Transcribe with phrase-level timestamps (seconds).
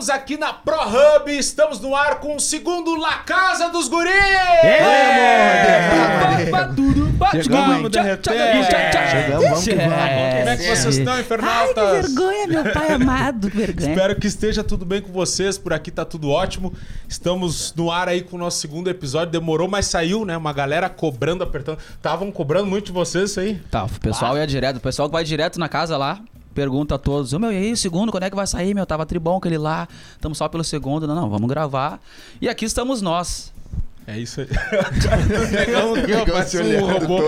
[0.00, 4.10] Estamos aqui na Pro Hub, estamos no ar com o segundo La Casa dos Guris!
[7.30, 8.30] Chegamos, de repente.
[8.30, 9.92] Chegamos, vamos que vamos.
[9.92, 11.22] Como é que vocês estão, Ai,
[11.74, 13.90] que vergonha, meu pai amado, vergonha.
[13.90, 16.72] Espero que esteja tudo bem com vocês, por aqui tá tudo ótimo.
[17.06, 20.34] Estamos no ar aí com o nosso segundo episódio, demorou, mas saiu, né?
[20.34, 21.78] Uma galera cobrando, apertando.
[21.94, 23.60] Estavam cobrando muito de vocês isso aí?
[23.70, 26.20] Tá, o pessoal ia direto, o pessoal que vai direto na casa lá,
[26.54, 28.84] pergunta a todos, ô meu, e aí, o segundo, quando é que vai sair, meu?
[28.86, 32.00] Tava tribom aquele lá, estamos só pelo segundo, não, não, vamos gravar.
[32.40, 33.52] E aqui estamos nós.
[34.06, 34.48] É isso aí.
[36.80, 37.20] Um robô.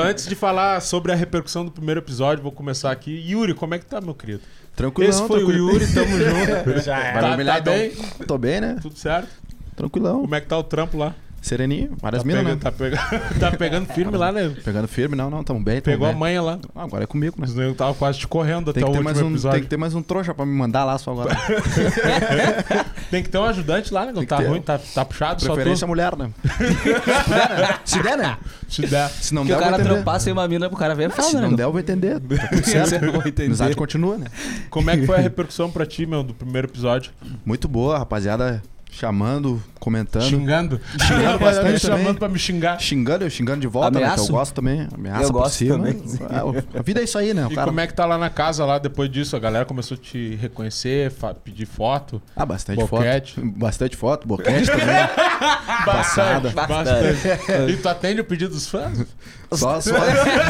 [0.00, 3.10] Antes de falar sobre a repercussão do primeiro episódio, vou começar aqui.
[3.10, 4.40] Yuri, como é que tá, meu querido?
[4.74, 5.66] Tranquilão, Esse foi tranquilo.
[5.66, 6.80] o Yuri, tamo junto.
[6.82, 7.12] Já é.
[7.12, 7.74] Tá, tá então.
[7.74, 7.92] bem?
[8.26, 8.76] Tô bem, né?
[8.80, 9.28] Tudo certo?
[9.76, 10.22] Tranquilão.
[10.22, 11.14] Como é que tá o trampo lá?
[11.40, 12.56] Sereninho, várias Tá minas, né?
[12.60, 13.00] tá, pegando,
[13.40, 14.52] tá pegando firme lá, né?
[14.64, 15.80] Pegando firme, não, não, tamo bem.
[15.80, 16.18] Tamo Pegou a bem.
[16.18, 16.58] manha lá.
[16.74, 17.46] Ah, agora é comigo, né?
[17.48, 19.54] Negros tava quase te correndo Tem até que, o ter último mais um, episódio.
[19.56, 21.34] tem que ter mais um trouxa pra me mandar lá só agora.
[23.10, 24.12] Tem que ter um ajudante lá, né?
[24.12, 24.46] Não tá ter.
[24.48, 25.88] ruim, tá, tá puxado, só Preferência tu.
[25.88, 26.30] mulher, né?
[27.84, 28.36] Se der, né?
[28.68, 29.08] Se der.
[29.08, 29.94] Se não que der, o eu vou cara entender.
[29.94, 31.40] trampar sem uma mina pro cara ver, é Ah, se né?
[31.42, 31.56] não meu?
[31.56, 32.20] der, eu vou entender.
[32.20, 33.04] Tá certo.
[33.04, 33.42] Eu vou entender.
[33.44, 34.26] A amizade continua, né?
[34.68, 37.10] Como é que foi a repercussão pra ti, meu, do primeiro episódio?
[37.46, 38.62] Muito boa, rapaziada
[38.98, 40.22] chamando, comentando.
[40.24, 40.80] Xingando?
[41.00, 42.80] Xingando bastante Me chamando pra me xingar.
[42.80, 43.98] Xingando, eu xingando de volta, né?
[44.00, 44.30] Que Ameaço?
[44.30, 44.88] eu gosto também.
[44.92, 45.76] Ameaça Eu por gosto cima.
[45.76, 46.02] também.
[46.30, 47.46] Ah, A vida é isso aí, né?
[47.46, 47.66] O E cara...
[47.68, 49.36] como é que tá lá na casa lá depois disso?
[49.36, 51.12] A galera começou a te reconhecer,
[51.44, 52.20] pedir foto.
[52.34, 53.34] Ah, bastante Boquete.
[53.36, 53.46] foto.
[53.56, 54.86] Bastante foto, boquete também.
[55.84, 56.50] Passada.
[56.50, 57.28] Bastante.
[57.72, 59.06] E tu atende o pedido dos fãs?
[59.52, 59.90] Só, só,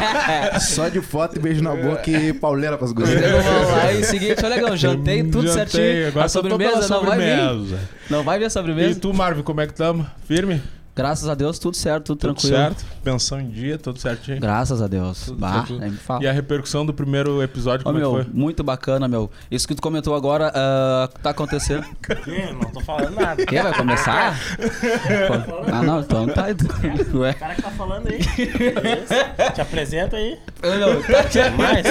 [0.60, 3.20] só de foto e beijo na boca e pauleira com as Os gurias.
[3.44, 6.08] lá e seguinte, legal, jantei tudo Jantei, certinho.
[6.08, 7.38] Agora a tô pela sobremesa não vai vir.
[7.38, 7.80] sobremesa.
[8.10, 9.00] Não vai vir a E sobremesa.
[9.00, 10.04] tu, Marvin, como é que tamo?
[10.26, 10.60] Firme?
[10.98, 12.56] Graças a Deus, tudo certo, tudo, Tudo tranquilo.
[12.56, 12.84] certo?
[13.04, 14.40] Pensão em dia, tudo certinho?
[14.40, 15.26] Graças a Deus.
[15.26, 16.24] Tudo bah, nem me fala.
[16.24, 18.34] E a repercussão do primeiro episódio, como meu, é que foi?
[18.34, 19.30] muito bacana, meu.
[19.48, 21.84] Isso que tu comentou agora ah, tá acontecendo.
[22.26, 23.46] Ih, Não tô falando nada.
[23.46, 24.36] Quem vai começar?
[24.58, 26.46] Pô, ah, não, então tá.
[27.14, 27.30] Ué.
[27.30, 28.18] O cara que tá falando aí.
[29.54, 30.36] Te apresenta aí.
[30.64, 31.86] Ô, meu, tá Mais.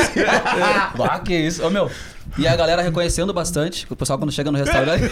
[0.98, 1.66] Bah, que isso.
[1.66, 1.90] Ô, meu.
[2.38, 3.88] E a galera reconhecendo bastante.
[3.90, 5.06] O pessoal quando chega no restaurante.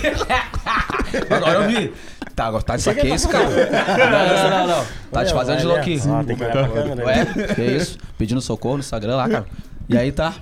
[1.30, 1.94] Agora eu vi.
[2.36, 3.48] Tá, agora tá de saque isso, cara.
[3.48, 4.86] Não, não, não, não.
[5.12, 6.14] Tá te fazendo de louquinho.
[6.14, 7.06] Ó, tem que olhar pra câmera.
[7.06, 7.98] Ué, que isso?
[8.18, 9.46] Pedindo socorro no Instagram lá, cara.
[9.88, 10.34] E aí tá.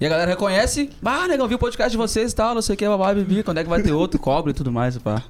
[0.00, 0.90] E a galera reconhece.
[1.02, 3.42] Bah, negão, vi o podcast de vocês e tal, não sei o que, babá, bibi.
[3.42, 4.20] Quando é que vai ter outro?
[4.20, 5.22] Cobre e tudo mais, pá.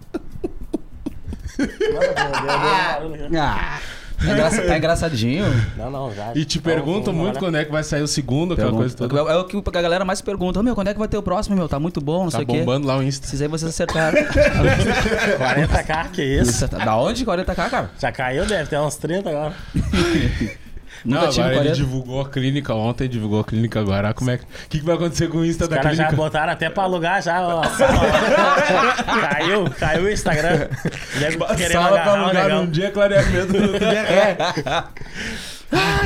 [3.36, 3.78] Ah,
[4.18, 5.44] tá, engraça- tá engraçadinho.
[5.76, 6.32] Não, não, já.
[6.34, 9.18] E te Então, perguntam muito quando é que vai sair o segundo, aquela coisa toda.
[9.18, 10.60] É o que a galera mais pergunta.
[10.60, 11.68] Ô, meu, quando é que vai ter o próximo, meu?
[11.68, 12.58] Tá muito bom, não Tá sei o quê.
[12.60, 13.26] bombando lá o Insta.
[13.26, 14.18] Esses aí vocês acertaram.
[15.38, 16.50] 40k, que isso?
[16.50, 17.24] Isso, da onde?
[17.24, 17.90] 40k, cara?
[17.98, 19.54] Já caiu, deve ter uns 30 agora.
[21.04, 21.74] Não, agora ele 40.
[21.76, 24.12] divulgou a clínica ontem, divulgou a clínica agora.
[24.14, 26.22] Como é que, que, que vai acontecer com o Insta Os da caras já clínica?
[26.22, 27.62] botaram até pra alugar já sala.
[29.30, 30.68] caiu, caiu o Instagram.
[31.56, 34.36] Querendo Sala pra alugar num dia, clareamento no outro dia é.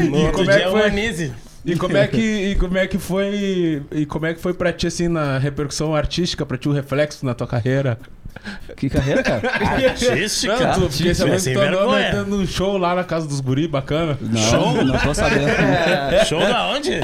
[0.08, 1.32] No E outro como é dia que o foi?
[1.64, 4.72] E como é que e como é que foi e como é que foi pra
[4.72, 7.98] ti assim na repercussão artística, pra ti o reflexo na tua carreira?
[8.76, 9.42] Que carreira, cara?
[9.50, 10.58] Artística.
[10.58, 12.10] Não, tu, fiquei sabendo sem vergonha.
[12.10, 14.18] metendo um show lá na casa dos guri, bacana.
[14.20, 15.46] Não, não tô sabendo.
[16.26, 17.00] Show da onde?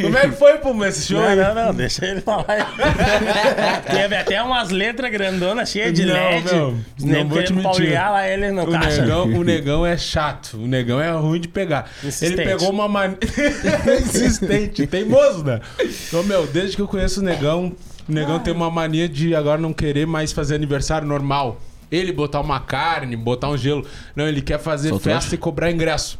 [0.00, 2.46] Como é que foi, pô, esse show Não, não, não, deixa ele falar.
[3.90, 6.54] Teve até umas letras grandonas cheias de Não, LED.
[6.54, 7.92] não negros vou te mentir.
[7.92, 9.02] lá ele no O caixa.
[9.02, 10.56] negão, o negão é chato.
[10.56, 11.90] O negão é ruim de pegar.
[12.02, 12.32] Insistente.
[12.40, 13.18] Ele pegou uma mania.
[14.00, 15.60] Insistente, teimoso, né?
[16.08, 17.72] Então, meu, desde que eu conheço o negão,
[18.08, 21.60] o negão tem uma mania de agora não querer mais fazer aniversário normal.
[21.90, 23.86] Ele botar uma carne, botar um gelo.
[24.14, 25.34] Não, ele quer fazer Sou festa trouxa.
[25.34, 26.18] e cobrar ingresso.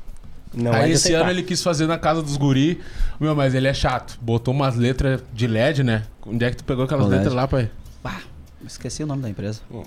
[0.55, 2.81] Não é Aí de esse ano ele quis fazer na casa dos guri.
[3.21, 4.19] Meu, mas ele é chato.
[4.21, 6.05] Botou umas letras de LED, né?
[6.25, 7.69] Onde é que tu pegou aquelas letras lá, pai?
[8.03, 8.21] Bah,
[8.65, 9.61] esqueci o nome da empresa.
[9.69, 9.87] Pegou.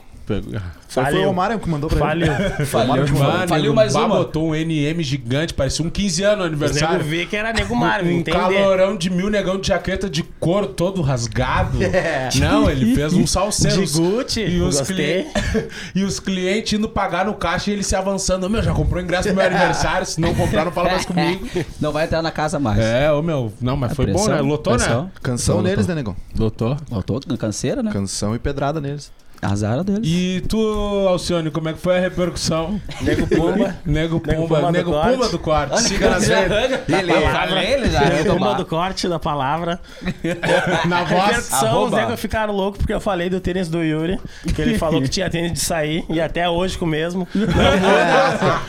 [0.88, 1.30] Só foi Faliu.
[1.30, 2.26] o Mário que mandou pra ele.
[2.66, 2.66] Faliu.
[2.66, 4.08] Faliu, Mano, faliu o mais uma.
[4.08, 6.90] botou um NM gigante, parecia um 15 anos Os aniversário.
[6.98, 8.38] negros vi que era nego Marvin, um entender.
[8.38, 11.78] calorão de mil negão de jaqueta de couro todo rasgado.
[12.40, 13.86] Não, ele fez um salseiro.
[13.86, 15.28] De Gucci, E os, cli...
[15.96, 18.50] e os clientes indo pagar no caixa e ele se avançando.
[18.50, 20.06] Meu, já comprou ingresso pro meu aniversário.
[20.06, 21.48] Se não comprar, não fala mais comigo.
[21.80, 22.80] Não vai entrar na casa mais.
[22.80, 23.54] É, ô meu.
[23.62, 24.42] Não, mas A foi bom, pressão, né?
[24.42, 24.80] Lotou, né?
[24.80, 25.12] pressão.
[25.22, 25.70] Canção Lotou.
[25.70, 26.16] neles, né, negão?
[26.38, 26.78] Lotou.
[26.90, 27.92] Voltou, canseira, né?
[27.92, 29.12] Canção e pedrada neles.
[29.42, 30.02] Azar deles.
[30.04, 30.60] E tu,
[31.08, 32.80] Alcione, como é que foi a repercussão?
[33.02, 33.76] Nego Pumba.
[33.86, 35.12] Nego Pumba, Nego corte.
[35.12, 35.82] Pumba do corte.
[35.82, 36.80] Siga nas redes.
[36.88, 39.80] Ele, falei, ele já ia Nego Pumba do corte da palavra.
[40.88, 41.22] Na voz.
[41.22, 44.20] Repercussão, os negros ficaram loucos porque eu falei do tênis do Yuri,
[44.54, 47.28] que ele falou que tinha tênis de sair, e até hoje com o mesmo.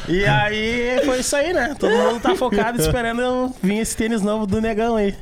[0.08, 1.74] E aí foi isso aí, né?
[1.78, 5.14] Todo mundo tá focado esperando eu vir esse tênis novo do negão aí.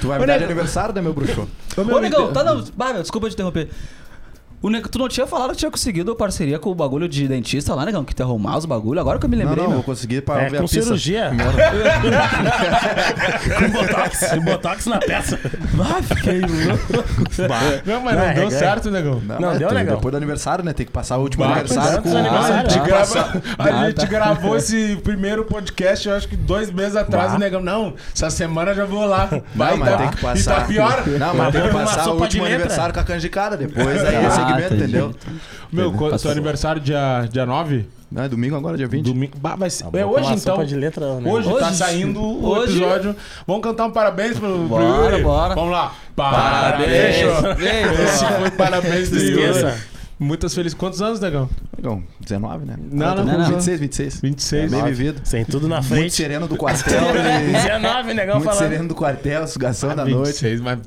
[0.00, 1.46] Tu vai me dar de aniversário, né, meu bruxo?
[1.76, 2.62] Ô, negão, tá não.
[3.02, 3.68] Desculpa te interromper.
[4.64, 7.74] O nego, tu não tinha falado que tinha conseguido parceria com o bagulho de dentista
[7.74, 8.02] lá, negão?
[8.02, 8.98] Que te arrumar os bagulho.
[8.98, 9.76] Agora que eu me Não, lembrei, não, meu.
[9.80, 11.30] vou conseguir pra É, ver com a cirurgia.
[13.58, 14.26] com botox.
[14.30, 15.38] Com botox na peça.
[15.78, 17.04] Ah, fiquei louco.
[17.84, 18.50] Não, mas não, Não, é deu reganho.
[18.50, 19.20] certo, negão.
[19.22, 19.96] Não, Não, deu tem- legal.
[19.96, 20.72] Depois do aniversário, né?
[20.72, 22.16] Tem que passar o último Bah, aniversário quantos com...
[22.16, 22.22] A Ah,
[22.86, 24.06] grava- a Ah, gente tá.
[24.06, 27.36] gravou esse primeiro podcast, eu acho que dois meses atrás, Bah.
[27.36, 29.28] e negão, não, essa semana eu já vou lá.
[29.54, 30.54] Vai, Não, mas tá- tem que E passar.
[30.54, 31.02] tá pior.
[31.06, 33.56] Não, mas tem que passar o último aniversário com a canjicada.
[33.58, 34.96] Depois aí é Ah, segmento, entendi.
[34.96, 35.14] entendeu?
[35.72, 36.18] Meu, co- Passou.
[36.18, 37.86] seu aniversário dia, dia 9?
[38.12, 39.06] Não, é domingo agora, dia 20.
[39.06, 39.32] Domingo.
[39.40, 39.84] Bah, vai ser.
[39.84, 40.64] Vou É hoje então.
[40.64, 41.28] de letra, né?
[41.32, 42.76] Hoje, tá Hoje, saindo o hoje.
[42.76, 43.16] episódio.
[43.46, 45.22] Vamos cantar um parabéns pro, pro Bora, Yuri?
[45.24, 45.54] bora.
[45.56, 45.92] Vamos lá.
[46.14, 47.26] Parabéns.
[47.40, 47.98] Parabéns.
[48.00, 49.42] Esse foi parabéns do Yuri.
[49.50, 49.78] Esqueça.
[50.16, 50.78] Muitas felizes.
[50.78, 51.50] Quantos anos, negão?
[51.82, 52.76] Não, 19, né?
[52.78, 53.48] Não, Ah, tá não, com não.
[53.50, 54.20] 26, 26.
[54.20, 54.70] 26.
[54.70, 55.20] Bem vivido.
[55.24, 56.14] Sem tudo na Muito frente.
[56.14, 57.00] sereno do quartel.
[57.48, 58.58] e- 19, negão Muito falando.
[58.70, 60.26] sereno do quartel, sugação da noite.
[60.28, 60.78] 26, mas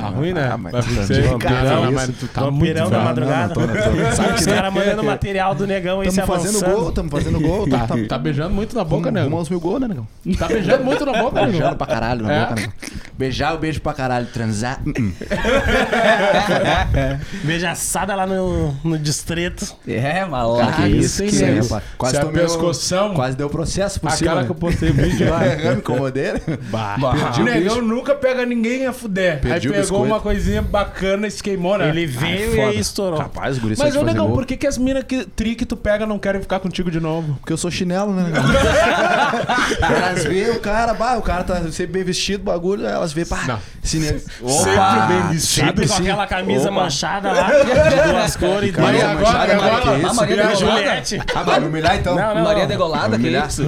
[0.00, 0.50] tá ruim, né?
[0.52, 1.92] Ah, mas Mas tá 26, de cara, não, isso.
[1.94, 3.04] mas tu tá muito Vampirão da velho.
[3.04, 3.54] madrugada.
[3.54, 4.10] Não, não tô, não tô.
[4.16, 6.80] Sabe os caras mandando material do negão aí se Tamo fazendo avançando.
[6.82, 7.68] gol, tamo fazendo gol.
[7.68, 9.22] Tá, Tá, tá beijando muito na boca, né?
[9.22, 10.06] Rumo aos mil gols, né, negão?
[10.38, 11.46] Tá beijando muito na boca, né?
[11.52, 12.40] Beijando pra caralho na É.
[12.40, 12.72] boca, negão.
[13.16, 14.26] Beijar, eu beijo pra caralho.
[14.26, 15.12] Transar, uh -uh.
[17.44, 19.74] Beijaçada lá no, no distrito.
[19.86, 20.72] É, maluco.
[20.72, 21.58] que isso, hein, que nego?
[21.60, 21.90] isso, rapaz.
[21.96, 24.30] Quase Se a tomei pescoção, Quase deu processo por cima.
[24.30, 24.46] aquela né?
[24.46, 25.40] que eu postei o vídeo lá.
[25.40, 26.32] Me incomodei.
[26.32, 26.40] né?
[26.70, 26.96] Bah.
[27.38, 29.40] O negão nunca pega ninguém a fuder.
[29.40, 30.04] Perdi o pegou biscoito.
[30.14, 31.88] uma coisinha bacana e se queimou, né?
[31.88, 32.68] Ele veio e foda.
[32.68, 33.18] aí estourou.
[33.18, 35.76] Rapaz, os guris Mas, ô negão, por que, que as minas que tri que tu
[35.76, 37.34] pega não querem ficar contigo de novo?
[37.40, 38.42] Porque eu sou chinelo, né, negão?
[39.80, 43.60] elas veem o cara, bah, o cara tá sempre bem vestido, bagulho, elas veem, pá,
[43.94, 45.66] nego- Sempre bem vestido.
[45.66, 46.02] Sempre com sim.
[46.02, 46.82] aquela camisa Opa.
[46.82, 48.72] manchada lá, de duas cores.
[48.72, 50.14] Mas Camisa agora, manchada, agora, cara, a isso?
[50.14, 50.56] Maria E.
[50.56, 51.18] Juliette.
[51.34, 52.14] Ah, vai me humilhar então?
[52.14, 52.42] Não, não.
[52.44, 53.62] Maria Degolada, que isso?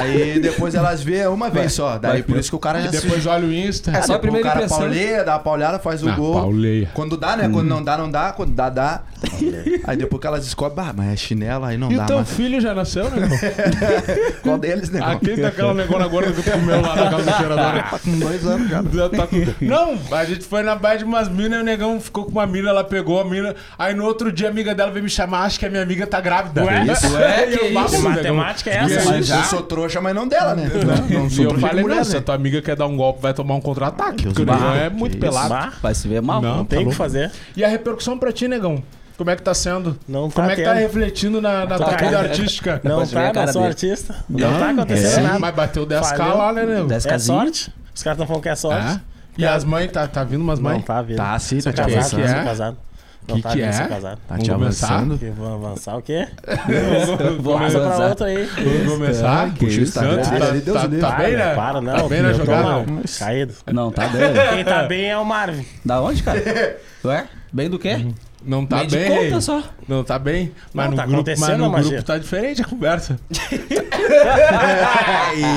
[0.00, 1.98] Aí depois elas veem uma vez só.
[1.98, 3.90] Daí por isso que o cara já E depois olha o Insta.
[3.90, 4.88] É só a primeira o cara impressão.
[5.24, 6.34] Dá a paulhada, faz o Não, gol.
[6.34, 6.88] pauleia.
[6.94, 7.48] Quando dá, né?
[7.48, 8.32] Quando não dá, não dá.
[8.32, 9.00] Quando dá, dá.
[9.84, 12.16] Aí depois que elas descobrem, ah, mas é chinelo, aí não E dá o teu
[12.16, 12.30] mais.
[12.30, 13.28] filho já nasceu, né?
[14.42, 15.00] Qual deles, né?
[15.02, 17.82] Aquele daquela negona gorda que tu comeu lá na casa do cheirador.
[17.90, 18.82] Tá com dois anos já.
[18.92, 22.00] Já tá com- Não, a gente foi na baia de umas minas e o negão
[22.00, 23.54] ficou com uma mina, ela pegou a mina.
[23.78, 26.06] Aí no outro dia a amiga dela veio me chamar, acho que a minha amiga
[26.06, 26.64] tá grávida.
[26.64, 26.84] Ué?
[26.92, 27.92] Isso, é, eu, que "Bah, isso?
[27.96, 29.12] negão." Matemática é essa?
[29.12, 30.70] aí, Eu sou trouxa, mas não dela, né?
[30.74, 32.24] Não, não E sou eu trouxa de falei, mulher, não, se a né?
[32.24, 34.24] tua amiga quer dar um golpe, vai tomar um contra-ataque.
[34.24, 35.48] Porque o negão é muito que pelado.
[35.48, 36.40] Bah, Vai se ver mal.
[36.42, 36.56] Não.
[36.58, 37.30] não tem tá o que fazer.
[37.56, 38.82] E a repercussão pra ti, negão?
[39.16, 39.96] Como é que tá sendo?
[40.08, 40.80] Não tá Como é que tá tendo.
[40.82, 41.96] refletindo na, na tua Tá.
[42.04, 42.80] vida artística?
[42.82, 43.72] Não Pode ver a tá, cara não sou dele.
[43.74, 44.16] artista.
[44.28, 45.22] Não, tá acontecendo É.
[45.22, 45.38] nada.
[45.38, 46.36] Mas bateu 10k Falhou.
[46.38, 46.88] lá, né, nego?
[46.88, 47.72] 10 É sorte.
[47.94, 48.86] Os caras estão falando que é sorte.
[48.88, 49.00] É?
[49.38, 50.84] E as mães, tá, tá vindo umas Não mães?
[50.84, 51.16] tá vindo.
[51.16, 52.28] Tá sim, Sou tá te casado, avançando.
[52.28, 52.44] sou é?
[52.44, 52.76] casado.
[53.26, 53.88] Não Que tá é?
[53.88, 54.16] casado.
[54.18, 55.18] Tá Vamos te avançando.
[55.34, 56.28] Vão avançar o quê?
[57.40, 58.44] Vou Passa pra outro aí.
[58.44, 59.54] Vamos começar?
[59.54, 59.92] Que Puxa o isso.
[59.92, 61.00] Santos ali, tá, Deus tá, o livre.
[61.00, 61.54] tá bem, né?
[61.54, 61.94] Para, não.
[61.96, 62.62] Tá bem na jogada?
[62.62, 62.80] mal.
[62.86, 63.02] né?
[63.18, 63.54] Caído.
[63.72, 64.20] Não, tá bem.
[64.54, 65.64] Quem tá bem é o Marvin.
[65.84, 66.42] Da onde, cara?
[67.04, 67.26] Ué?
[67.52, 68.06] Bem do quê?
[68.44, 69.62] Não tá Bem de bem, conta só.
[69.86, 70.50] Não tá bem?
[70.72, 73.16] Mas Não, no tá grupo, acontecendo mas no grupo tá diferente a conversa.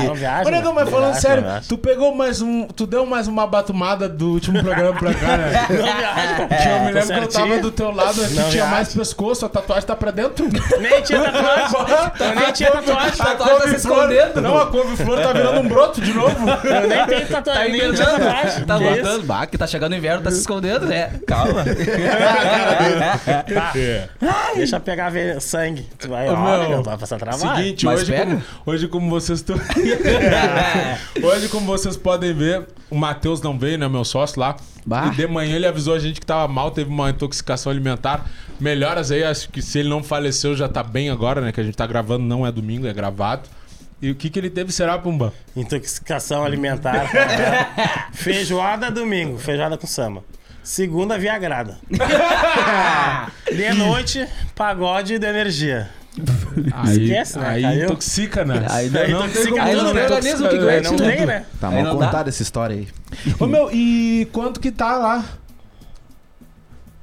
[0.05, 0.47] Não viaja.
[0.47, 2.65] Ô, negão, mas não falando viaja, sério, tu pegou mais um.
[2.67, 5.65] Tu deu mais uma batumada do último programa pra cá, né?
[5.69, 6.47] Não viaja.
[6.47, 7.61] Que eu me lembro que eu tava certinho.
[7.61, 8.71] do teu lado aqui, Não tinha viaja.
[8.71, 10.47] mais pescoço, a tatuagem tá pra dentro.
[10.79, 12.11] Nem tinha tatuagem.
[12.27, 13.13] Eu nem tinha tatuagem.
[13.19, 14.41] A tatuagem tá se escondendo.
[14.41, 16.49] Não, a couve-flor tá virando um broto de novo.
[16.49, 17.71] Eu nem tenho tatuagem.
[17.71, 18.65] nem tinha tatuagem.
[18.65, 19.23] Tá Que botando.
[19.25, 21.11] Bah, que tá chegando o inverno, tá se escondendo, né?
[21.27, 21.63] Calma.
[23.53, 23.73] Tá.
[24.55, 25.85] Deixa eu pegar ver sangue.
[25.99, 27.57] Tu vai, ó, meu, tu vai passar trabalho.
[27.57, 28.25] Seguinte, Mas hoje pega?
[28.25, 29.55] como, hoje como vocês estão.
[31.23, 33.87] hoje, como vocês podem ver, o Matheus não veio, né?
[33.87, 34.57] Meu sócio lá.
[34.85, 35.07] Bah.
[35.07, 38.25] E de manhã ele avisou a gente que tava mal, teve uma intoxicação alimentar.
[38.59, 41.51] Melhoras aí, acho que se ele não faleceu já tá bem agora, né?
[41.51, 43.47] Que a gente tá gravando, não é domingo, é gravado.
[44.01, 45.33] E o que que ele teve será, Pumba?
[45.55, 47.09] Intoxicação alimentar.
[48.13, 50.23] feijoada domingo, feijoada com samba.
[50.67, 51.77] Segunda, viagrada.
[53.49, 55.89] De noite, pagode de energia.
[56.73, 57.47] Aí, Esquece, né?
[57.47, 57.83] aí Caiu.
[57.85, 58.65] intoxica, né?
[58.69, 59.93] Aí Aí não, intoxica tem como- aí não né?
[59.93, 61.03] tem organismo que aguente não tudo.
[61.09, 61.45] tem, né?
[61.61, 62.87] Tá Aí mal não contada essa história aí.
[63.39, 65.23] Ô meu, e quanto que tá lá?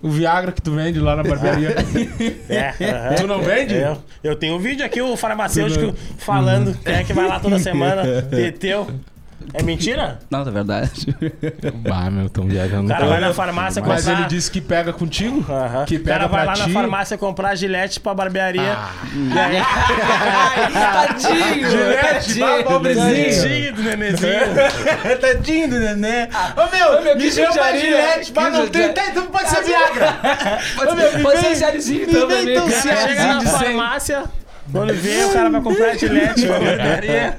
[0.03, 1.75] O Viagra que tu vende lá na barbearia.
[2.51, 3.15] É, aham.
[3.15, 3.75] Tu não vende?
[3.77, 7.59] Eu, eu tenho um vídeo aqui, o farmacêutico falando quem é que vai lá toda
[7.59, 8.03] semana.
[8.31, 8.91] Teteu.
[9.53, 10.19] É mentira?
[10.31, 10.91] Não, é verdade.
[11.87, 12.87] Bah, meu, tão viajando.
[12.87, 13.95] O cara vai na farmácia comprar...
[13.97, 15.45] Mas ele disse que pega contigo?
[15.51, 15.85] Aham.
[15.85, 16.73] Que o cara pega vai pra lá na ti?
[16.73, 18.73] farmácia comprar gilete pra barbearia.
[18.77, 18.91] Ah.
[19.15, 19.63] E aí...
[20.73, 21.71] Tadinho!
[21.71, 23.43] Gilete, bah, pobrezinho.
[23.43, 24.41] Tadinho do nenenzinho.
[25.21, 26.29] Tadinho do neném.
[26.57, 27.81] Ô, meu, meu, me chama judiaria.
[27.81, 28.33] Gilete.
[28.33, 28.93] Bah, Que não tem, judiaria.
[28.95, 30.15] tem, então pode ser Viagra.
[30.91, 33.09] Ô, meu, me Pode ser vem- me também, vem então cara.
[33.09, 33.59] Chega na de 100.
[33.59, 34.25] farmácia,
[34.73, 37.37] quando vê, o cara vai comprar gilete pra barbearia.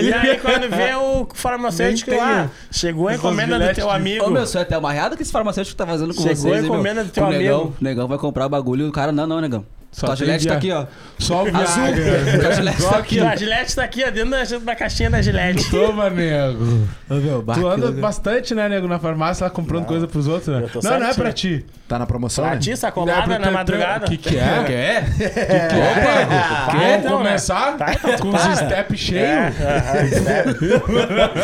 [0.00, 4.24] E aí, quando vê o farmacêutico lá, chegou a encomenda do teu de- amigo.
[4.24, 6.52] Ô, meu, isso é até uma reada que esse farmacêutico tá fazendo com Chegou vocês,
[6.54, 6.72] a hein, meu?
[6.74, 7.76] encomenda do teu o negão, amigo.
[7.80, 9.64] o negão vai comprar o bagulho e o cara, não, não, negão.
[9.94, 10.86] Só Tua tem gilete tá aqui, ó.
[11.20, 11.84] Só o Azul.
[11.84, 12.38] Viagra.
[12.42, 13.28] Tua gilete tá aqui, ó.
[13.28, 15.70] A gilete tá aqui, ó, dentro da, da caixinha da gilete.
[15.70, 16.88] Toma, nego.
[17.08, 20.68] Ô, meu, Tu anda bastante, né, nego, na farmácia, lá comprando coisa pros outros, né?
[20.82, 21.64] Não, não é pra ti.
[21.86, 22.44] Tá na promoção?
[22.44, 22.60] Pra né?
[22.60, 24.06] ti, Não é sacolada pro na madrugada.
[24.06, 24.64] O que que é?
[24.66, 25.04] Quer?
[25.14, 26.30] Que que é, nego?
[26.30, 27.24] Vai, Vamos então, né?
[27.26, 29.54] começar Tá, então tu com os step É, cheios?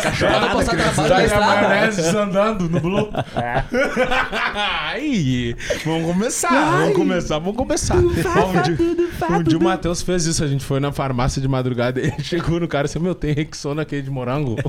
[0.03, 1.67] Cachorrada passar trabalho na estrada.
[1.67, 3.09] maionese desandando no Blue.
[3.35, 3.63] É.
[4.91, 5.55] Aí,
[5.85, 7.95] vamos começar, vamos começar, vamos começar.
[8.45, 12.07] Um um dia o Matheus fez isso, a gente foi na farmácia de madrugada e
[12.07, 14.55] ele chegou no cara e disse, meu, tem Rexona aqui de morango?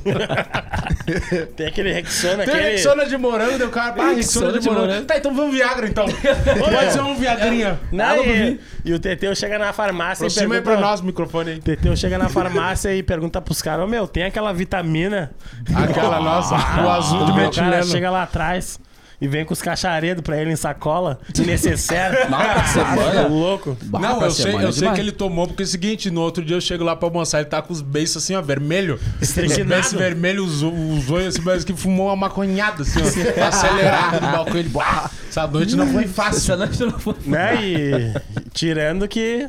[1.57, 2.71] Tem aquele Rexona, Tem aquele...
[2.73, 4.87] Rexona de morango, deu cara, pá, Rexona Rexona de de morango.
[4.87, 5.07] morango.
[5.07, 6.07] Tá, então vamos Viagra então.
[6.59, 7.81] Pode ser um Viagrinha.
[7.91, 10.91] Não, e, e o Teteu chega na farmácia Aproxima e aí pra pergunta...
[10.91, 11.61] nós o microfone aí.
[11.61, 15.33] Teteu chega na farmácia e pergunta pros caras, ô meu, tem aquela vitamina?
[15.75, 17.85] Aquela nossa, o azul de o cara metileno.
[17.85, 18.79] chega lá atrás
[19.23, 22.29] e vem com os cacharedos pra ele em sacola, de necessário.
[22.29, 23.29] Mal pra semana.
[23.29, 23.77] louco.
[23.93, 24.95] Não, eu sei, eu sei demais.
[24.97, 27.39] que ele tomou, porque é o seguinte, no outro dia eu chego lá pra almoçar,
[27.39, 28.99] ele tá com os beiços assim, ó, vermelho.
[29.21, 30.73] Os beiços vermelhos, os,
[31.05, 33.05] os olhos assim, parece que fumou uma maconhada, assim, ó,
[33.47, 34.57] acelerado no balcão.
[34.57, 36.39] Ele, "Bah, essa noite não foi fácil.
[36.39, 37.15] Essa noite não foi.
[37.25, 37.55] Né?
[37.65, 38.15] E
[38.53, 39.49] tirando que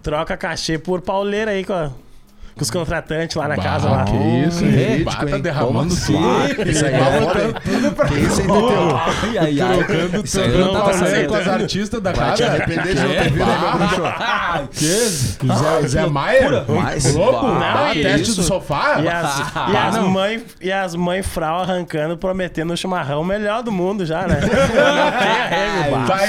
[0.00, 1.90] troca cachê por pauleira aí com, a-
[2.58, 3.88] com os contratantes lá na casa.
[3.88, 4.04] Lá.
[4.04, 4.64] que isso,
[5.04, 5.40] Bah, tá hein?
[5.40, 6.28] derramando Como tudo.
[6.42, 6.70] assim?
[6.70, 7.54] Isso aí é Bah, botando hein?
[7.64, 8.96] tudo pra isso, hein, Teteu?
[8.96, 9.76] Ai, ai, ai.
[9.84, 11.28] Trocando, Isso aí não trocando tá pauleira passando.
[11.28, 12.52] com as artistas da Vai te casa.
[12.56, 14.02] arrepender de não ter vindo, né, meu bicho?
[14.72, 15.08] Que?
[15.82, 16.02] Zé, Zé
[17.12, 17.46] Globo?
[17.58, 19.00] Bah, Ah, que teste do sofá?
[19.02, 20.08] E as, e Ah, não.
[20.08, 24.40] mães e as mãe frau arrancando, prometendo o chimarrão melhor do mundo já, né?
[24.42, 26.06] Não tem bah.
[26.06, 26.26] Tá,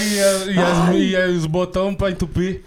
[0.94, 2.62] e, os botão pra entupir.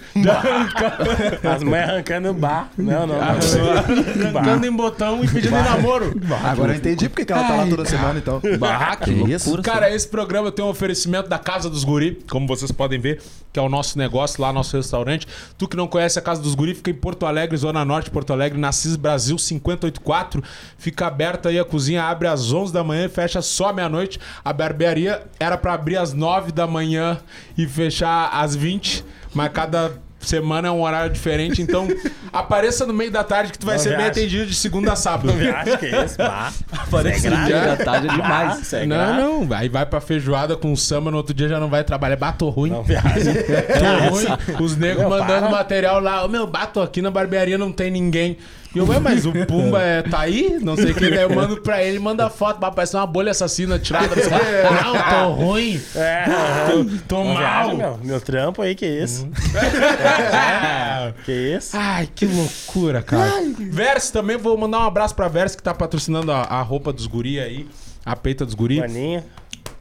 [1.49, 2.69] As mães arrancando o bar.
[2.77, 3.23] Não, não, não.
[3.61, 6.13] Arrancando em botão e pedindo em namoro.
[6.45, 8.41] Agora eu entendi porque que ela tá lá toda semana, então.
[8.59, 9.51] Bah, que isso?
[9.51, 9.63] loucura.
[9.63, 13.21] Cara, esse programa tem um oferecimento da Casa dos Guri, como vocês podem ver,
[13.53, 15.27] que é o nosso negócio lá, nosso restaurante.
[15.59, 18.33] Tu que não conhece a Casa dos Guri, fica em Porto Alegre, Zona Norte, Porto
[18.33, 20.43] Alegre, na CIS Brasil 584.
[20.79, 24.19] Fica aberta aí a cozinha, abre às 11 da manhã e fecha só meia-noite.
[24.45, 27.19] A barbearia era pra abrir às 9 da manhã
[27.57, 29.05] e fechar às 20,
[29.35, 29.93] mas cada
[30.27, 31.89] semana é um horário diferente, então
[32.33, 34.97] apareça no meio da tarde que tu vai Não ser bem atendido de segunda a
[34.97, 35.33] sábado.
[35.33, 36.53] Acho que é isso, bah.
[37.05, 37.77] É grave, dia né?
[37.77, 38.73] da tarde é demais.
[38.73, 39.21] É Não, grave.
[39.21, 39.57] não.
[39.57, 42.17] Aí vai pra feijoada com samba, no outro dia já não vai trabalhar.
[42.17, 42.71] Bato ruim.
[42.71, 43.33] Não viaja.
[43.79, 44.63] Tô ruim.
[44.65, 45.51] Os negros mandando para.
[45.51, 46.25] material lá.
[46.25, 48.37] Ô, meu, bato aqui na barbearia, não tem ninguém.
[48.75, 50.59] E eu, mas o Pumba é, tá aí?
[50.63, 51.11] Não sei o que.
[51.11, 52.59] Daí eu mando pra ele, manda foto.
[52.59, 54.15] Bah, parece uma bolha assassina tirada.
[54.17, 55.81] Não, tô ruim.
[55.95, 56.25] É,
[56.71, 57.77] Tô, tô mal.
[57.77, 57.99] meu.
[58.03, 59.29] Meu trampo aí, que isso.
[59.55, 61.13] É.
[61.25, 61.77] Que isso.
[61.77, 63.31] Ai, que loucura, cara.
[63.59, 67.07] Verso também, vou mandar um abraço pra Verso que tá patrocinando a, a roupa dos
[67.07, 67.67] guri aí.
[68.05, 68.81] A peita dos guri.
[68.81, 69.23] Maninho.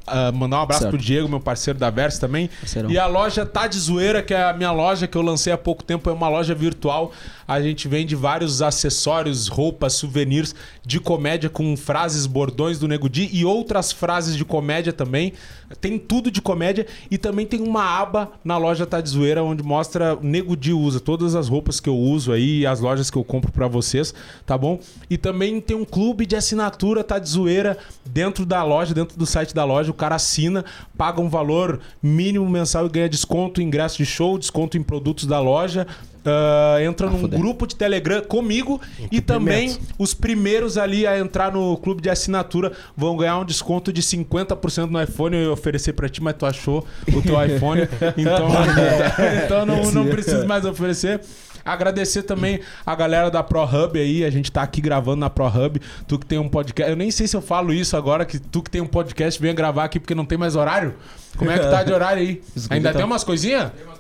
[0.06, 0.94] Ah, mandar um abraço Certo.
[0.96, 2.50] pro Diego, meu parceiro da Verso também.
[2.60, 2.90] Parceirão.
[2.92, 5.58] E a loja Tá de Zoeira, que é a minha loja que eu lancei há
[5.58, 7.12] pouco tempo, é uma loja virtual.
[7.52, 10.56] A gente vende vários acessórios, roupas, souvenirs
[10.86, 15.34] de comédia com frases, bordões do Nego Di e outras frases de comédia também.
[15.82, 19.62] Tem tudo de comédia e também tem uma aba na loja Tá de Zoeira onde
[19.64, 23.12] mostra o Nego Di usa todas as roupas que eu uso aí e as lojas
[23.12, 24.14] que eu compro pra vocês,
[24.46, 24.80] tá bom?
[25.10, 29.26] E também tem um clube de assinatura Tá de Zoeira dentro da loja, dentro do
[29.26, 29.92] site da loja.
[29.92, 30.64] O cara assina,
[30.98, 35.26] paga um valor mínimo mensal e ganha desconto em ingresso de show, desconto em produtos
[35.26, 35.86] da loja.
[36.26, 37.40] Ah, entra num fuder.
[37.40, 38.80] grupo de Telegram comigo
[39.12, 43.92] e também os primeiros ali a entrar no clube de assinatura vão ganhar um desconto
[43.92, 45.36] de 50% no iPhone.
[45.36, 47.82] Eu ia oferecer pra ti, mas tu achou o teu iPhone.
[48.18, 48.48] Então,
[49.46, 51.22] então não, não preciso mais oferecer.
[51.64, 55.80] Agradecer também a galera da ProHub aí, a gente tá aqui gravando na ProHub.
[56.08, 58.62] Tu que tem um podcast, eu nem sei se eu falo isso agora, que tu
[58.62, 60.96] que tem um podcast venha gravar aqui porque não tem mais horário.
[61.38, 62.42] Como é que tá de horário aí?
[62.70, 63.72] Ainda tem umas coisinhas?
[63.72, 64.00] Tem umas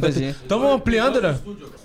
[0.00, 0.36] coisinhas.
[0.36, 1.36] Estamos ampliando, né?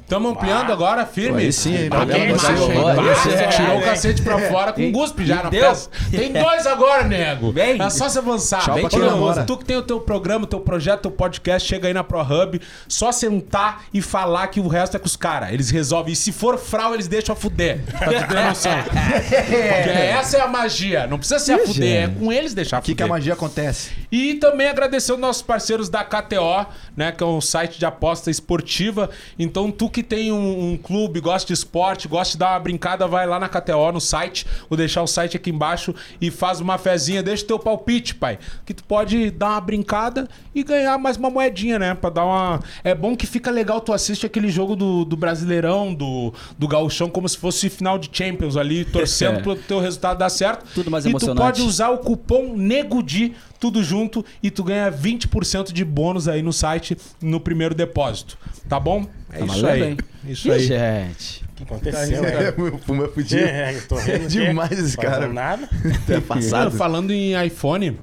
[0.02, 1.42] Estamos ampliando agora, firme.
[1.44, 1.90] Aí sim, hein?
[1.90, 5.90] Você é- tirou o cacete pra fora com guspe já na peça.
[6.12, 7.52] Tem dois agora, nego.
[7.52, 7.82] Vem.
[7.82, 8.64] É só você avançar.
[8.64, 9.00] Tchau Vem, quem.
[9.48, 13.12] Tu que tem o teu programa, teu projeto, teu podcast, chega aí na ProHub, só
[13.12, 15.52] sentar e falar que o resto é com os caras.
[15.52, 16.14] Eles resolvem.
[16.14, 17.82] E se for frau, eles deixam a fuder.
[17.98, 18.84] Pra tu ter noção.
[18.84, 21.08] Porque essa é a magia.
[21.08, 22.98] Não precisa ser a fuder, é com eles deixar a O que, fuder.
[22.98, 23.92] que a magia acontece?
[24.12, 26.66] E também agradecer os nossos parceiros da KTO,
[26.96, 27.12] né?
[27.12, 29.10] Que é um site de aposta esportiva.
[29.38, 33.08] Então, tu que tem um, um clube, gosta de esporte, gosta de dar uma brincada,
[33.08, 34.46] vai lá na KTO, no site.
[34.70, 37.24] Vou deixar o site aqui embaixo e faz uma fezinha.
[37.24, 38.38] Deixa o teu palpite, pai.
[38.66, 41.94] Que tu pode dar uma brincada e ganhar mais uma moedinha, né?
[41.94, 42.60] Pra dar uma.
[42.84, 47.10] É bom que fica legal, tu assiste aquele jogo do, do Brasileirão, do, do Gauchão,
[47.10, 49.42] como se fosse final de Champions ali, torcendo É.
[49.42, 50.66] pro teu resultado dar certo.
[50.74, 51.38] Tudo mais e emocionante.
[51.38, 56.42] tu pode usar o cupom NEGUDI, tudo junto, e tu ganha 20% de bônus aí
[56.44, 58.38] no site no primeiro depósito.
[58.70, 59.06] Tá bom?
[59.32, 59.90] É Tá isso valendo, aí.
[59.92, 59.98] hein?
[60.26, 60.58] Isso aí.
[60.66, 61.46] O gente.
[61.56, 62.22] que aconteceu,
[62.74, 63.40] o Puma podia.
[63.48, 64.28] É, eu tô rindo aqui.
[64.28, 65.28] Demais esse cara.
[65.28, 65.68] Nada.
[66.08, 66.72] É Mano, passado.
[66.72, 67.98] falando em iPhone,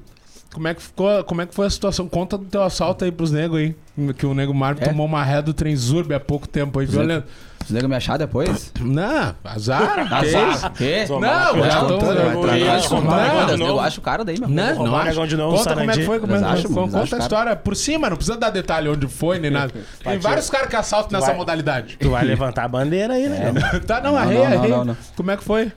[0.53, 2.09] como é, que ficou, como é que foi a situação?
[2.09, 3.75] Conta do teu assalto aí pros negros aí.
[4.15, 4.87] Que o nego Marvin É?
[4.89, 7.27] tomou uma ré do Trenzurb há pouco tempo aí, violento.
[7.73, 8.71] Os negros me achar depois?
[8.83, 10.13] Não, azar.
[10.13, 10.73] Azar.
[10.75, 11.07] Quê?
[11.09, 14.47] Não, já tô eu- não, acho o cara daí, meu.
[14.47, 15.07] Roubar Não acho.
[15.09, 16.75] negócio de novo, conta como é que foi, como é que foi.
[16.75, 17.23] Conta a cara.
[17.23, 19.73] história por cima, não precisa dar detalhe onde foi nem nada.
[20.05, 21.97] Tem vários caras que assaltam nessa vai- modalidade.
[21.99, 23.53] Tu vai levantar a bandeira aí, né?
[23.87, 24.71] Tá, não, Não, arrei, não, não, arrei.
[24.71, 24.97] não, não.
[25.17, 25.73] Como é que foi?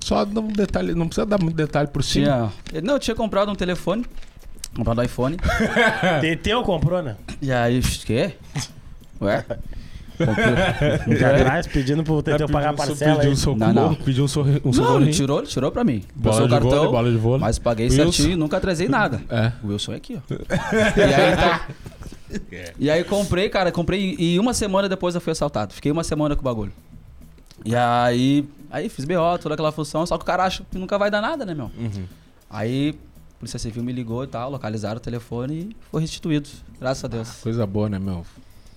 [0.00, 2.52] Só dá um detalhe, não precisa dar muito detalhe por cima.
[2.68, 2.82] Tinha...
[2.82, 4.04] Não, eu tinha comprado um telefone.
[4.76, 5.38] Comprado um iPhone.
[6.20, 7.16] Teteu comprou, né?
[7.40, 8.32] E aí, quê?
[9.18, 9.42] Ué?
[10.18, 11.24] Comprei.
[11.24, 13.94] Atrás, pedindo pro Teteu pagar a parcela Pediu um socorro, Não, não.
[13.94, 15.02] pediu um, sorri, um Não, socorrinho.
[15.06, 16.02] ele tirou, ele tirou pra mim.
[16.14, 17.40] Bola Passou o de cartão, vôlei, bola de vôlei.
[17.40, 18.12] mas paguei Wilson.
[18.12, 19.20] certinho, nunca atrasei nada.
[19.30, 19.52] É.
[19.62, 20.34] O Wilson é aqui, ó.
[20.98, 21.68] e aí tá.
[22.78, 25.74] E aí comprei, cara, comprei e uma semana depois eu fui assaltado.
[25.74, 26.72] Fiquei uma semana com o bagulho.
[27.64, 30.98] E aí, aí fiz BO, toda aquela função, só que o cara acha que nunca
[30.98, 31.70] vai dar nada, né, meu?
[31.78, 32.04] Uhum.
[32.50, 32.94] Aí,
[33.36, 36.48] a Polícia Civil me ligou e tal, localizaram o telefone e foi restituído.
[36.80, 37.30] Graças a Deus.
[37.42, 38.24] Coisa boa, né, meu?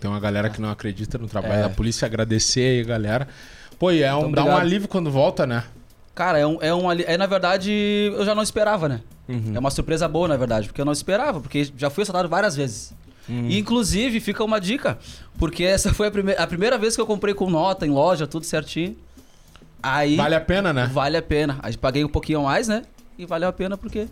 [0.05, 1.61] Tem uma galera que não acredita no trabalho É.
[1.63, 2.05] da polícia.
[2.05, 3.27] Agradecer aí, galera.
[3.79, 5.63] Pô, e é um, Muito dá um alívio quando volta, né?
[6.13, 7.71] Cara, é um, é um é na verdade,
[8.15, 9.01] eu já não esperava, né?
[9.27, 9.53] Uhum.
[9.55, 12.55] É uma surpresa boa, na verdade, porque eu não esperava, porque já fui assaltado várias
[12.55, 12.93] vezes.
[13.27, 13.47] Uhum.
[13.49, 14.99] E, inclusive, fica uma dica,
[15.39, 18.27] porque essa foi a, prime a primeira vez que eu comprei com nota em loja,
[18.27, 18.95] tudo certinho.
[19.81, 20.87] Aí Vale a pena, né?
[20.93, 21.57] vale a pena.
[21.63, 22.83] Aí paguei um pouquinho mais, né?
[23.17, 24.07] E valeu a pena porque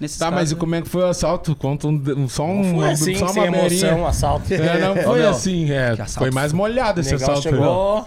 [0.00, 0.60] nesses Tá, casos, mas e né?
[0.60, 1.54] como é que foi o assalto?
[1.56, 3.86] Conta um, um- só um, Foi assim, só sem uma beirinha.
[3.88, 4.54] emoção, um assalto.
[4.54, 5.96] É, não foi meu, assim, é.
[6.06, 7.48] Foi mais molhado esse assalto.
[7.48, 7.54] aí.
[7.54, 8.06] chegou...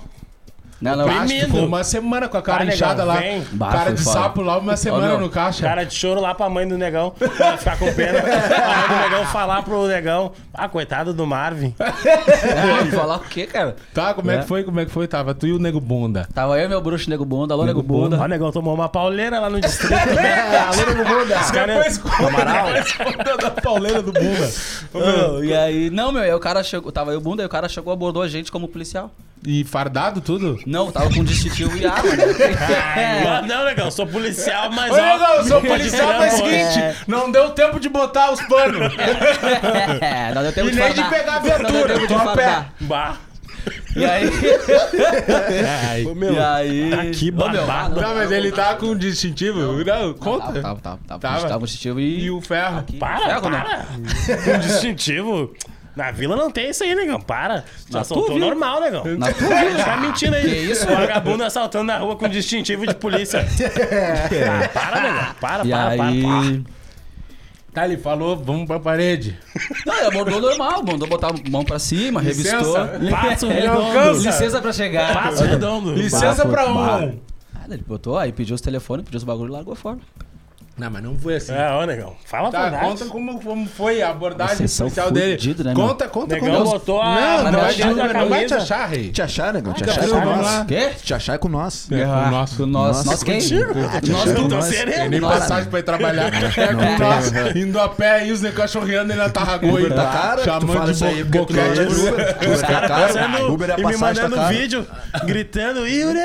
[0.82, 3.18] Não, não, ficou uma semana com a cara Vai, negão, inchada lá.
[3.18, 3.46] vem.
[3.52, 4.20] Bah, cara foi de foda.
[4.20, 5.62] sapo lá, uma semana meu, no caixa.
[5.64, 7.12] Cara de choro lá pra mãe do negão.
[7.12, 8.18] Pra ficar com pena.
[8.22, 10.32] A mãe do negão falar pro negão.
[10.52, 11.70] Ah, coitado do Marvin.
[11.78, 11.86] Pô,
[12.98, 13.76] falar o quê, cara?
[13.94, 14.36] Tá, como é.
[14.36, 14.38] É.
[14.40, 14.64] que foi?
[14.64, 15.08] Como é que foi?
[15.08, 16.28] Tava tu e o nego bunda.
[16.34, 18.18] Tava eu e meu bruxo nego bunda, alô nego, Nego bunda.
[18.20, 19.92] Ó, o negão tomou uma pauleira lá no distrito.
[19.94, 20.58] né?
[20.68, 21.40] Alô, nego Buda.
[21.42, 22.68] Os caras- Amaral.
[23.40, 24.52] da pauleira do bunda.
[24.94, 27.50] Ô, e aí, não, meu, aí o cara chegou, tava eu o bunda, aí o
[27.50, 29.12] cara chegou, abordou a gente como policial.
[29.46, 30.60] E fardado tudo?
[30.68, 32.26] Não, tava com distintivo e arma, né?
[33.28, 35.36] Ah, Não, negão, sou policial, mas Ô, ó.
[35.38, 36.96] eu sou policial, mas a seguinte, É.
[37.08, 38.94] não deu tempo de botar os panos.
[40.00, 42.44] É, não deu tempo E de nem de pegar a Não de tô a pé.
[42.46, 42.74] fardar.
[42.82, 43.18] Bah.
[43.96, 44.24] E aí,
[45.68, 46.02] Ai.
[46.02, 47.12] e aí...
[47.12, 48.00] que Ô, meu, babado.
[48.02, 49.84] Não, mas ele tá com distintivo.
[49.84, 50.62] Não, conta.
[50.62, 52.24] Tava, tava, tava, tava, com distintivo e...
[52.24, 52.80] E o ferro.
[52.80, 53.86] Aqui, Para, ferro, né?
[54.26, 54.38] para.
[54.54, 55.54] Com distintivo.
[55.96, 57.20] Na vila não tem isso aí, negão.
[57.20, 57.66] Para.
[57.90, 58.40] Já Na tua vila.
[58.40, 59.04] normal, negão.
[59.18, 59.84] Na tua vila.
[59.84, 60.44] Tá mentindo aí.
[60.44, 60.86] Que isso?
[60.88, 63.46] Vagabundo assaltando na rua com distintivo de polícia.
[63.52, 65.36] Ah, para, negão.
[65.40, 66.06] Para, E para, para, para.
[66.08, 66.64] aí...
[67.74, 69.38] Tá, ele falou, vamos pra parede.
[69.86, 72.58] Não, ele abordou normal, mandou botar a mão pra cima, Licença.
[72.58, 73.10] revistou.
[73.12, 73.82] Passo Ele redondo.
[73.82, 74.22] alcança.
[74.30, 75.14] Licença pra chegar.
[75.14, 75.94] Passo redondo.
[75.94, 76.80] Licença pra um.
[76.80, 77.12] Ah,
[77.70, 80.00] ele botou, aí pediu os telefones, pediu os bagulho e largou fora.
[80.82, 81.54] Não, mas não foi assim.
[81.54, 82.16] É, ó, negão.
[82.26, 82.86] Fala Tá, verdade.
[82.86, 85.56] conta como, como foi a abordagem policial dele.
[85.64, 86.70] né, conta, conta, Negão conta.
[86.72, 87.12] botou a Não,
[87.44, 89.12] mão não, vai, não vai te achar, rei.
[89.12, 89.74] Te achar, negão.
[89.74, 90.66] Te Ah, achar é tá, com vamos nós.
[90.68, 90.90] Quê?
[91.04, 91.88] Te achar é com nós.
[91.92, 92.54] É, Ah, com nós.
[92.54, 92.98] com nós.
[92.98, 93.38] Nossa, Nós quem?
[93.38, 94.56] Ah, Nós é com tudo.
[94.56, 94.66] nós.
[94.66, 94.98] sereno.
[95.02, 96.32] Tem nem passagem pra ir trabalhar.
[96.34, 97.56] É com nós.
[97.56, 99.88] Indo a pé e os cachorreando ele na Tarragô aí.
[99.90, 101.92] Tá Chamando de isso não boquete é Uber.
[101.92, 102.38] Uber.
[103.52, 104.88] Uber tá é a e me tá mandando vídeo,
[105.26, 106.20] gritando, Yuri!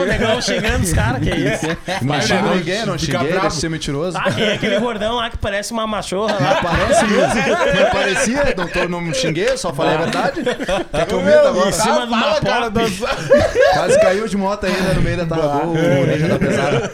[0.00, 1.66] O negão xingando os caras, que isso?
[2.02, 3.38] Não xingo negão, ninguém, não xinguei,
[3.74, 4.16] mentiroso.
[4.16, 6.60] Ah, é aquele gordão lá que parece uma machorra lá?
[6.62, 7.80] Parece mesmo.
[7.80, 10.42] Não parecia, não, tô, não xinguei, só falei a verdade.
[10.42, 11.68] Quer que eu minta agora?
[11.68, 12.70] em cima de uma cara.
[13.74, 16.92] Quase caiu de moto ainda no meio da Tarragô, o ninja da pesada.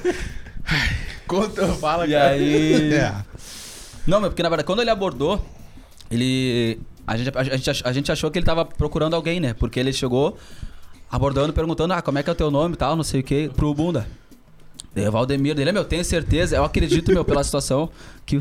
[1.27, 2.31] Conta, fala, E cara.
[2.31, 2.95] aí.
[2.95, 3.14] É.
[4.07, 5.45] Não, mas porque na verdade, quando ele abordou,
[6.11, 6.81] ele.
[7.07, 9.55] A gente, a, gente, a gente achou que ele tava procurando alguém, né?
[9.55, 10.37] Porque ele chegou
[11.11, 13.25] abordando, perguntando, ah, como é que é o teu nome e tal, não sei o
[13.25, 14.07] que, pro Bunda.
[14.94, 17.88] Daí o Valdemir dele, meu, tenho certeza, eu acredito, meu, pela situação,
[18.26, 18.40] que.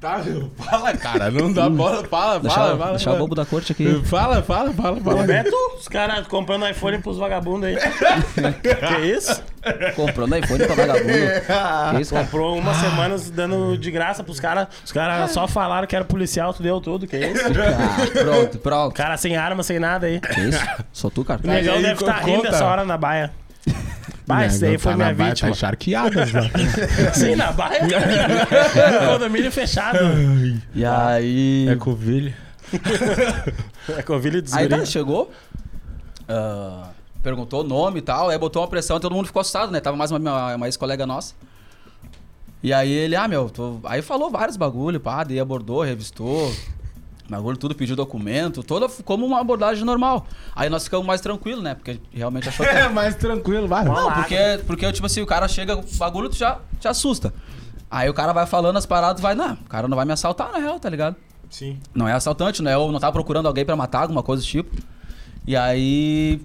[0.00, 0.50] Tá, meu.
[0.58, 1.30] Fala, cara.
[1.30, 2.04] Não dá bola.
[2.04, 2.90] Fala, Deixar, fala, fala.
[2.90, 4.02] deixar o bobo da corte aqui.
[4.04, 5.22] Fala, fala, fala, fala.
[5.22, 7.76] Beto, os caras comprando iPhone pros vagabundos aí.
[8.60, 9.42] que isso?
[9.94, 11.12] Comprando iPhone pra vagabundo.
[11.94, 12.24] que isso, cara?
[12.26, 14.68] Comprou uma semana dando de graça pros caras.
[14.84, 17.06] Os caras só falaram que era policial, tu deu tudo.
[17.06, 17.42] Que isso?
[17.46, 18.94] Ah, pronto, pronto.
[18.94, 20.20] Cara sem arma, sem nada aí.
[20.20, 20.60] Que isso?
[20.92, 21.40] Sou tu, cara.
[21.42, 22.48] O negão deve estar rindo conta.
[22.48, 23.32] essa hora na baia.
[24.26, 25.48] Bah, esse daí foi Tá minha na baia, vítima.
[25.50, 26.50] Tá encharqueadas, né?
[27.14, 27.80] Sim, na baia.
[29.08, 29.98] Condomínio fechado.
[30.74, 31.68] E aí.
[31.68, 32.34] É covilha.
[33.96, 35.30] É Covilha de Aí tá, chegou.
[36.28, 36.88] ah,
[37.22, 38.30] perguntou o nome e tal.
[38.30, 39.78] Aí botou uma pressão, todo mundo ficou assustado, né?
[39.78, 41.34] Tava mais uma, uma, uma ex-colega nossa.
[42.60, 43.78] E aí ele, ah, meu, tô...
[43.84, 46.52] aí falou vários bagulho, pá, daí abordou, revistou.
[47.28, 50.26] Bagulho, tudo, pediu documento, toda como uma abordagem normal.
[50.54, 51.74] Aí nós ficamos mais tranquilos, né?
[51.74, 52.72] Porque realmente achou que.
[52.76, 53.84] É mais tranquilo, vai.
[53.84, 57.34] Não, porque, porque, tipo assim, o cara chega, o bagulho tu já te assusta.
[57.90, 60.52] Aí o cara vai falando as paradas, vai, não, o cara não vai me assaltar,
[60.52, 61.16] na real, tá ligado?
[61.50, 61.78] Sim.
[61.94, 62.76] Não é assaltante, não é?
[62.76, 64.76] Ou não tava procurando alguém pra matar, alguma coisa do tipo.
[65.46, 66.40] E aí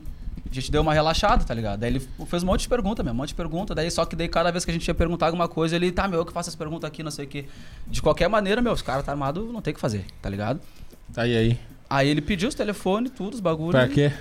[0.52, 1.80] a gente deu uma relaxada, tá ligado?
[1.80, 3.74] Daí ele fez um monte de pergunta, meu, um monte de pergunta.
[3.74, 6.08] Daí só que daí cada vez que a gente ia perguntar alguma coisa, ele, tá,
[6.08, 7.46] meu, eu que faço as perguntas aqui, não sei o quê.
[7.88, 10.60] De qualquer maneira, meu, os caras tá armado, não tem o que fazer, tá ligado?
[11.14, 11.60] Tá aí, aí.
[11.90, 13.72] Aí ele pediu os telefones, tudo, os bagulhos.
[13.72, 14.12] Pra quê?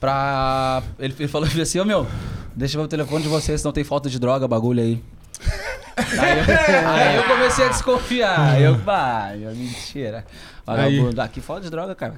[0.00, 0.82] Pra.
[0.98, 2.06] Ele, ele falou assim, ô meu,
[2.54, 5.02] deixa eu ver o telefone de vocês, senão tem falta de droga, bagulho aí.
[6.18, 8.40] aí, eu, aí eu comecei a desconfiar.
[8.40, 10.24] Aí eu, bah, meu, mentira.
[10.64, 12.14] Vagabundo, aqui falta de droga, cara.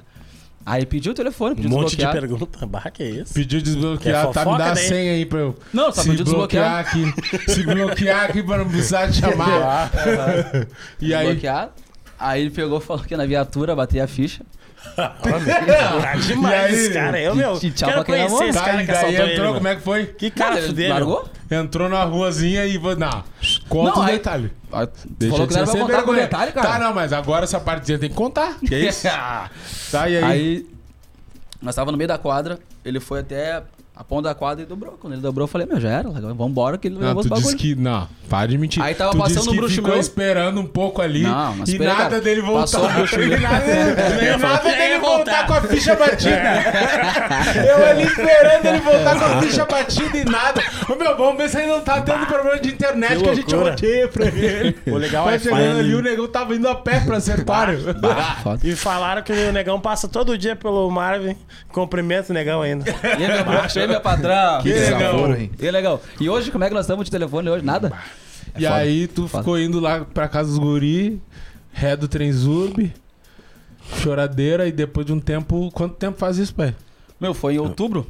[0.69, 2.21] Aí pediu o telefone, Um pediu monte de desbloquear.
[2.27, 2.65] pergunta.
[2.67, 3.33] Bah, que isso?
[3.33, 4.51] Pediu desbloquear, Quer tá?
[4.51, 4.87] Me dá a daí?
[4.87, 5.55] senha aí pra eu.
[5.73, 7.15] Não, só se pediu bloquear desbloquear.
[7.39, 7.51] aqui.
[7.53, 9.89] Se bloquear aqui pra não precisar te chamar.
[10.99, 11.25] e aí?
[11.27, 11.69] Desbloquear.
[12.19, 14.43] Aí ele pegou e falou que na viatura bater a ficha.
[14.95, 17.19] Tá demais esse cara.
[17.19, 19.31] Eu, meu, E tchau quero pra quem conhecer esse cara que daí assaltou ele.
[19.33, 19.55] entrou, mano.
[19.57, 20.05] como é que foi?
[20.07, 20.93] Que cara Ele fudeiro.
[20.93, 21.29] largou?
[21.49, 22.77] Entrou na ruazinha e.
[22.77, 23.23] vo- Não,
[23.69, 24.51] conta Não, os aí- detalhes.
[24.71, 26.21] Aí, Deixa falou de que não era pra contar com vergonha.
[26.23, 26.67] detalhe, cara.
[26.67, 28.57] Tá, não, mas agora essa partezinha tem que contar.
[28.59, 29.07] Que isso?
[29.91, 30.23] tá, e aí?
[30.23, 30.65] Aí,
[31.61, 33.63] nós tava no meio da quadra, ele foi até
[33.99, 34.93] a ponta da quadra e dobrou.
[34.99, 37.41] Quando ele dobrou, eu falei, meu, já era, vambora que ele Não, os tu disse
[37.41, 37.57] bagulho.
[37.57, 37.75] que.
[37.75, 38.81] Não, para de mentir.
[38.83, 39.99] Aí tava tu passando disse que bruxo ficou meu.
[39.99, 41.21] esperando um pouco ali.
[41.23, 42.21] Não, mas e espera, nada cara.
[42.21, 42.61] dele voltar.
[42.61, 43.39] Passou um bruxo e meu.
[43.39, 43.65] nada,
[44.21, 46.37] e nada dele voltar com a ficha batida.
[47.67, 50.61] Eu ali esperando ele voltar com a ficha batida e nada.
[50.89, 53.35] Ô, meu, vamos ver se ele não tá tendo problema de internet Que que, a
[53.35, 54.77] gente roteia pra ele.
[54.87, 57.69] O legal é chegando falar- ali, o negão tava indo a pé pra acertar.
[58.63, 61.35] E falaram que o negão passa todo dia pelo Marvin.
[61.71, 62.85] Cumprimenta o negão ainda.
[62.89, 63.43] E aí,
[63.87, 64.61] meu patrão?
[64.61, 64.97] Que legal.
[64.99, 65.51] desaforo, hein?
[65.59, 66.01] E aí, legal.
[66.19, 67.63] E hoje, como é que nós estamos de telefone hoje?
[67.65, 67.91] Nada?
[68.57, 68.73] E foda.
[68.75, 69.43] aí tu Foda.
[69.43, 71.21] ficou indo lá pra casa dos guri,
[71.71, 72.91] ré do Trenzurb,
[74.01, 75.69] choradeira e depois de um tempo.
[75.71, 76.75] Quanto tempo faz isso, pai?
[77.19, 78.07] Meu, foi em outubro.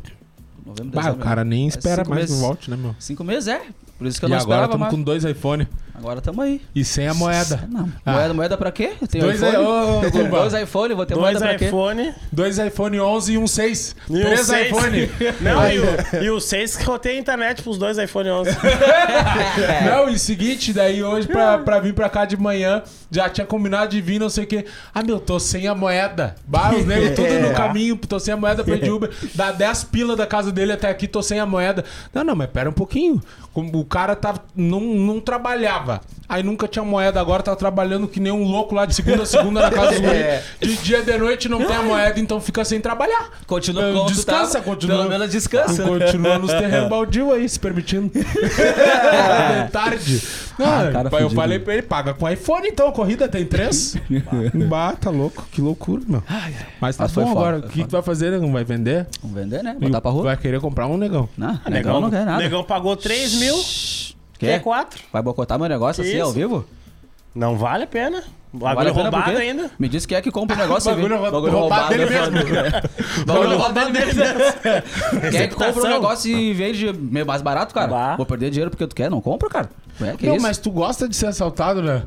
[0.66, 1.24] Novembro, Bah, o dezembro.
[1.26, 2.96] cara nem Faz espera mais que volte, né, meu?
[3.00, 3.62] Cinco meses, é.
[3.98, 4.94] Por isso que eu E não agora esperava estamos mais.
[4.94, 6.62] com dois iPhone Agora estamos aí.
[6.76, 7.68] e sem a moeda.
[7.70, 8.14] Não, Ah.
[8.14, 8.92] moeda, moeda pra quê?
[9.02, 10.12] Eu tenho Dois iPhone.
[10.12, 10.40] tenho Tuba.
[10.42, 11.66] dois iPhone, vou ter Dois moeda pra quê?
[11.66, 12.14] iPhone.
[12.32, 13.96] Dois iPhone 11 e um 6.
[14.08, 14.68] E um Três seis.
[14.68, 15.10] iPhone.
[15.42, 18.52] Não, e o, e o 6 que rotei a internet pros dois iPhone 11.
[19.90, 23.46] Não, e o seguinte, daí hoje pra, pra vir pra cá de manhã, já tinha
[23.48, 24.66] combinado de vir, não sei o quê.
[24.94, 26.36] Ah, meu, tô sem a moeda.
[26.46, 29.10] Bah, os negros tudo no caminho, tô sem a moeda pra ir de Uber.
[29.34, 31.84] Dá 10 pila da casa dele até aqui, tô sem a moeda.
[32.14, 33.22] Não, não, mas pera um pouquinho.
[33.54, 35.87] Como O cara tava, não, não trabalhava.
[36.30, 39.26] Aí nunca tinha moeda, agora tá trabalhando que nem um louco lá de segunda a
[39.26, 40.20] segunda na casa dos guri.
[40.60, 43.30] De dia de noite não tem a moeda, então fica sem trabalhar.
[43.48, 44.66] Continua tu Descansa, tava.
[44.66, 44.98] continua.
[44.98, 45.84] Pelo menos descansa.
[45.84, 48.10] Continua nos terrenos baldio aí, se permitindo.
[48.10, 48.24] de
[49.72, 50.22] tarde.
[50.60, 51.42] Não, Ah, cara pai, eu fudido.
[51.42, 53.96] falei pra ele, paga com iPhone então, a corrida tem três.
[54.68, 56.22] bah, tá louco, que loucura, meu.
[56.82, 57.58] Mas tá Mas bom foda, agora.
[57.60, 58.52] O que, que vai fazer, negão?
[58.52, 59.08] Vai vender?
[59.22, 59.78] Vamos vender, né?
[59.80, 60.24] Botar pra rua.
[60.24, 61.30] Vai querer comprar um negão.
[61.38, 62.40] Não, negão não quer nada.
[62.44, 63.56] negão pagou 3 mil.
[64.38, 64.48] Quer?
[64.58, 65.04] Quer 4.
[65.12, 66.36] Vai boicotar meu negócio Que assim ao isso?
[66.38, 66.66] vivo?
[67.36, 68.24] Não vale a pena.
[68.54, 69.42] Bagulho Vale a pena roubado quê?
[69.44, 69.72] ainda.
[69.78, 71.02] Me disse que é que compra o negócio e vê.
[71.10, 72.38] Bagulho rou- roubado dele é mesmo.
[72.40, 72.84] foda.
[73.26, 74.32] Bagulho roubado dele mesmo.
[75.32, 75.90] Quem é que compra o Reputação.
[75.92, 77.88] negócio e vende meio mais barato, cara?
[77.88, 78.16] Bah.
[78.16, 79.70] Vou perder dinheiro porque tu quer, não compra, cara.
[80.02, 80.44] É, que não, isso?
[80.44, 82.04] mas tu gosta de ser assaltado, né?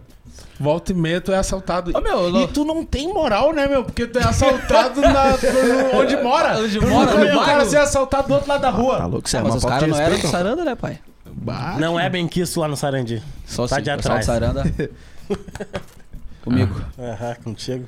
[0.59, 1.91] Volta e meia, tu é assaltado.
[1.97, 3.85] Ô, meu, eu e tu não tem moral, né, meu?
[3.85, 6.59] Porque tu é assaltado na, no- onde mora.
[6.59, 8.97] Onde mora, no vi o cara ser assaltado do outro lado da rua.
[8.99, 10.27] Tá louco, você é Ah, mas uma os caras não eram do.
[10.27, 10.99] Saranda, né, pai?
[11.43, 13.23] Bah, Não é bem quisto lá no Sarandi.
[13.47, 14.27] Só Tá de atrás.
[14.27, 14.63] Saranda.
[16.43, 16.81] Comigo.
[16.99, 17.87] Aham, contigo.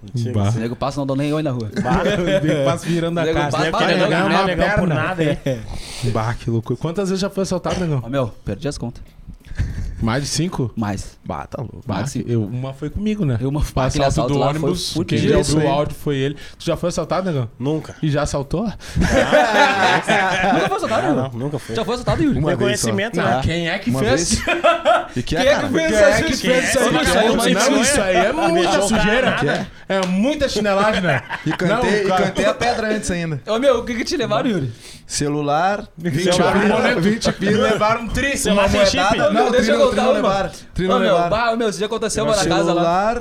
[0.00, 0.38] Contigo.
[0.38, 0.50] Bah.
[0.50, 1.70] O nego passa não dou nem oi na rua.
[2.64, 3.70] Passa virando a Nego casa.
[3.70, 4.94] passa- nego- é uma legal por perna.
[4.94, 5.38] nada, hein?
[6.12, 6.78] Bah, que loucura.
[6.78, 8.00] Quantas vezes já foi assaltado, negão?
[8.04, 9.02] Ó, meu, perdi as contas.
[10.02, 10.70] Mais de cinco?
[10.76, 11.16] Mais.
[11.24, 11.80] Bah, tá louco.
[11.86, 13.38] Bah, Mas, eu- uma foi comigo, né?
[13.40, 15.66] Eu, uma- aquele assalto do assalto foi ônibus, quem aí.
[15.66, 16.34] o áudio foi ele.
[16.58, 17.48] Tu já foi assaltado, negão?
[17.58, 17.94] Nunca.
[18.02, 18.64] E já assaltou?
[20.52, 21.16] Nunca foi assaltado, Ah, Yuri?
[21.16, 21.76] não, nunca foi.
[21.76, 22.38] Já foi assaltado, Yuri?
[22.38, 22.86] Uma Tem vez só.
[22.88, 23.40] conhecimento, Não, né?
[23.44, 24.34] quem é que Uma fez?
[24.34, 24.42] vez.
[25.14, 25.68] E que é, Quem é cara?
[25.68, 26.84] que fez Quem é que fez isso aí?
[26.86, 27.36] Não, não, Não,
[27.70, 29.66] não, isso aí é muita sujeira.
[29.88, 29.96] é?
[29.96, 31.22] É muita chinelagem, né?
[31.44, 33.40] E cantei, Não, e cantei a pedra antes ainda.
[33.46, 34.72] Ô, meu, o que que te levaram, Yuri?
[35.06, 37.00] Celular, 20 Levaram um pila, boleto.
[37.02, 37.62] 20 pila.
[37.68, 38.32] Levaram um tri.
[38.46, 39.30] Uma moedada.
[39.30, 40.28] Não, deixa eu não, contar tri não uma.
[40.28, 40.50] levaram.
[40.74, 41.30] Tri Ô, não meu, levaram.
[41.30, 43.20] bah, meu, esse dia aconteceu uma na casa lá.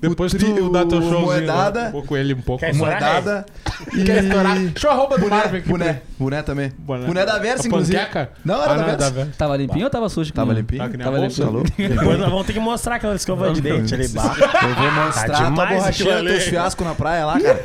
[0.00, 1.20] Depois tri- dá teu o showzinho.
[1.20, 1.82] moedada.
[1.82, 1.88] né?
[1.90, 2.58] Um pouco ele, um pouco.
[2.58, 3.00] Quer estourar?
[3.00, 3.46] moedada
[3.94, 4.02] e...
[4.02, 4.58] Quer estourar?
[4.58, 5.68] Deixa eu a roupa do Boné, Marvin aqui.
[5.68, 6.72] boné, boné também.
[6.76, 7.06] Boné.
[7.06, 7.96] Boné, da Versa, inclusive.
[7.96, 8.30] panqueca?
[8.44, 9.10] Não, era Ah, da não, é Versa.
[9.12, 9.30] Versa.
[9.38, 10.32] Tava limpinho ou tava sujo?
[10.32, 10.82] Tava limpinho?
[10.82, 11.44] Tá que nem a Tava bolsa.
[11.44, 11.50] Tá?
[11.88, 14.06] Depois nós vamos ter que mostrar aquela escova de dente ali.
[14.06, 17.60] Eu vou mostrar Tá tua borrachinha, teus fiascos na praia lá, cara.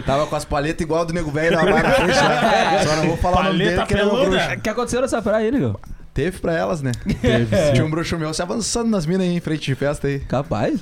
[0.06, 2.84] Tava com as palhetas igual do nego velho na barra lá.
[2.86, 4.54] Só não vou falar o nome dele que ele é.
[4.56, 5.78] O que aconteceu nessa praia aí, meu?
[6.14, 6.92] Teve pra elas, né?
[7.20, 7.72] Teve.
[7.72, 10.20] Tinha um bruxo meu se avançando nas minas aí em frente de festa aí.
[10.20, 10.80] Capaz.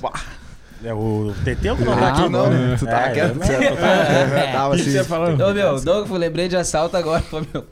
[0.83, 2.75] É o Teteu que não tá Ah, aqui, Tu não, né?
[2.77, 3.37] Tu tava É, quieto?
[4.51, 4.91] Tava assim.
[4.99, 7.23] Ô, meu, Doug, lembrei de assalto agora.
[7.31, 7.65] Ô, meu,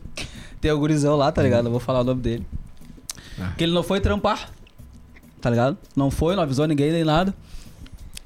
[0.62, 1.66] tem o gurizão lá, tá ligado?
[1.66, 2.46] Eu vou falar o nome dele.
[3.42, 3.52] Ah.
[3.58, 4.50] Que ele não foi trampar.
[5.42, 5.78] Tá ligado?
[5.96, 7.34] Não foi, não avisou ninguém nem nada.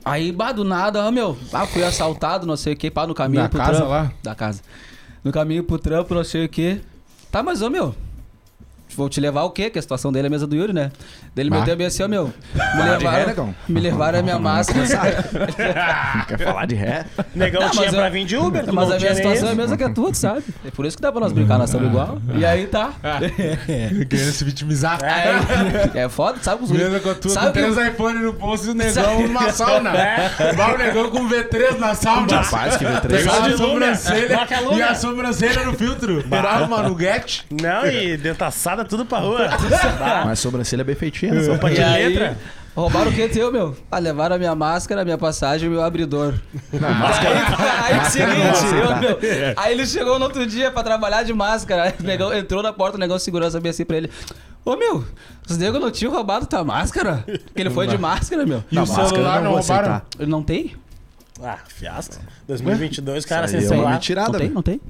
[0.04, 3.14] Aí, bah, do nada, ó, meu, ah, fui assaltado, não sei o que, pá, no
[3.14, 3.90] caminho Da pro casa trampo.
[3.90, 4.12] lá?
[4.22, 4.62] Da casa.
[5.24, 6.82] No caminho pro trampo, não sei o que.
[7.32, 7.96] Tá, mas, ô, meu,
[8.96, 9.70] vou te levar o quê?
[9.70, 10.92] Que a situação dele é a mesa do Yuri, né?
[11.36, 11.60] Dele Bah.
[11.60, 12.34] meteu bem assim, ó, meu.
[12.54, 14.84] Me levaram, me levaram a minha máscara.
[16.28, 17.06] Quer falar de ré?
[17.36, 19.56] Negão Não, tinha mas pra eu- vir de Uber, Mas a minha situação é a
[19.56, 20.44] mesma que a tua, tu sabe?
[20.66, 22.20] É por isso que dá pra nós brincar, nós estamos igual.
[22.36, 22.94] E aí tá.
[24.10, 25.00] Querendo se vitimizar.
[25.04, 28.20] Aí, é foda, sabe com os Mesmo com a tua, Sabe com três que- iPhone
[28.20, 29.92] no bolso e o negão numa sauna.
[30.56, 32.42] Vai o negão com V3 na sauna.
[32.42, 33.08] Rapaz, que V3.
[33.08, 34.40] Pegava a de sobrancelha
[34.76, 36.22] e a sobrancelha no filtro.
[36.22, 37.46] Virava uma nuguete.
[37.52, 39.50] Não, e dentaçada tudo pra rua.
[40.26, 41.34] Mas sobrancelha bem feitinha.
[41.34, 41.44] né?
[41.44, 42.38] Sopa de E aí, letra.
[42.76, 43.78] Roubaram o que teu, meu?
[43.92, 46.34] Ah, levaram a minha máscara, a minha passagem e o meu abridor.
[46.74, 49.20] aí, aí o seguinte, eu, meu,
[49.56, 51.94] aí ele chegou no outro dia pra trabalhar de máscara.
[52.00, 54.10] O negão entrou na porta, o negão segurança bem assim pra ele.
[54.66, 55.06] Ô meu,
[55.48, 57.24] os negros não tinham roubado tua máscara?
[57.46, 58.64] Porque ele foi de máscara, meu.
[58.72, 60.02] E o máscara celular não vou roubaram?
[60.18, 60.76] Ele não tem?
[61.44, 62.16] Ah, fiasco.
[62.48, 63.92] 2022, cara, sem aí é uma celular.
[63.94, 64.82] mentirada, não tem, não tem.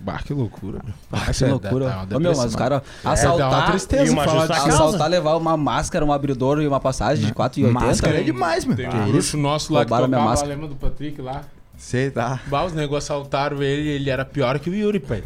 [0.00, 0.80] Bah, que loucura.
[1.10, 2.06] Ah, Isso que é- loucura.
[2.14, 4.68] Ô, meu, mas os caras uma assaltar, tristeza uma falar causa.
[4.68, 7.72] assaltar, levar uma máscara, um abridor e uma passagem de 4,80.
[7.72, 8.76] Máscara é demais, meu.
[8.76, 11.42] Tem um bruxo nosso lá que tocava, lembra do Patrick lá?
[11.80, 12.40] Sei, tá.
[12.48, 15.22] Bah, os negros assaltaram ele ele era pior que o Yuri, pai.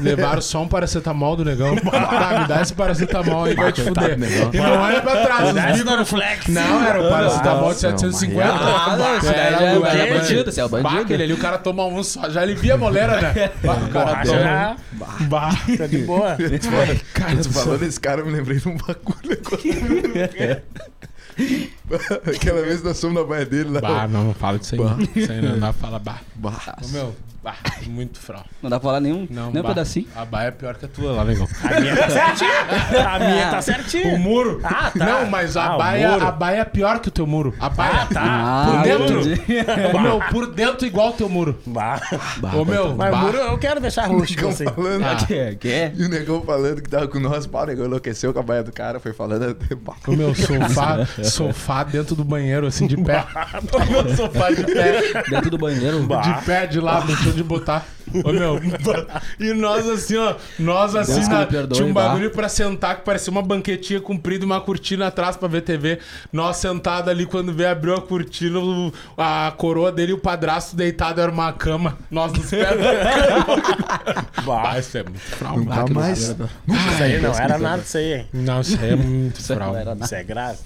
[0.00, 1.76] Levaram só um paracetamol do negão.
[1.92, 4.16] Ah, me dá esse paracetamol aí, vai te fuder.
[4.52, 5.84] E não olha pra trás, os Dá esse.
[5.84, 6.48] Dorflex.
[6.48, 8.50] Não, era o paracetamol de Nossa, 750.
[8.52, 11.02] Ah, não, esse daí já é- o- era bandido, esse é o Bah, bandido.
[11.02, 13.50] aquele ali, o cara toma um só, já alivia a molera, né?
[13.62, 14.76] Bah, o cara já
[15.20, 15.50] um- Bah.
[15.76, 16.36] tá de boa.
[17.12, 19.38] Cara, Tu falou desse cara, eu me lembrei de um bagulho.
[22.34, 23.80] Aquela vez nós fomos na baia dele lá.
[23.80, 24.80] Bah, não, não fala disso aí.
[24.80, 24.96] Bah.
[24.96, 25.08] não.
[25.14, 26.18] Isso aí não dá pra falar bah.
[26.36, 26.76] Bah.
[26.82, 27.54] Ô, meu, bah,
[27.86, 28.42] muito frau.
[28.62, 29.68] Não dá pra falar nenhum, Não, nem um bah.
[29.70, 30.06] pedacinho.
[30.16, 31.46] A baia é pior que a tua lá, negão.
[31.62, 33.08] A minha tá certinha.
[33.14, 34.18] A minha tá O certinha.
[34.18, 34.60] muro?
[34.64, 35.04] Ah, tá.
[35.04, 37.54] Não, mas a, Ah, o baia, a baia é pior que o teu muro.
[37.60, 37.92] A baia.
[38.02, 38.22] Ah, tá.
[38.24, 39.20] Ah, por dentro.
[39.94, 41.58] Ô, meu, por dentro igual o teu muro.
[41.66, 42.00] Bah.
[42.54, 43.18] Ô, meu, Mas bah.
[43.18, 44.64] muro eu quero deixar rústico assim.
[44.64, 45.16] Falando, Ah.
[45.16, 45.92] Que, que é?
[45.94, 48.62] E o negão falando que tava com nós, pau, o negão enlouqueceu com a baia
[48.62, 49.54] do cara, foi falando.
[49.84, 49.94] Bah.
[50.06, 53.24] O meu sofá, sofá dentro do banheiro, assim, de pé.
[53.74, 55.22] O meu sofá de pé.
[55.28, 56.02] Dentro do banheiro.
[56.04, 56.20] Bah.
[56.20, 57.84] De pé de lá, deixou de botar.
[58.22, 58.60] Ô meu.
[59.40, 60.34] E nós assim, ó.
[60.58, 62.08] Nós assim, Deus na- perdoe, tinha um bah.
[62.08, 65.98] bagulho pra sentar que parecia uma banquetinha comprida, uma cortina atrás pra ver TV.
[66.32, 68.60] Nós sentados ali, quando veio abriu a cortina,
[69.16, 71.96] a coroa dele e o padrasto deitado era uma cama.
[72.10, 72.68] Nós nos pés.
[74.44, 75.20] Bah, isso é muito.
[75.56, 76.18] Nunca mais.
[76.20, 78.26] Isso aí não era nada isso aí, hein?
[78.32, 79.72] Não, isso aí é muito frau.
[79.72, 80.04] Não era nada.
[80.04, 80.58] Isso é grave.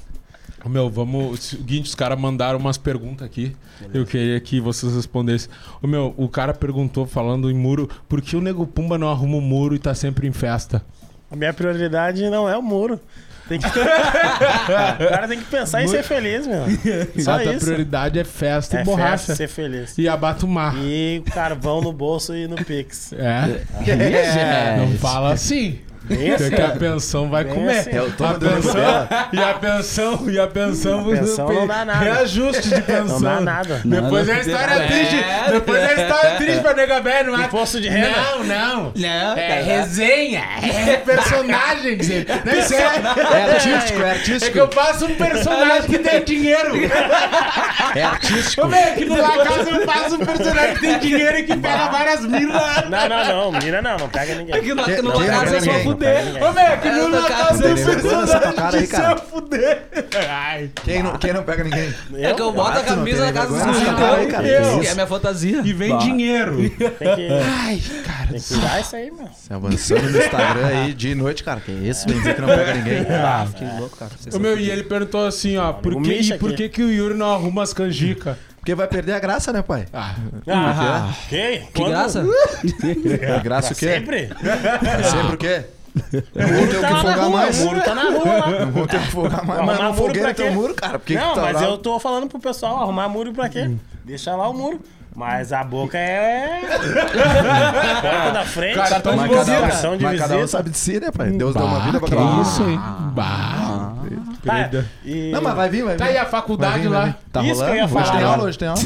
[0.66, 1.40] Meu, vamos.
[1.40, 3.54] Seguinte, os caras mandaram umas perguntas aqui.
[3.94, 5.48] Eu queria que vocês respondessem.
[5.82, 9.36] Ô, meu, o cara perguntou, falando em muro, por que o Nego Pumba não arruma
[9.36, 10.82] o muro e tá sempre em festa?
[11.30, 13.00] A minha prioridade não é o muro.
[13.48, 13.66] Tem que...
[13.66, 16.64] o cara tem que pensar em ser feliz, meu.
[17.22, 17.64] Só a isso.
[17.64, 19.16] prioridade é festa É e borracha.
[19.18, 19.96] festa, ser feliz.
[19.96, 20.74] E abatumar.
[20.76, 23.12] E carvão no bolso e no Pix.
[23.14, 23.62] É.
[23.86, 24.76] É.
[24.84, 25.78] Não fala assim.
[26.08, 27.78] Bem assim, Porque a pensão vai Bem comer.
[27.78, 27.90] assim.
[27.94, 29.08] Eu tô a pensão, dela.
[29.32, 31.98] e a pensão, e a pensão, Pensão não dá nada.
[32.04, 33.20] Reajuste de pensão.
[33.20, 33.80] Não dá nada.
[33.84, 35.16] Depois Não, é a história triste.
[35.16, 37.44] É, Depois é a história triste pra nega velho, não é?
[37.46, 38.08] Imposto de renda.
[38.10, 38.92] Não, não.
[38.96, 39.62] Não, É cara.
[39.62, 42.26] resenha, é personagem, é.
[43.38, 44.52] É artístico, é É artístico.
[44.52, 46.72] que eu faço um personagem que tem dinheiro.
[47.94, 48.66] É artístico.
[48.68, 51.88] Velho, aqui no La Casa eu faço um personagem que tem dinheiro e que pega
[51.88, 52.62] várias minas.
[52.88, 53.52] Não, não, não.
[53.52, 54.54] Menina não, não pega ninguém.
[54.54, 55.60] Aqui no, Que- no quem não casa
[55.98, 56.42] fuder.
[56.42, 59.82] Ô, meu, que É, no Natal tem personagem que se fuder.
[60.28, 61.94] Ai, Quem não, quem não pega ninguém?
[62.14, 63.88] É que eu boto a Ah, camisa na casa dos meninos.
[63.88, 64.26] Ah, que
[64.80, 65.60] que é a minha fantasia.
[65.64, 65.98] E vem Bah.
[65.98, 66.56] dinheiro.
[66.56, 68.28] Tem que, Ai, cara.
[68.30, 69.26] tem que cuidar isso aí, meu.
[69.28, 71.60] Você avançando no Instagram aí dia e noite, cara.
[71.60, 72.06] Que isso?
[72.08, 72.98] Vem dizer que não pega ninguém.
[73.28, 74.10] Ah, que louco, cara.
[74.34, 77.14] Ô, meu, e ele perguntou assim, ó, por que, e por que, que o Yuri
[77.14, 78.36] não arruma as canjicas?
[78.56, 79.86] Porque vai perder a graça, né, pai?
[79.92, 80.14] Ah,
[80.46, 81.62] Ah, que?
[81.72, 82.24] Que graça?
[83.36, 83.86] A graça o quê?
[83.88, 84.28] Sempre?
[85.10, 85.62] Sempre o quê?
[86.34, 87.60] Não vou ter o Tá que na folgar rua, mais.
[87.60, 88.60] o muro tá na rua lá.
[88.64, 89.60] Não vou ter o que folgar mais.
[89.64, 90.50] Mas pra no teu quê?
[90.50, 90.98] muro, cara.
[90.98, 91.62] Por que não, que tá mas lá?
[91.64, 93.70] eu tô falando pro pessoal arrumar muro pra quê?
[94.04, 94.80] Deixa lá o muro.
[95.14, 96.60] Mas a boca é.
[98.00, 98.74] Porta da frente.
[98.76, 101.30] Cara, tão Mas de cada, um, de mas cada um sabe de si, né, pai?
[101.30, 102.42] Deus deu uma vida pra que cada um.
[102.42, 102.78] isso, hein?
[103.14, 103.94] Bah.
[104.44, 104.70] Tá,
[105.04, 105.30] e...
[105.32, 105.98] Não, mas vai vir, vai vir.
[105.98, 107.16] Tá aí a faculdade vir, lá.
[107.32, 107.76] Tá Isso que eu rolando?
[107.76, 108.28] ia Hoje falar tem agora.
[108.36, 108.80] aula, hoje tem aula.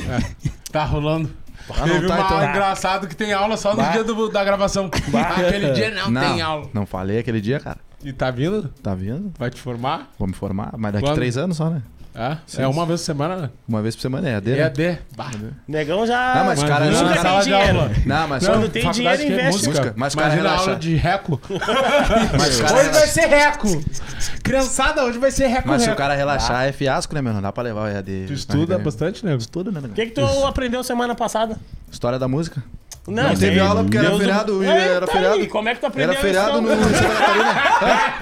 [0.72, 1.30] Tá rolando.
[1.70, 2.36] Ah, não Teve tá, uma então.
[2.38, 4.90] aula engraçado que tem aula só no dia do- da gravação.
[5.36, 6.68] Aquele dia não, Não, tem aula.
[6.72, 7.78] não falei aquele dia, cara.
[8.04, 8.68] E tá vindo?
[8.82, 9.32] Tá vindo?
[9.38, 10.10] Vai te formar?
[10.18, 11.14] Vou me formar, mas daqui Quando?
[11.14, 11.82] três anos só, né?
[12.14, 13.50] É, é uma vez por semana, né?
[13.66, 14.58] Uma vez por semana é AD, né?
[14.58, 14.98] EAD.
[15.16, 15.30] Bah.
[15.66, 16.34] Negão já.
[16.34, 17.78] Não, mas cara, na tem dinheiro.
[17.78, 17.90] aula.
[18.04, 19.68] Não, mas Quando tem faculdade dinheiro, que é investe.
[19.68, 19.94] música.
[19.96, 21.40] Mas, cara, Imagina aula de reco.
[22.38, 23.84] Mas, cara, Hoje vai ser reco.
[24.42, 27.32] Criançada, hoje vai ser reco, Mas se o cara relaxar é fiasco, né, meu?
[27.32, 28.24] Não dá pra levar o EAD.
[28.26, 28.84] Tu estuda né?
[28.84, 29.40] bastante, nego?
[29.40, 31.58] Estuda, né, O que, que tu aprendeu semana passada?
[31.90, 32.62] História da música.
[33.08, 35.34] Não, Não teve aula porque era Deus do- feriado, É, era tá feriado.
[35.34, 36.62] aí, Como é que tu aprendeu Era feriado isso?
[36.62, 36.94] no?
[36.94, 37.54] Santa Catarina.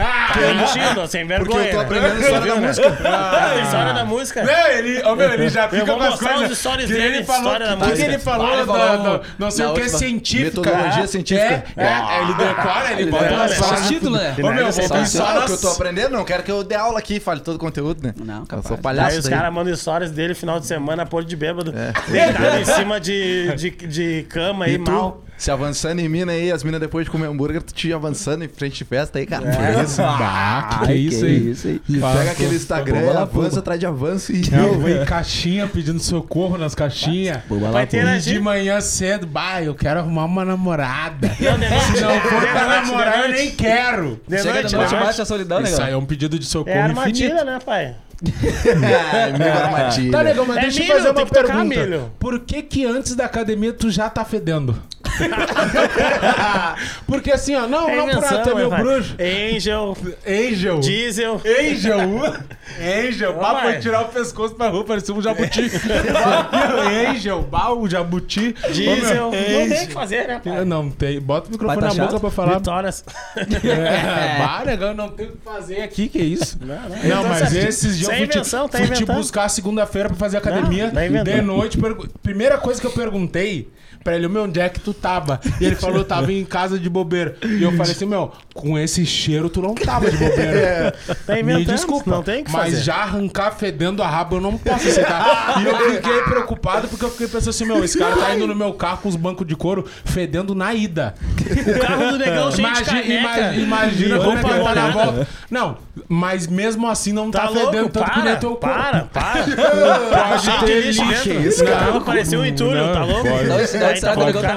[0.41, 1.67] Mentindo, sem Porque vergonha.
[1.67, 2.67] eu tô aprendendo história da né?
[2.67, 2.99] música.
[3.11, 4.45] Ah, história da música.
[4.45, 6.51] Meu, ele, ô, meu, ele já fica com as mostrar coisas.
[6.53, 8.09] os stories que dele, ele falou, história da que, que música.
[8.09, 10.61] ele falou, da- da- não sei o que é científica.
[10.71, 11.65] Metodologia É, científica.
[11.77, 14.35] É, é, ele decora, ele Ele bota nas os títulos, né?
[14.39, 16.11] Ô, meu, vou os pensar Sabe o que eu tô aprendendo?
[16.13, 18.15] Não quero que eu dê aula aqui e fale todo o conteúdo, né?
[18.17, 18.67] Não, Eu capaz.
[18.67, 19.35] sou Aí palhaço os daí.
[19.35, 21.71] caras mandam stories dele final de semana, pôr de bêbado.
[22.09, 25.25] Deitado em cima de, de, de cama aí, tu, mal.
[25.37, 28.49] se avançando em mina aí, as minas depois de comer hambúrguer, tu te avançando em
[28.49, 29.47] frente de festa aí, cara.
[29.49, 29.83] É.
[29.83, 29.97] Isso.
[30.01, 31.25] Bah, que isso,
[31.69, 31.81] hein?
[31.89, 34.51] E Fala, pega aquele Instagram, Boba avança atrás de avanço e...
[34.51, 37.39] Não, vem caixinha pedindo socorro nas caixinhas.
[37.73, 41.35] Vai ter E de manhã cedo, bah, eu quero arrumar uma namorada.
[41.41, 44.21] Não, noite, Se não for de pra namorar, eu nem quero.
[44.29, 46.77] De Chega noite, de noite, bate a solidão, Isso aí é um pedido de socorro
[46.77, 47.45] É armadilha, infinito.
[47.45, 47.95] né, pai?
[48.23, 50.11] É, meio armadilha.
[50.13, 52.11] Tá legal, mas É deixa eu milho, fazer uma pergunta.
[52.19, 54.77] Por que que antes da academia tu já tá fedendo?
[57.07, 58.83] Porque assim, ó, não, É não por invenção, meu pai?
[58.83, 59.17] bruxo.
[59.21, 60.81] Angel, Angel.
[60.81, 61.41] Diesel.
[61.45, 62.01] Angel.
[63.09, 63.35] Angel.
[63.35, 63.63] Vai.
[63.73, 65.71] foi tirar o pescoço pra rua, parecia um jabuti.
[67.11, 68.55] Angel, bah, o jabuti.
[68.73, 69.29] Diesel.
[69.29, 70.65] Ô, meu, Não tem o que fazer, né, pai?
[70.65, 71.21] Não tem.
[71.21, 72.21] Bota o microfone tá na boca chato?
[72.21, 72.59] pra falar.
[72.59, 73.05] Vitórias.
[73.37, 76.59] É, negão, não tem o que fazer aqui, que isso?
[76.61, 79.49] Não, Então, mas esses dias isso eu é fui, te, invenção, tá fui te buscar
[79.49, 80.87] segunda-feira pra fazer academia.
[80.93, 83.69] Não, tá de noite, pergu- primeira coisa que eu perguntei
[84.03, 85.41] pra ele, meu, onde é que tu tava?
[85.61, 87.37] E ele falou, tava em casa de bobeira.
[87.45, 90.95] E eu falei assim, meu, com esse cheiro tu não tava de bobeira.
[91.27, 91.75] Tá Me inventando.
[91.77, 92.83] desculpa, Não tem que mas fazer.
[92.83, 95.61] já arrancar fedendo a raba eu não posso aceitar.
[95.61, 98.55] e eu fiquei preocupado porque eu fiquei pensando assim, meu, esse cara tá indo no
[98.55, 101.15] meu carro com os bancos de couro fedendo na ida.
[101.41, 103.13] O carro do negão cheio de Imagina, caneca.
[103.13, 105.29] imagina, imagina como é ele tá na volta.
[105.51, 105.77] Não,
[106.09, 107.91] mas mesmo assim não tá, Tá fedendo louco?
[107.91, 108.67] tanto que nem Para, teu corpo.
[108.67, 109.45] para, para.
[109.45, 111.03] Pode de ter lixo.
[111.49, 112.01] Isso, Não, cara.
[112.01, 113.25] parecia um entulho, Não, tá louco?
[113.29, 114.55] Não, esse daí Aí será que o tá.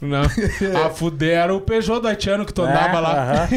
[0.00, 0.22] Não.
[0.86, 3.48] A fuder era o Peugeot do Haitiano que tu andava É, lá.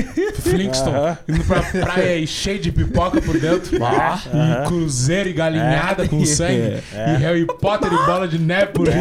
[0.41, 1.17] Flintstone.
[1.27, 3.75] Indo pra praia aí cheio de pipoca por dentro.
[3.77, 6.77] E cruzeiro e galinhada com sangue.
[6.97, 7.13] É.
[7.13, 8.95] E Harry Potter e bola de neve por aí.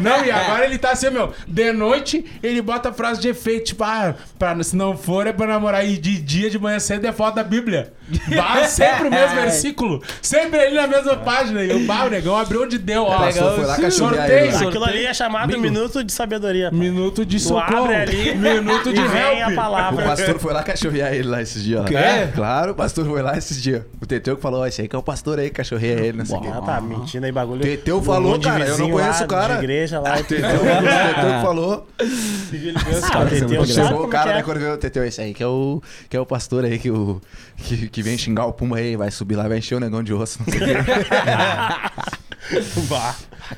[0.00, 1.32] Não, e agora ele tá assim, meu.
[1.46, 5.46] De noite ele bota frase de efeito, tipo, ah, pra, se não for é pra
[5.46, 5.86] namorar.
[5.86, 7.92] E de dia, de manhã cedo é foto da Bíblia.
[8.34, 10.02] Bah, sempre o mesmo versículo.
[10.20, 11.62] Sempre ali na mesma página.
[11.62, 13.18] E o bah, o negão abriu onde deu, ó.
[13.18, 14.46] Pastor foi lá Sorteio.
[14.46, 14.56] ele.
[14.56, 16.70] Aquilo ali é chamado Minuto de Sabedoria.
[16.70, 16.78] pai.
[16.78, 17.84] Minuto de socorro.
[17.84, 19.48] abre ali Minuto de e vem help.
[19.48, 20.04] a O palavra.
[20.04, 21.80] pastor foi lá cachorrear ele lá esses dias.
[21.90, 21.98] Lá.
[22.00, 22.26] É?
[22.34, 23.82] Claro, o pastor foi lá esses dias.
[24.00, 26.26] O Teteu que falou, ó, esse aí que é o pastor aí, cachorreia ele, não
[26.26, 26.48] sei o quê.
[26.52, 27.62] Ah, tá mentindo aí bagulho.
[27.62, 29.54] Teteu falou, cara, eu não conheço lá o cara.
[29.54, 30.16] De igreja lá.
[30.22, 31.86] Teteu, o Teteu que falou.
[33.12, 34.42] Ah, o Teteu sabe Chamou o cara, né, é.
[34.42, 36.90] quando viu o Teteu, esse aí que é o, que é o pastor aí que,
[36.90, 37.20] o,
[37.56, 40.12] que, que vem xingar o Pumba aí, vai subir lá, vai encher o negão de
[40.12, 40.74] osso, não sei o quê.
[42.88, 43.14] Bah,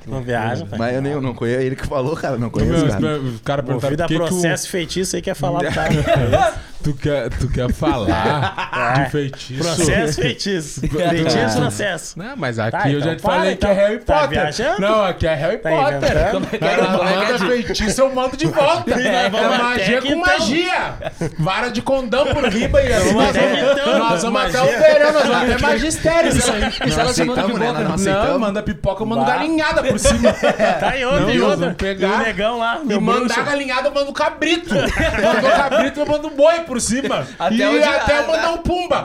[0.06, 0.78] Não viaja, pai.
[0.78, 3.20] Mas eu nem eu não conheço, ele que falou, cara, não conheço, Meu, cara.
[3.20, 6.54] o cara perguntaram Movido a por que, o, processo feitiço aí quer falar do cara.
[6.82, 9.04] tu, quer, tu quer falar É.
[9.04, 9.62] de feitiço.
[9.62, 10.80] Processo feitiço.
[10.90, 12.18] Feitiço, processo.
[12.18, 13.74] Não, mas aqui Tá, eu então já te para, falei então.
[13.74, 14.28] que é Harry Tá Potter.
[14.30, 14.80] viajando?
[14.80, 15.96] não, aqui é Harry Tá Potter.
[15.96, 16.30] inventando?
[16.32, 16.70] Como é é?
[16.70, 16.90] É é?
[17.30, 18.90] Manda feitiço, eu mando de volta.
[19.00, 20.20] É magia com então.
[20.20, 20.94] magia.
[21.38, 23.98] Vara de condão por riba e assim nós vamos, então.
[23.98, 26.68] nós vamos até o verão, nós vamos até magistério isso aí.
[26.88, 27.58] Isso ela chamando de aceitamos,
[28.04, 28.14] né?
[28.14, 29.32] Não Não, manda pipoca, eu mando Bah.
[29.36, 30.30] galinhada por cima.
[30.80, 31.76] Tá aí outra, Não, e outra.
[31.80, 34.74] E o negão lá, E mandar galinhada, eu mando cabrito.
[34.74, 37.26] Mandou cabrito, eu mando boi por cima.
[37.38, 39.04] Até e onde- até mandar um pumba.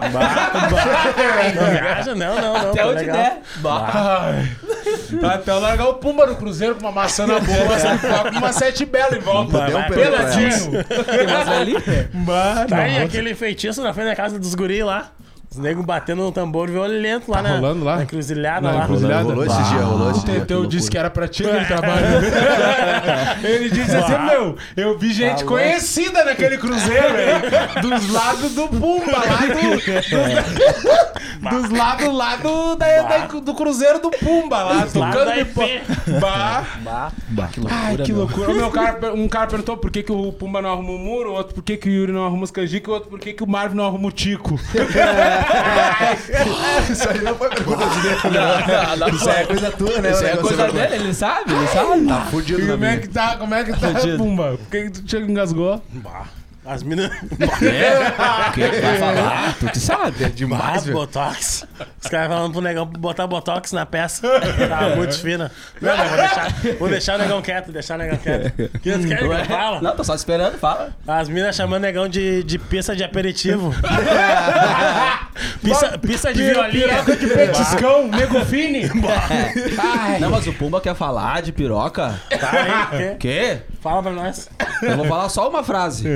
[1.55, 2.70] Não viaja, não, não, não.
[2.72, 3.18] Até tá onde legal.
[3.18, 3.41] der.
[5.32, 7.76] Até eu largar o pumba no cruzeiro com uma maçã na boca,
[8.34, 9.57] e uma sete bela em volta.
[9.57, 10.84] Vai, vai, Peladinho.
[10.84, 11.76] Tem mais ali?
[12.13, 12.68] Mano.
[12.68, 15.09] Tá aí aquele feitiço na frente da casa dos guri lá.
[15.51, 17.95] Os negros batendo no tambor violento lá Tá na, rolando lá?
[17.97, 18.83] na encruzilhada Na lá.
[18.83, 19.23] encruzilhada?
[19.23, 20.39] Rolou esse dia, rolou esse O dia.
[20.41, 22.05] Teteu disse que era pra ti aquele trabalho.
[23.43, 29.11] Ele disse assim, meu, eu vi gente conhecida naquele cruzeiro, aí, dos lados do Pumba,
[29.11, 35.31] lá do, do- dos lados lá do, da- da- do cruzeiro do Pumba, lá, tocando
[35.33, 35.65] pipoca.
[35.67, 36.19] IP.
[36.19, 36.63] Bah.
[37.29, 37.81] Bah, que loucura.
[37.85, 38.21] Ai, que meu.
[38.21, 38.51] loucura.
[38.51, 41.31] O meu cara, um cara perguntou por que, que o Pumba não arruma o muro,
[41.31, 43.33] o outro por que, que o Yuri não arruma os canjicas, o outro por que,
[43.33, 44.59] que o Marvin não arruma o Tico.
[46.91, 50.11] Isso aí não foi pergunta de dentro, Não, não, Isso aí é coisa tua, né?
[50.11, 52.07] Isso é coisa dele, ele sabe, ele sabe.
[52.07, 54.17] Tá fudido E na como é que tá, como é que tá, Fudido.
[54.17, 54.57] Pumba?
[54.57, 55.81] Por que, que tu chega e engasgou?
[56.66, 57.11] As minas.
[57.11, 59.55] O que que vai falar?
[59.59, 60.24] Tu que sabe.
[60.24, 60.97] É demais, velho.
[60.97, 61.66] Botox.
[62.01, 64.28] Os caras falando pro negão botar Botox na peça.
[64.68, 65.51] Tá muito fina.
[65.80, 68.47] Não, não, vou deixar, vou deixar o negão quieto, deixar o negão quieto.
[68.76, 69.82] O que eles querem que eu fala?
[69.82, 70.95] Não, tô só esperando, fala.
[71.07, 73.72] As minas chamando o negão de, de pista de aperitivo.
[75.61, 76.88] pista, pista de violinha.
[76.88, 78.89] Piroca de petiscão, nego fine.
[80.20, 82.20] Não, mas o Pumba quer falar de piroca.
[82.39, 83.59] Tá aí, O quê?
[83.86, 84.49] Fala pra nós.
[84.81, 86.07] Eu vou falar só uma frase.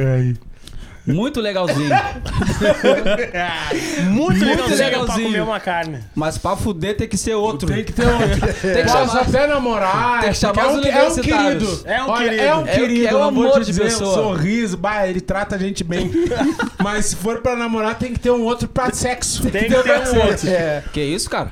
[1.10, 1.90] Muito legalzinho.
[4.10, 5.28] Muito, legalzinho, pra legalzinho.
[5.28, 6.00] comer uma carne.
[6.16, 7.68] Mas pra fuder tem que ser outro.
[7.68, 8.30] Tem que ter outro.
[8.62, 9.22] Tem que Posso chamar.
[9.22, 10.22] até namorar.
[10.22, 11.24] Tem que chamar é os um, é um universitários.
[11.24, 11.82] querido.
[11.86, 12.44] É um Olha, querido.
[12.44, 13.08] É um É o- querido.
[13.08, 14.10] é vou amor de dizer, pessoa.
[14.10, 14.78] Um sorriso.
[14.78, 16.12] Bah, ele trata a gente bem.
[16.82, 19.42] Mas se for pra namorar, tem que ter um outro pra sexo.
[19.50, 20.48] Tem que ter um outro.
[20.94, 21.52] Que isso, cara?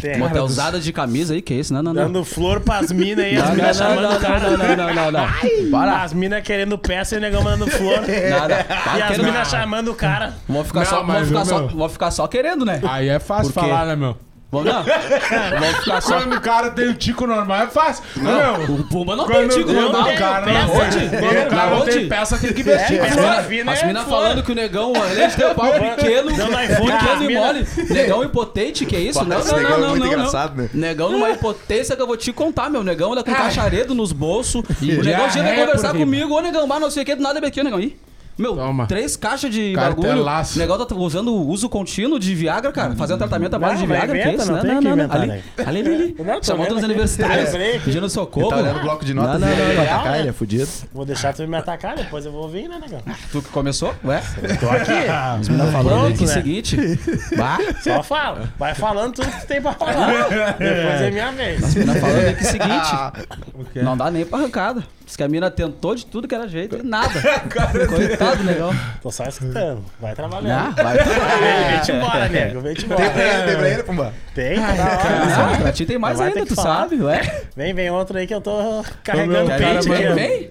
[0.00, 0.18] Tem.
[0.18, 1.72] Motelzada de camisa aí, que isso?
[1.72, 2.02] Não, não, não.
[2.04, 4.50] Dando flor pras minas aí, as Não, minas não, chamando não, cara.
[4.50, 5.28] não, não, não, não, não.
[5.70, 6.02] Para.
[6.02, 8.00] As minas querendo peça e o negão mandando flor.
[8.30, 8.66] Nada.
[8.98, 10.34] E as minas chamando o cara.
[10.48, 12.80] Vão ficar, Não, só, vão, mas, ficar só, meu- vão ficar só querendo, né?
[12.88, 13.68] Aí é fácil Por quê?
[13.68, 14.16] falar, né, meu?
[14.50, 14.82] Vão, não.
[14.82, 16.18] Vão ficar só.
[16.20, 18.04] Quando o cara tem o tico normal, é fácil.
[18.16, 20.02] Meu, O Pumba não quando tem tico quando normal.
[20.12, 20.66] o cara peça.
[20.66, 21.90] não tem, quando o cara não Onde?
[21.90, 22.96] tem peça, tem que investir.
[22.98, 23.26] É, Mas, peça.
[23.28, 24.20] mano, fina As é minas flor.
[24.22, 27.26] falando que o negão, além de ter o pau pequeno, Dando iPhone pras pequeno e
[27.28, 27.40] mina.
[27.40, 27.66] mole.
[27.88, 29.24] Negão impotente, que é isso?
[29.24, 30.68] Não, Esse não, negão não, é não, muito não, engraçado, né?
[30.74, 32.84] Negão numa impotência que eu vou te contar, meu.
[32.84, 34.62] Negão anda com cacharedo nos bolsos.
[34.62, 36.04] O negão diarreia chega a conversar riba.
[36.04, 37.80] comigo, ô negão, mas não sei o que, do nada aqui, ô negão.
[37.80, 37.96] Ih,
[38.42, 38.86] meu, Toma.
[38.86, 40.22] três caixas de bagulho.
[40.22, 42.94] O negócio tá usando uso contínuo de Viagra, cara.
[42.96, 44.52] Fazendo tratamento à base de Viagra, que é inventa, isso?
[44.52, 44.96] não Não, tem não, que não.
[44.96, 45.04] não.
[45.04, 45.42] inventar, Ali, né?
[45.64, 46.16] ali, ali, ali.
[46.42, 46.84] Chamando os aqui.
[46.84, 47.52] universitários.
[47.52, 47.78] Lembrei.
[47.80, 48.48] Pedindo socorro.
[48.48, 50.68] Tá olhando o bloco de notas Não, não, não, atacar, ele é fudido.
[50.92, 53.00] Vou deixar tu me atacar, depois eu vou vir, né, negão?
[53.30, 53.94] Tu que começou?
[54.04, 54.20] Ué?
[54.60, 54.92] Tô aqui.
[55.40, 56.34] Os meninos falando aí que é o né?
[56.34, 56.76] seguinte.
[57.36, 58.48] Bah, Só fala.
[58.58, 60.28] Vai falando tudo que tem pra falar.
[60.58, 61.62] Depois é minha vez.
[61.62, 63.84] os meninos falando aí que é o seguinte.
[63.84, 64.82] Não dá nem pra arrancada.
[65.04, 67.12] Diz que a mina tentou de tudo que era jeito e nada.
[67.88, 68.70] Coitado, negão.
[69.02, 69.84] Tô só escutando.
[70.00, 70.72] Vai trabalhar.
[70.76, 70.96] Ah, vai.
[70.96, 71.04] Vem,
[71.72, 72.60] vem te embora, nego.
[72.60, 73.22] Vem te Tem pra embora.
[73.22, 74.12] ele, tem pra ele, Pumba?
[74.34, 75.54] Tem, tá hora.
[75.54, 76.80] Ah, pra ti tem mais ainda, tu falar.
[76.82, 77.44] sabe, ué.
[77.56, 80.14] Vem, vem outro aí que eu tô carregando meu, pente ó.
[80.14, 80.50] Vem.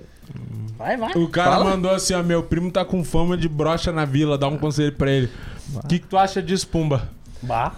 [0.77, 1.11] Vai, vai.
[1.13, 1.65] O cara Fala.
[1.65, 4.91] mandou assim, ó, meu primo tá com fama de brocha na vila, dá um conselho
[4.93, 5.29] pra ele.
[5.75, 7.07] O que, que tu acha disso, Pumba?
[7.43, 7.73] Bah.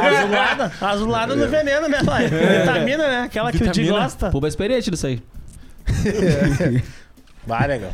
[0.00, 0.72] Azulada.
[0.80, 2.28] Azulada no veneno, né, pai?
[2.28, 3.20] Vitamina, né?
[3.22, 4.04] Aquela que o Di Vitamina.
[4.04, 4.30] gosta.
[4.30, 5.22] Puba é experiente nisso aí.
[7.46, 7.92] Vai, negão.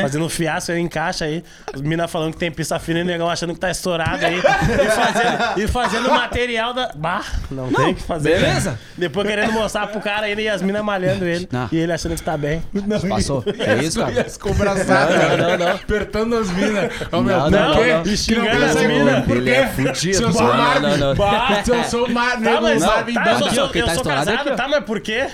[0.00, 1.42] Fazendo fiasco aí em caixa aí.
[1.74, 4.38] Os mina falando que tem pista fina e o negão achando que tá estourado aí.
[4.38, 6.90] E fazendo, e fazendo material da.
[6.94, 8.40] Bah, não, tem o que fazer.
[8.40, 8.72] beleza.
[8.72, 8.78] né?
[8.96, 11.48] Depois querendo mostrar pro cara ele e as minas malhando ele.
[11.52, 11.68] Não.
[11.70, 12.62] E ele achando que tá bem.
[13.08, 13.44] Passou.
[13.58, 14.20] É isso, cara.
[14.22, 15.72] As cobraçadas, Não, não, não.
[15.74, 16.92] apertando as minas.
[17.12, 17.92] Ô, meu, Não, não, quê?
[17.94, 18.02] não.
[18.04, 19.24] Que Xingando as minas.
[19.24, 19.56] Por Ele quê?
[19.56, 20.16] é fudido.
[20.16, 21.14] Se eu sou Não, não, não, não.
[21.14, 23.94] bah, se eu sou Marvin, Tá, nego mas, Marvin tá, eu sou, eu tá sou
[23.94, 25.26] estourado casado, tá, mas por quê?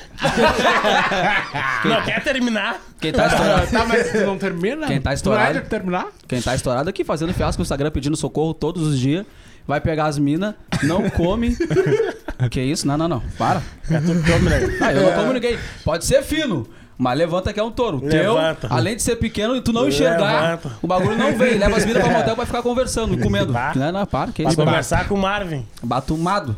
[1.84, 2.76] não quer terminar?
[3.00, 3.66] Quem tá estourado.
[3.70, 4.86] Tá, mas tu não termina?
[4.86, 6.06] Quem tá estourado- não é de terminar?
[6.28, 9.24] Quem tá estourado aqui fazendo fiasco no Instagram pedindo socorro todos os dias.
[9.66, 11.56] Vai pegar as minas, não come.
[12.50, 12.86] que isso?
[12.88, 13.22] Não, não, não.
[13.38, 13.62] Para.
[13.90, 14.78] É tudo né?
[14.80, 15.58] Ah, eu não como ninguém.
[15.84, 16.66] Pode ser fino.
[16.98, 17.98] Mas levanta que é um touro.
[18.04, 18.68] Levanta.
[18.68, 20.72] Teu, além de ser pequeno e tu não enxergar, Levanta.
[20.82, 21.56] o bagulho não vem.
[21.56, 23.52] Leva as minas pra motel pra ficar conversando comendo.
[23.52, 23.72] Bah.
[23.74, 24.60] Não, não, para, que Pra isso?
[24.62, 25.64] conversar com o Marvin.
[25.82, 26.56] Batumado.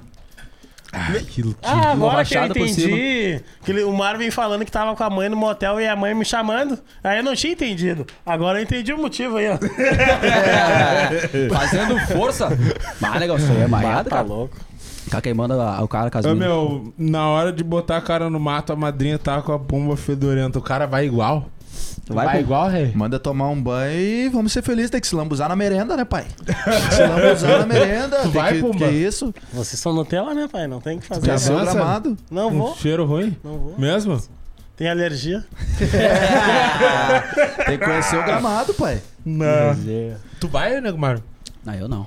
[0.93, 3.41] Aquilo Ah, agora que eu entendi.
[3.65, 6.15] Que ele- o Marvin falando que tava com a mãe no motel e a mãe
[6.15, 6.79] me chamando.
[7.03, 8.07] Aí eu não tinha entendido.
[8.27, 9.57] Agora eu entendi o motivo aí, ó.
[11.55, 12.49] Fazendo força.
[13.01, 14.29] Mas, negócio, isso aí é maiada, tá cara.
[14.29, 14.57] louco.
[15.05, 18.39] Ficar queimando o cara com as Ô, meu, na hora de botar a cara no
[18.41, 20.59] mato, a madrinha tá com a pomba fedorenta.
[20.59, 21.49] O cara vai igual.
[22.15, 22.93] Vai Vai, com- igual, rei.
[22.95, 24.91] Manda tomar um banho e vamos ser felizes.
[24.91, 26.27] Tem que se lambuzar na merenda, né, pai?
[26.91, 28.17] se lambuzar na merenda.
[28.23, 28.79] tem vai, que, Pumba?
[28.79, 29.35] que isso?
[29.53, 30.67] Vocês são Nutella, né, pai?
[30.67, 31.27] Não tem o que fazer.
[31.27, 31.47] Já Avança.
[31.47, 32.17] sou gramado.
[32.31, 32.77] Não Um vou.
[32.77, 33.37] cheiro ruim?
[33.45, 33.75] Não vou.
[33.79, 34.21] Mesmo?
[34.77, 35.45] Tem alergia?
[37.67, 39.01] Tem que conhecer o gramado, pai.
[39.25, 39.77] Não.
[40.41, 41.23] Tu vai, nego Mário?
[41.65, 42.07] Não, eu não.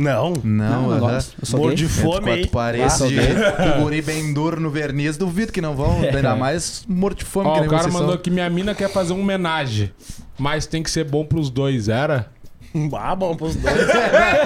[0.00, 0.32] Não.
[0.42, 1.00] Não, eu aham.
[1.00, 1.34] gosto.
[1.40, 1.76] Eu sou Morro gay.
[1.78, 3.16] de fome paredes Ah, de
[3.82, 6.00] guri bem duro no verniz, duvido que não vão.
[6.02, 8.18] Ainda mais morto de fome, Ó, que nem o cara vocês mandou são.
[8.22, 9.92] que minha mina quer fazer uma homenagem.
[10.38, 12.26] Mas tem que ser bom pros dois, era?
[12.72, 13.86] Bah, bom pros dois.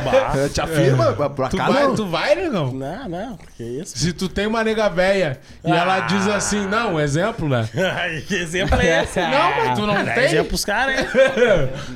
[0.03, 0.33] bah.
[0.35, 1.95] Eu te afirma, pra- pra Tu cá vai, não.
[1.95, 2.73] tu vai, negão?
[2.73, 3.39] Não, não.
[3.55, 3.99] Que isso?
[3.99, 7.69] Se tu tem uma nega véia e ela diz assim, não, um exemplo, né?
[7.77, 9.21] Ai, que exemplo é esse?
[9.21, 9.29] Não,
[9.67, 10.25] mas tu não Dá tem?
[10.25, 11.07] exemplo pros caras, hein?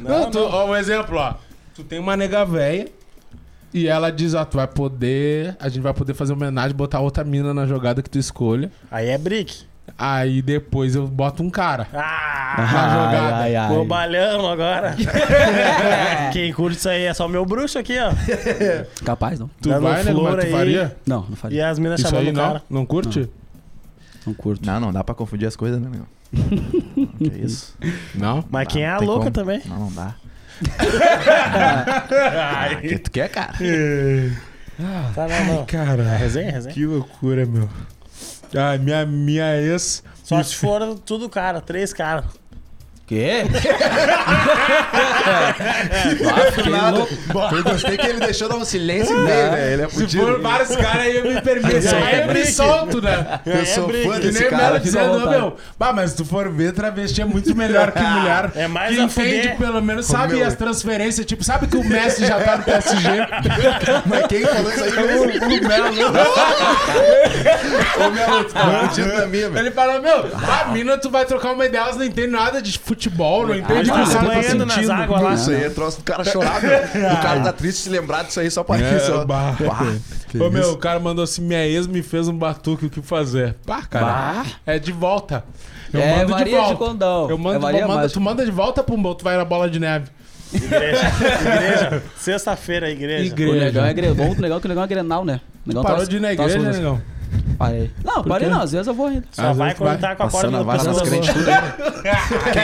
[0.02, 1.34] Não, tu, ó, um exemplo, ó.
[1.74, 2.88] Tu tem uma nega véia
[3.72, 5.56] e ela diz, ó, tu vai poder.
[5.60, 8.70] A gente vai poder fazer homenagem, botar outra mina na jogada que tu escolha.
[8.90, 9.66] Aí é brick.
[9.96, 13.36] Aí depois eu boto um cara Ah, na jogada.
[13.36, 13.86] Ai, ai, o ai.
[13.86, 14.94] balhão agora.
[16.32, 18.10] Quem curte isso aí é só o meu bruxo aqui, ó.
[19.04, 19.48] Capaz, não.
[19.60, 20.52] Tu Dando vai, flor mas tu aí.
[20.52, 20.96] faria?
[21.06, 21.68] Não, não E faria.
[21.70, 22.42] as minas Isso chamando aí o não?
[22.46, 22.62] cara.
[22.68, 23.28] Não curte?
[24.26, 24.66] Não curto.
[24.66, 26.06] Não, não dá pra confundir as coisas, né, meu?
[27.18, 27.74] que isso?
[28.14, 28.44] Não?
[28.50, 29.30] Mas quem é a louca como.
[29.30, 29.62] também?
[29.64, 30.14] Não, não dá.
[32.80, 33.52] Que tu quer, cara?
[35.14, 35.66] Tá, não, não.
[35.66, 36.74] Cara, Resenha, resenha.
[36.74, 37.68] que loucura, meu.
[38.56, 40.02] Ai, minha, minha ex.
[40.22, 42.24] Só se for tudo cara, três caras.
[43.08, 43.44] Quê?
[46.70, 47.06] Nada.
[47.56, 49.72] Eu gostei que ele deixou dar um silêncio meio, né?
[49.72, 50.26] Ele é Se fudido.
[50.26, 51.76] for vários caras aí, eu me permito.
[51.94, 53.40] Aí é eu me solto, né?
[53.46, 54.12] Eu sou briga.
[54.12, 54.78] fã Que desse nem cara.
[54.78, 58.50] dizendo, meu, bah, mas se tu for ver, travesti é muito melhor que mulher.
[58.54, 59.56] É mais que a entende, fuder.
[59.56, 60.46] pelo menos, sabe meu.
[60.46, 63.08] as transferências, tipo, sabe que o Messi já tá no PSG?
[64.06, 65.24] Mas quem falou isso aí mesmo?
[65.24, 65.88] o Melo.
[68.06, 69.58] Ô, meu, tu tá fudido na minha, meu.
[69.60, 72.70] Ele falou, meu, a mina, tu vai trocar uma ideia, elas não entendem nada de
[72.98, 74.92] futebol, não entende o que tá o se cara tá banhando nas sentindo.
[74.92, 75.34] águas lá.
[75.34, 76.78] Isso aí é troço do cara chorar, meu.
[77.12, 79.12] O cara tá triste se lembrar disso aí só pra isso.
[79.14, 79.22] ó.
[79.22, 79.54] É, bah.
[80.28, 80.72] que Ô, meu, isso.
[80.72, 83.54] o cara mandou assim: minha ex me fez um batuque, o que fazer?
[83.64, 84.44] Pá, cara.
[84.66, 85.44] É de volta.
[85.92, 86.76] Eu É mando Maria de de volta.
[86.76, 87.30] Condão.
[87.30, 90.06] Eu mando, É manda- tu manda de volta, Pumbo, tu vai na bola de neve.
[90.52, 91.02] Igreja.
[91.40, 92.02] Igreja.
[92.16, 93.26] Sexta-feira, igreja.
[93.26, 93.52] Igreja.
[93.52, 94.08] O negão é gre...
[94.14, 95.40] Bom, o é que o negão é grenal, né?
[95.66, 97.00] O Parou torce- de ir na igreja, né, os- negão?
[97.58, 97.90] Parei.
[98.04, 98.62] Não, parei não.
[98.62, 99.24] Às vezes eu vou ainda.
[99.32, 101.32] Só vai quando tá com a corda Passando a no vara nas pescoço.
[102.52, 102.62] Quem?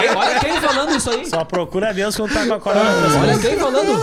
[0.00, 0.16] Quem?
[0.16, 1.26] Olha quem falando isso aí.
[1.26, 3.18] Só procura Deus quando tá com a corda no pescoço.
[3.18, 4.00] Olha quem falando.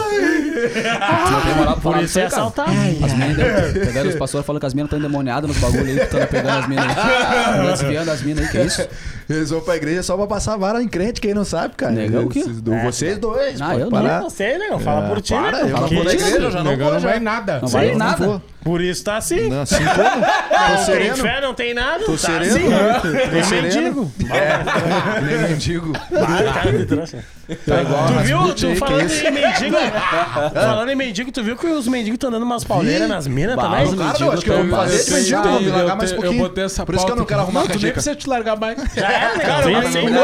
[1.81, 2.71] Por isso é assaltado.
[2.71, 6.03] As minas, pegaram os pastores falando que as minas estão endemoniadas nos bagulho aí, que
[6.03, 7.67] estão pegando as minas aí.
[7.71, 8.87] Desviando as minas aí, que isso?
[9.29, 11.91] Eles vão pra igreja só pra passar a vara em crente, quem não sabe, cara.
[11.91, 12.43] Negão o quê?
[12.43, 13.61] Vocês, do- vocês dois.
[13.61, 14.21] Ah, pode eu não.
[14.21, 14.77] Não sei, né?
[14.79, 15.61] Fala por ti, para, né?
[15.63, 16.17] eu não Fala por na ti.
[16.17, 17.59] eu já não negão vou, não vai nada.
[17.61, 18.41] Não vai nada.
[18.67, 19.47] Por isso tá assim.
[19.47, 19.97] Não, assim como?
[20.67, 21.15] Não tem sereno.
[21.15, 22.03] fé, não tem nada.
[22.03, 22.53] Tô tá sereno.
[22.53, 23.09] assim.
[23.31, 23.63] Tô sereno.
[23.63, 24.11] mendigo.
[24.29, 25.93] É, nem mendigo.
[25.95, 27.17] Ah, cara me trouxe.
[27.65, 28.53] Tá igual Tu viu?
[28.53, 29.77] Tu falando em mendigo.
[30.53, 33.83] falando em mendigo, tu viu que os mendigos estão dando umas pauleiras nas minas também?
[33.83, 36.15] os Cara, eu acho que eu vou fazer esse mendigo, vou me largar mais um
[36.15, 36.43] eu pouquinho.
[36.43, 38.59] botei essa Por isso que eu não quero arrumar Não, tu nem precisa te largar
[38.59, 38.77] mais.
[38.93, 39.37] Já é,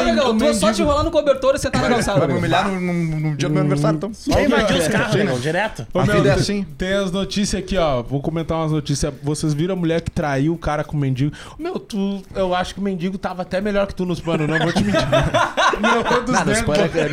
[0.05, 2.19] negão, tu é só te enrolar no cobertor e sentar na calçada.
[2.19, 4.13] Vai me humilhar no, dia do meu aniversário, então.
[4.13, 5.87] Só invadir os carros, negão, direto.
[5.93, 6.63] A vida é tem- assim.
[6.77, 8.01] Tem as notícias aqui, ó.
[8.01, 9.13] Vou comentar umas notícias.
[9.21, 11.33] Vocês viram a mulher que traiu o cara com o mendigo?
[11.57, 12.21] Meu, tu.
[12.35, 14.83] Eu acho que o mendigo tava até melhor que tu nos panos, não vou te
[14.83, 15.07] mentir.
[15.79, 16.33] não, quantos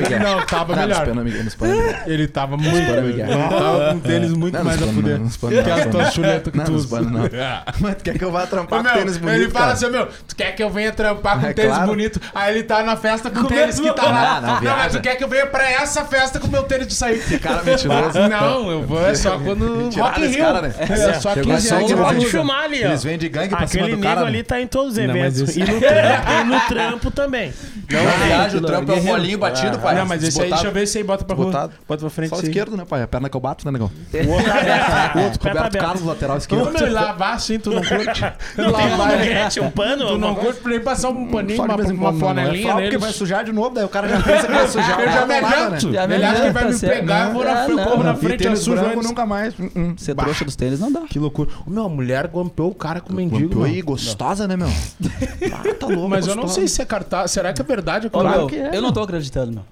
[0.00, 0.36] Não, é Miguel.
[0.36, 1.06] Não, tava Não, melhor.
[1.06, 1.96] Miguel, Miguel.
[2.06, 2.76] Ele tava muito.
[2.76, 3.28] Miguel.
[3.48, 5.18] tava com tênis muito Não, mais a panos fuder.
[5.18, 6.88] não, panos Que não, as nos tuas chuletas que Não, tu usa.
[6.88, 7.24] panos não.
[7.26, 7.62] É.
[7.80, 9.72] Mas tu quer que eu vá trampar meu, com tênis bonito, ele fala cara?
[9.76, 11.86] assim, meu, tu quer que eu venha trampar com É tênis claro.
[11.86, 12.20] bonito?
[12.34, 14.36] Aí ele tá na festa com o tênis que tá lá.
[14.36, 14.98] Ah, não, não, mas viaja.
[14.98, 17.20] tu quer que eu venha pra essa festa com meu tênis de sair?
[17.40, 18.18] Cara mentiroso.
[18.28, 20.44] Não, eu vou é só quando Rock in desse Rio.
[20.46, 20.74] cara, né?
[20.78, 21.92] É, só Chegou 15 só anos.
[21.92, 22.88] Pode Eles filmar ali, ó.
[22.88, 24.26] Eles vêm de gangue pra cima Aquele do nego cara.
[24.26, 25.40] ali tá em todos os Não, mas eventos.
[25.56, 27.52] esse- E, no trampo, e no trampo também.
[27.90, 30.00] Não, viagem, o trampo é um molinho batido, pai.
[30.00, 31.46] Não, mas esse aí, deixa eu ver se aí bota pra rua.
[31.46, 31.72] Desbotado.
[31.88, 33.02] Bota pra frente Só esquerdo, né, pai?
[33.02, 33.90] A perna que eu bato, né, negão?
[34.30, 35.16] O outro aberto.
[35.18, 35.84] O outro pé Roberto aberto.
[35.84, 36.72] Carlos, lateral Ô, esquerdo.
[36.72, 38.20] meu, e lavar assim, tu não curte?
[38.56, 40.06] Não tem um um pano?
[40.06, 43.44] Tu não curte nem passar um paninho, uma, uma é flanelinha fralda, porque vai sujar
[43.44, 45.00] de novo, daí o cara já pensa que vai sujar.
[45.00, 45.76] Eu já me Não lava, né?
[45.76, 45.92] adianto.
[45.92, 46.94] Já me Ele acha que vai me certo.
[47.00, 47.84] pegar, eu vou na frente, não.
[47.84, 49.54] corro na frente, eu sujo nunca mais.
[49.58, 49.94] Hum, hum.
[49.96, 51.00] Ser trouxa dos tênis não dá.
[51.02, 51.50] Que loucura.
[51.66, 54.68] Ô, meu, a mulher golpeou o cara com o mendigo, aí, gostosa, né, meu?
[54.68, 56.08] Ah, tá louco.
[56.08, 57.30] Mas eu não sei se é cartaz.
[57.30, 58.06] Será que é verdade?
[58.06, 58.70] Ô, Claro que é.
[58.72, 59.64] eu não tô acreditando, meu.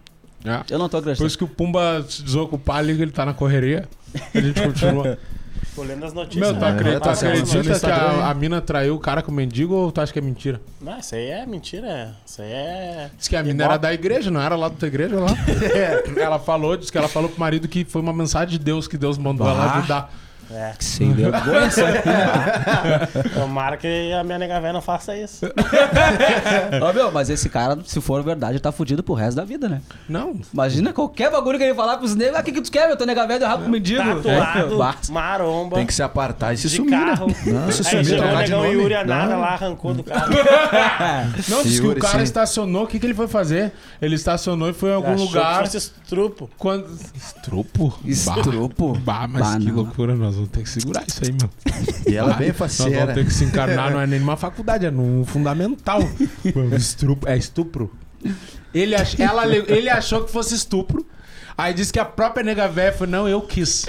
[0.45, 0.63] É.
[0.71, 1.27] Eu não tô Por acreditando.
[1.27, 3.89] isso que o Pumba se desocupar ali, ele tá na correria.
[4.35, 5.19] A gente continua.
[5.79, 6.45] Tô lendo as notícias.
[6.45, 6.71] Meu, tu né?
[6.71, 9.93] acredita, tu tá acredita que a, a mina traiu o cara com o mendigo ou
[9.93, 10.61] tu acha que é mentira?
[10.81, 12.17] Não, isso aí é mentira.
[12.27, 13.11] Isso aí é.
[13.17, 15.31] Diz que a mina era da igreja, não era lá da tua igreja lá.
[16.21, 18.99] Ela falou, disse que ela falou pro marido que foi uma mensagem de Deus que
[18.99, 20.13] Deus mandou ela ajudar.
[20.51, 20.73] É.
[20.79, 21.69] Sem vergonha.
[23.35, 25.47] Tomara que a minha nega velha não faça isso.
[26.83, 29.83] Ó, meu, mas esse cara, se for verdade, tá fudido pro resto da vida, né?
[30.09, 30.41] Não.
[30.53, 32.39] Imagina qualquer bagulho que ele falar pros negros.
[32.39, 32.97] Ah, o que, que tu quer, meu?
[32.97, 34.03] Tô nega velho, eu rabo com mendigo.
[34.23, 34.95] Tatuado, Bah.
[35.11, 35.77] maromba.
[35.77, 37.07] Tem que se apartar e se de sumir, né?
[37.07, 37.27] carro.
[37.47, 38.67] Não, se Aí sumir, chegou o negão.
[38.73, 39.41] Yuri a nada Não.
[39.41, 40.33] lá, arrancou do carro.
[41.49, 42.25] Não, disse que o cara sim.
[42.25, 42.85] estacionou.
[42.85, 43.73] O que, que ele foi fazer?
[44.01, 45.59] Ele estacionou e foi em algum Achou lugar.
[45.59, 46.49] que fosse estrupo.
[46.57, 46.87] Quando...
[47.15, 47.99] Estrupo?
[48.05, 48.95] Estrupo?
[49.01, 49.75] Bah, bah mas Bah, que não.
[49.75, 50.15] loucura.
[50.15, 51.51] Nós vamos ter que segurar isso aí, meu.
[52.13, 53.15] E ela é bem Nós vamos faceira.
[53.15, 56.01] ter que se encarnar, não é nenhuma faculdade, é num fundamental.
[56.77, 57.93] Estupro, é estupro.
[58.75, 61.07] Ele, ach, ela, le- ele achou que fosse estupro.
[61.57, 63.85] Aí disse que a própria nega véia falou, não, eu quis.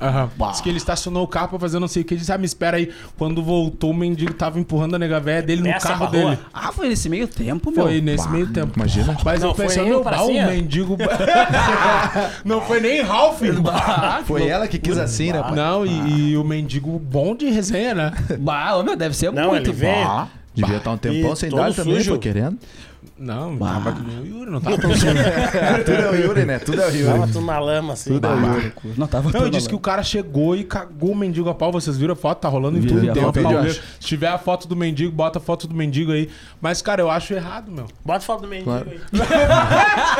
[0.00, 0.30] Aham.
[0.50, 2.14] Disse que ele estacionou o carro pra fazer não sei o que.
[2.14, 2.92] Disse, ah, me espera aí.
[3.16, 6.38] Quando voltou, o mendigo tava empurrando a nega véia dele no Peça carro dele.
[6.54, 7.82] Ah, foi nesse meio tempo, meu.
[7.84, 8.72] Foi nesse meio tempo.
[8.76, 9.16] imagina.
[9.24, 10.46] Mas Não eu foi pensei, nem meu, o bah, pracinha?
[10.46, 10.96] mendigo.
[12.44, 13.40] não foi nem Ralph.
[14.24, 15.54] Foi ela que quis assim, né, pai?
[15.54, 18.12] Não, e, e o mendigo bom de resenha, né?
[18.38, 20.04] Bah, ô, meu, deve ser Não, muito ele veio.
[20.06, 20.28] bom.
[20.54, 22.10] Devia estar um tempão E sem todo dar também, sujo.
[22.10, 22.58] foi querendo.
[23.18, 25.06] Não, tava que nem o Yuri, não tava tão sujo.
[25.84, 26.58] Tudo é o Yuri, né?
[26.58, 27.32] Tudo é o Tava Yuri.
[27.32, 28.10] tudo na lama, assim.
[28.12, 28.72] Tudo é o Yuri.
[28.96, 31.54] Não tava Não, tão e disse que o cara chegou e cagou o mendigo a
[31.54, 31.70] pau.
[31.72, 32.38] Vocês viram a foto?
[32.40, 33.00] Tá rolando em tudo.
[33.00, 33.72] vi a Tem foto, um eu.
[33.74, 36.28] Se tiver a foto do mendigo, bota a foto do mendigo aí.
[36.60, 37.86] Mas, cara, eu acho errado, meu.
[38.04, 38.90] Bota foto do mendigo Claro.
[38.90, 39.00] aí.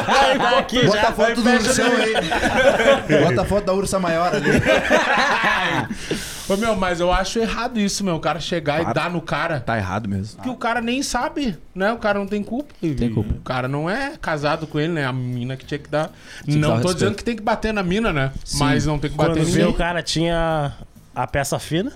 [0.09, 1.09] Aí tá aqui Bota já.
[1.09, 3.22] a foto do ursão aí.
[3.24, 4.49] Bota a foto da ursa maior ali.
[6.49, 8.16] Ô, meu, mas eu acho errado isso, meu.
[8.16, 8.94] O cara chegar e Claro.
[8.94, 9.61] dar no cara.
[9.61, 10.40] Tá errado mesmo.
[10.42, 11.92] Que o cara nem sabe, né?
[11.92, 12.72] O cara não tem culpa.
[12.82, 13.34] E Tem culpa.
[13.34, 15.05] O cara não é casado com ele, né?
[15.05, 16.11] A mina que tinha que dar.
[16.44, 16.94] que dar não o tô respeito.
[16.94, 18.32] dizendo que tem que bater na mina, né?
[18.59, 20.72] Mas não tem que bater Quando em veio o cara tinha
[21.14, 21.92] a peça fina.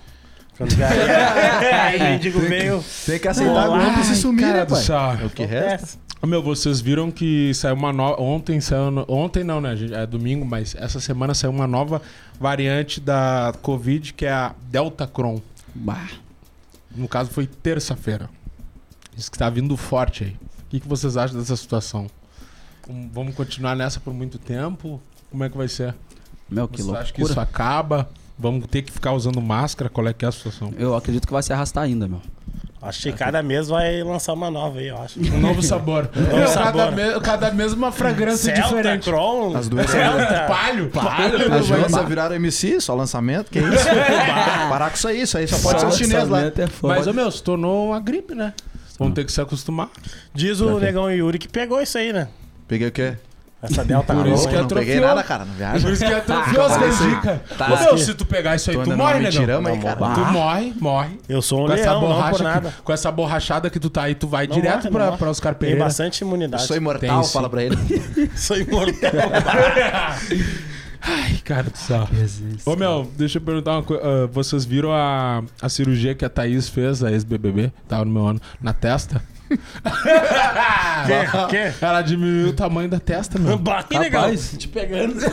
[0.67, 0.83] Quando.
[1.83, 2.85] Aí o mendigo veio.
[3.07, 4.83] Tem que aceitar golpe e se sumir, né, pai?
[5.23, 5.99] É o que resta.
[6.25, 8.21] Meu, vocês viram que saiu uma nova.
[8.23, 8.91] Ontem saiu.
[8.91, 9.75] no- Ontem não, né?
[9.75, 9.93] gente?
[9.93, 12.01] É domingo, mas essa semana saiu uma nova
[12.39, 15.41] variante da Covid, que é a Delta Cron.
[15.75, 16.09] Bah.
[16.95, 18.29] No caso, foi terça-feira.
[19.17, 20.31] Diz que tá vindo forte aí.
[20.31, 22.07] O que, que vocês acham dessa situação?
[22.87, 25.01] Vamos- Vamos continuar nessa por muito tempo?
[25.31, 25.95] Como é que vai ser?
[26.49, 27.33] Meu, que Vocês acham que loucura.
[27.33, 28.09] isso acaba?
[28.39, 29.89] Vamos ter que ficar usando máscara?
[29.91, 30.73] Qual é que é a situação?
[30.79, 32.21] Eu acredito que vai se arrastar ainda, meu.
[32.81, 35.21] Acho que cada mês vai lançar uma nova aí, eu acho.
[35.21, 36.11] Um novo sabor.
[36.17, 36.93] Meu, Cada, sabor.
[36.93, 39.05] me- cada mês uma fragrância Celta, diferente.
[39.09, 40.47] Cron, As duas Celta.
[40.49, 40.91] Palho?
[41.57, 43.85] As duas viraram MC, só lançamento, que isso?
[44.69, 46.41] Parar com isso aí, isso aí só pode ser os chineses lá.
[46.43, 46.53] É.
[46.83, 48.53] Mas, ô meu, se tornou uma gripe, né?
[48.99, 49.89] Vamos ter que se acostumar.
[50.35, 52.27] Diz o negão Yuri que pegou isso aí, né?
[52.67, 53.15] Peguei o quê?
[53.63, 54.61] Essa Delta Por isso que aí.
[54.61, 55.07] não peguei atrofiou.
[55.07, 55.81] nada, cara, não viaja.
[55.87, 57.41] Por isso que atrofiou as canjicas.
[57.61, 60.15] Ô meu, se tu pegar isso aí, tu morre, aí, cara.
[60.15, 61.21] Tu morre, morre.
[61.29, 62.71] Eu sou um Com essa, leão, não por nada.
[62.73, 65.19] que, com essa borrachada que tu tá aí, tu vai Não direto morre, pra, morre.
[65.19, 66.67] pra Oscar Tem bastante Eu imunidade.
[66.67, 67.77] sou imortal, Tem, fala pra ele.
[68.35, 69.11] Sou imortal.
[71.05, 72.09] Ai, cara do céu.
[72.65, 74.03] Ô meu, deixa eu perguntar uma coisa.
[74.05, 77.73] Ah, vocês viram a, a cirurgia que a Thaís fez, a ex-BBB?
[77.89, 78.41] Tava no meu ano.
[78.61, 79.21] Na testa?
[81.49, 81.73] Que?
[81.73, 81.85] que?
[81.85, 83.59] Ela diminuiu o tamanho da testa, meu.
[83.59, 84.23] Bate, negão.
[84.23, 84.55] Rapaz.
[84.59, 85.15] Te pegando.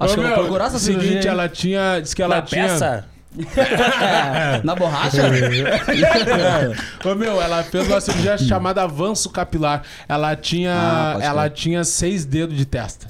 [0.00, 1.20] Acho Ô, que eu meu, vou procurar essa seguinte, cirurgia.
[1.22, 1.28] hein?
[1.28, 2.00] ela tinha.
[2.00, 2.64] Diz que ela Na tinha.
[2.68, 3.04] peça?
[4.62, 5.22] Na borracha?
[7.04, 9.82] Ô, meu, ela fez uma cirurgia chamada avanço capilar.
[10.08, 10.74] Ela tinha.
[10.74, 13.06] Ah, pode ela tinha seis dedos de testa.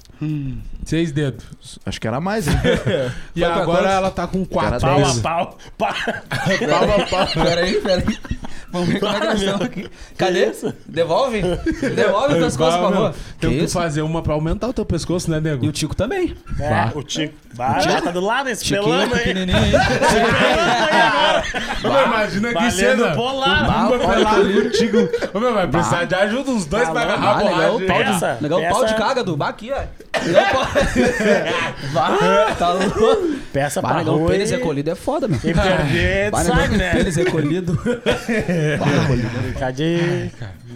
[0.85, 1.45] Seis dedos.
[1.87, 2.55] Acho que era mais, hein?
[3.37, 3.93] E Foi pra agora quantos?
[3.97, 4.81] ela tá com quatro.
[4.81, 5.19] Cara, Pau dez.
[5.19, 5.59] a pau.
[5.79, 5.95] Pau.
[5.99, 7.27] Pau a pau.
[7.45, 8.19] Peraí, peraí.
[8.73, 9.91] Vamos ver como é que nós estamos aqui.
[10.17, 10.51] Cadê?
[10.87, 11.43] Devolve?
[11.95, 13.15] Devolve o pescoço, por favor.
[13.39, 13.75] Tem Que que isso?
[13.75, 15.65] fazer uma pra aumentar o teu pescoço, né, nego?
[15.65, 16.35] E o Tico também.
[16.59, 16.93] É, Bah.
[16.95, 17.35] o Tico.
[17.55, 19.21] Bah, tá do lado, esse pelando aí.
[19.21, 19.59] pequenininho.
[21.85, 23.09] Ô, meu, imagina que Valendo cena.
[23.15, 23.67] bolado.
[23.67, 25.09] Bah, Bumba pelado contigo.
[25.35, 27.87] Ô, meu, vai precisar de ajuda uns dois Tá pra agarrar a Ah, legal, borracha.
[27.87, 29.83] pau Peça, de, legal, pau de caga do Bah, aqui, ó.
[30.25, 30.67] Legal, pau.
[31.93, 33.33] Vai, tá louco.
[33.53, 35.39] Peça pra legal, o rua pênis recolhido é foda, meu.
[35.39, 36.93] E perder, sabe, né?
[36.93, 37.79] Pênis recolhido.
[39.43, 40.31] Brincar de...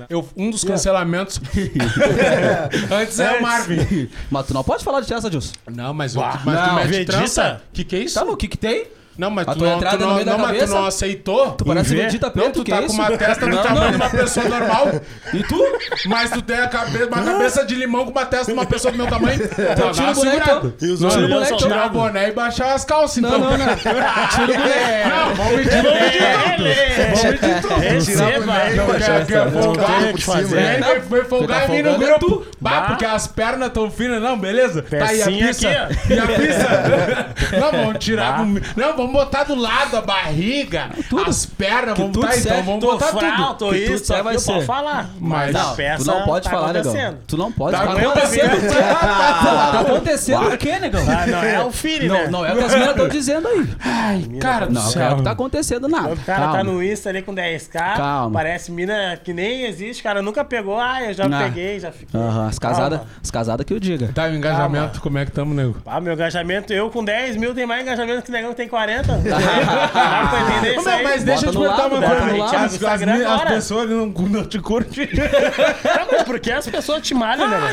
[0.08, 1.40] Eu- um dos cancelamentos.
[2.90, 4.08] Antes é o Marvin.
[4.30, 5.54] Mas tu não pode falar de testa, Dilson.
[5.70, 7.62] Não, mas, o mas tu não, mete trança?
[7.72, 8.14] Que que é isso?
[8.14, 8.86] Tá, mas o que que tem?
[9.18, 11.52] Não, mas A tu tua não, entrada tu no não, não, mas tu não aceitou.
[11.52, 12.04] Tu parece ver?
[12.04, 14.48] Vegeta Não, preto, tu que tá é com uma testa do tamanho de uma pessoa
[14.48, 14.88] normal.
[15.32, 15.78] E tu?
[16.06, 18.92] Mas tu tem a cabeça, uma cabeça de limão com uma testa de uma pessoa
[18.92, 19.40] do meu tamanho.
[19.42, 20.72] Então, tira o boné, então.
[20.80, 23.38] E os Não, olhos não, são tirar o boné e baixar as calças, então.
[23.38, 23.76] Não, não, não.
[23.76, 25.04] Tira o boné.
[25.06, 27.74] Não, vamos medir, medir tudo.
[27.78, 29.62] Vamos medir tudo.
[29.62, 30.02] Folgar?
[30.02, 30.56] tem o fazer.
[30.56, 32.46] E aí vai, vai folgar tá e vir no folgando é grupo.
[32.60, 34.22] Bah, porque as pernas tão finas.
[34.22, 34.82] Não, beleza?
[34.82, 35.68] Tá aí a pizza.
[35.68, 37.58] E a pizza?
[37.58, 38.44] Não, vamos tirar.
[38.76, 40.90] Não, vamos vamos botar do lado a barriga,
[41.26, 43.58] as pernas, vamos tudo botar então, vamos botar fralto, tudo.
[43.58, 44.66] tô Que tudo isso, aqui vai eu posso ser.
[44.66, 45.10] falar.
[45.20, 47.18] Mas- Não, peça tu não pode tá falar, negão.
[47.26, 47.76] Tu não pode.
[47.76, 48.50] Tá Tá, acontecendo.
[49.06, 51.02] Tá acontecendo o quê, negão?
[51.08, 52.24] Ah, não é o filho, né?
[52.24, 53.68] Não, não é o que as meninas estão dizendo aí.
[53.80, 55.02] Ai, cara Não, céu.
[55.02, 56.12] é o que tá acontecendo nada.
[56.12, 56.56] O cara Calma.
[56.58, 58.30] tá no Insta ali com 10k, Calma.
[58.32, 61.38] parece mina que nem existe, cara nunca pegou, ah, eu já Não.
[61.38, 62.18] peguei, já fiquei.
[62.20, 64.10] Aham, as casadas as casadas que eu diga.
[64.14, 65.76] Tá, o engajamento, como é que tamo, nego?
[65.86, 68.68] Ah, meu engajamento, eu com 10 mil tem mais engajamento que o negão que tem
[68.68, 68.95] 40.
[69.22, 71.04] Dá pra entender Ô, isso meu, aí?
[71.04, 72.36] mas deixa eu te no perguntar lado, uma bota coisa.
[72.36, 72.54] lado.
[72.56, 73.50] As, as, Instagram as agora.
[73.50, 75.06] pessoas não, não te curtem.
[75.06, 77.68] Tá, mas por que as pessoas te malham, negão?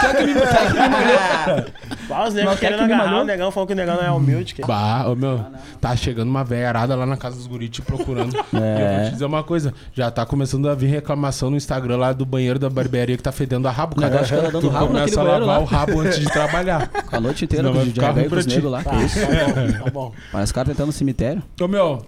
[0.00, 1.64] Quer que me, quer que me malhou?
[2.10, 3.22] Ah, os negros querendo agarrar malhou?
[3.22, 4.54] o negão, falou que o negão não é humilde.
[4.54, 4.62] Que...
[4.62, 5.44] Bah, ô meu,
[5.80, 8.36] tá chegando uma velha arada lá na casa dos guris te procurando.
[8.52, 11.96] E eu vou te dizer uma coisa, já tá começando a vir reclamação no Instagram
[11.96, 14.10] lá do banheiro da barbearia que tá fedendo a rabo, cara.
[14.10, 15.58] negócio que ela dando tu rabo começa a lavar lá.
[15.60, 16.90] o rabo antes de trabalhar.
[17.10, 18.82] A noite inteira com o DJ ruim com os negros lá.
[18.82, 19.20] Tá, que isso?
[19.20, 20.12] tá bom, tá bom.
[20.32, 21.42] Parece cara tentando no cemitério.
[21.60, 22.04] Ô meu,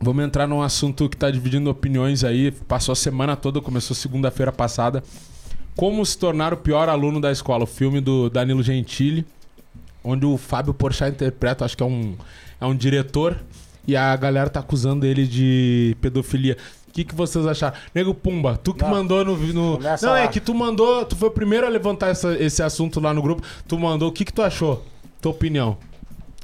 [0.00, 2.50] vamos entrar num assunto que tá dividindo opiniões aí.
[2.50, 5.02] Passou a semana toda, começou segunda-feira passada.
[5.78, 7.62] Como se tornar o pior aluno da escola?
[7.62, 9.24] O filme do Danilo Gentili,
[10.02, 12.16] onde o Fábio Porchat interpreta, acho que é um,
[12.60, 13.38] é um diretor,
[13.86, 16.56] e a galera tá acusando ele de pedofilia.
[16.88, 17.76] O que, que vocês acharam?
[17.94, 18.90] Nego Pumba, tu que Não.
[18.90, 19.36] mandou no.
[19.36, 19.78] no...
[20.02, 21.04] Não, é que tu mandou.
[21.04, 23.40] Tu foi o primeiro a levantar essa- esse assunto lá no grupo.
[23.68, 24.08] Tu mandou.
[24.08, 24.84] O que, que tu achou?
[25.22, 25.78] Tua opinião.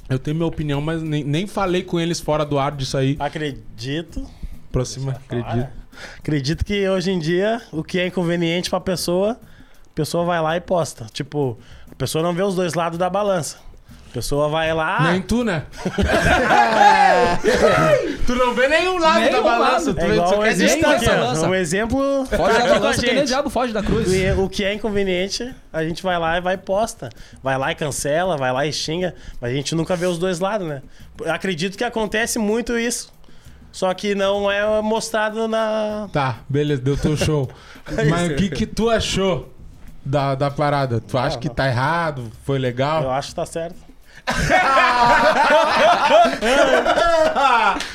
[0.08, 3.16] Eu tenho minha opinião, mas nem, nem falei com eles fora do ar disso aí.
[3.18, 4.24] Acredito.
[4.70, 5.68] Próxima, acredito.
[6.18, 10.56] Acredito que hoje em dia o que é inconveniente pra pessoa, a pessoa vai lá
[10.56, 11.06] e posta.
[11.12, 11.58] Tipo,
[11.90, 13.58] a pessoa não vê os dois lados da balança.
[14.10, 15.10] A pessoa vai lá.
[15.10, 15.64] Nem tu, né?
[18.26, 19.86] tu não vê nenhum lado Nenhum da balança.
[19.90, 19.94] lado.
[19.94, 21.20] Tu É igual só um quer aqui, essa ó.
[21.24, 21.48] lança.
[21.48, 24.12] Um exemplo Foge tá da balança que nem diabo foge da cruz.
[24.12, 27.10] E O que é inconveniente, a gente vai lá e vai e posta.
[27.42, 29.14] Vai lá e cancela, vai lá e xinga.
[29.40, 30.82] Mas a gente nunca vê os dois lados, né?
[31.26, 33.12] Acredito que acontece muito isso.
[33.74, 36.08] Só que não é mostrado na.
[36.12, 37.50] Tá, beleza, deu teu show.
[38.08, 39.52] Mas o que, que tu achou
[40.04, 41.00] da, da parada?
[41.00, 42.30] Tu acha que tá errado?
[42.44, 43.10] Foi Eu legal?
[43.10, 43.74] acho que tá certo.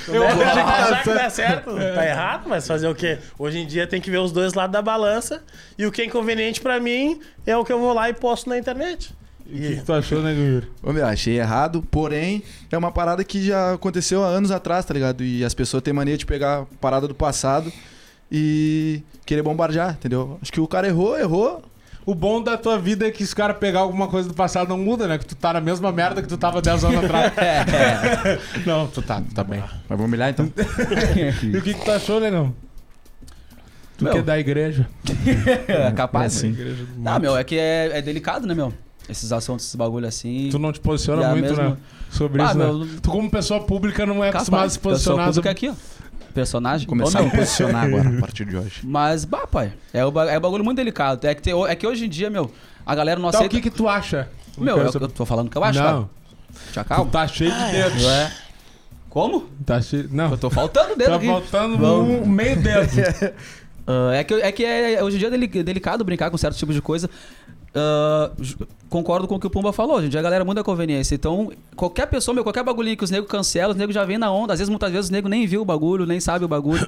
[0.09, 1.13] Eu acho que tá que certo.
[1.17, 1.75] tá certo.
[1.95, 3.17] Tá errado, mas fazer o quê?
[3.37, 5.41] Hoje em dia tem que ver os dois lados da balança.
[5.77, 8.49] E o que é inconveniente pra mim é o que eu vou lá e posto
[8.49, 9.15] na internet.
[9.51, 10.61] O que, que tu achou, né?
[10.83, 14.93] Ô, meu, achei errado, porém, é uma parada que já aconteceu há anos atrás, tá
[14.93, 15.23] ligado?
[15.23, 17.71] E as pessoas têm mania de pegar parada do passado
[18.31, 20.37] e querer bombardear, entendeu?
[20.41, 21.63] Acho que o cara errou, errou.
[22.05, 24.69] O bom da tua vida é que se o cara pegar alguma coisa do passado
[24.69, 25.17] não muda, né?
[25.17, 27.33] Que tu tá na mesma merda que tu tava 10 anos atrás.
[28.65, 29.59] não, tu tá, tu tá bem.
[29.61, 30.51] Mas vamos humilhar então?
[31.43, 32.53] E o que, que tu achou, negão?
[33.97, 34.13] Tu Meu.
[34.13, 34.87] que é da igreja.
[35.67, 36.33] É capaz.
[36.33, 36.49] Sim.
[36.49, 38.73] Igreja do Não, meu, é que é, é delicado, né, meu?
[39.09, 40.49] Esses assuntos, esses bagulho assim.
[40.51, 41.77] Tu não te posiciona muito, mesma- né?
[42.11, 42.87] Sobre Ah, isso, meu, né?
[43.01, 45.25] Tu, como pessoa pública, não é acostumado a se Pessoa posicionar.
[45.27, 46.33] pública sobre- aqui, ó.
[46.33, 46.87] Personagem.
[46.87, 48.81] Começar a me posicionar agora, a partir de hoje.
[48.85, 51.25] Mas, bah, pai, é, o, ba- é um bagulho muito delicado.
[51.25, 52.51] É que, tem- é que hoje em dia, meu,
[52.85, 53.55] a galera não Tá, o aceita.
[53.55, 54.29] que que tu acha?
[54.57, 56.09] Meu, eu, eu tô falando o que eu acho, Não, tá?
[56.73, 57.11] Já tu calma.
[57.11, 58.03] tá cheio de dedos.
[58.05, 58.31] É.
[59.09, 59.49] Como?
[59.65, 60.07] Tá cheio...
[60.11, 61.25] Não, Eu tô faltando dedo tá aqui.
[61.27, 62.89] faltando um meio dedo.
[63.91, 66.55] Ah, é que, é que é- hoje em dia é deli- delicado brincar com certo
[66.55, 67.09] tipo de coisa.
[67.73, 68.31] Ah,
[68.89, 70.01] concordo com o que o Pumba falou.
[70.07, 71.15] Dia a galera muda a conveniência.
[71.15, 74.31] Então, qualquer pessoa, meu, qualquer bagulhinho que os negros cancelam, os negros já vem na
[74.31, 74.53] onda.
[74.53, 76.87] Às vezes, muitas vezes, os negros nem viu o bagulho, nem sabe o bagulho.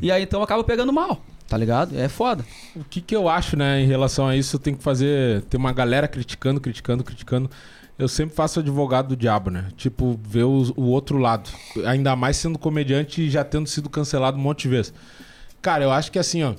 [0.00, 1.20] e aí, então, acaba pegando mal.
[1.48, 1.98] Tá ligado?
[1.98, 2.44] É foda.
[2.74, 5.42] O que, que eu acho, né, em relação a isso, tem que fazer.
[5.42, 7.50] Tem uma galera criticando, criticando, criticando.
[7.98, 9.68] Eu sempre faço advogado do diabo, né?
[9.76, 11.50] Tipo, ver o, o outro lado.
[11.84, 14.94] Ainda mais sendo comediante e já tendo sido cancelado um monte de vezes.
[15.60, 16.54] Cara, eu acho que assim, ó.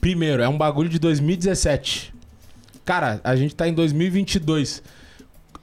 [0.00, 2.17] Primeiro, é um bagulho de 2017.
[2.88, 4.82] Cara, a gente tá em 2022.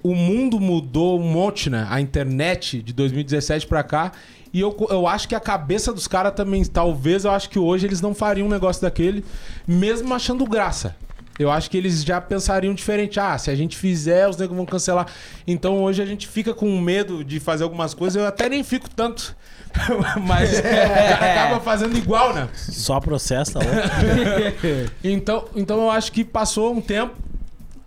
[0.03, 1.87] O mundo mudou um monte, né?
[1.89, 4.11] A internet de 2017 pra cá.
[4.53, 7.87] E eu, eu acho que a cabeça dos caras também, talvez, eu acho que hoje
[7.87, 9.25] eles não fariam um negócio daquele,
[9.67, 10.95] mesmo achando graça.
[11.39, 13.19] Eu acho que eles já pensariam diferente.
[13.19, 15.07] Ah, se a gente fizer, os negros vão cancelar.
[15.47, 18.21] Então hoje a gente fica com medo de fazer algumas coisas.
[18.21, 19.35] Eu até nem fico tanto.
[20.25, 22.49] Mas o cara acaba fazendo igual, né?
[22.53, 24.91] Só processo, tá louco?
[25.03, 27.15] Então, então eu acho que passou um tempo.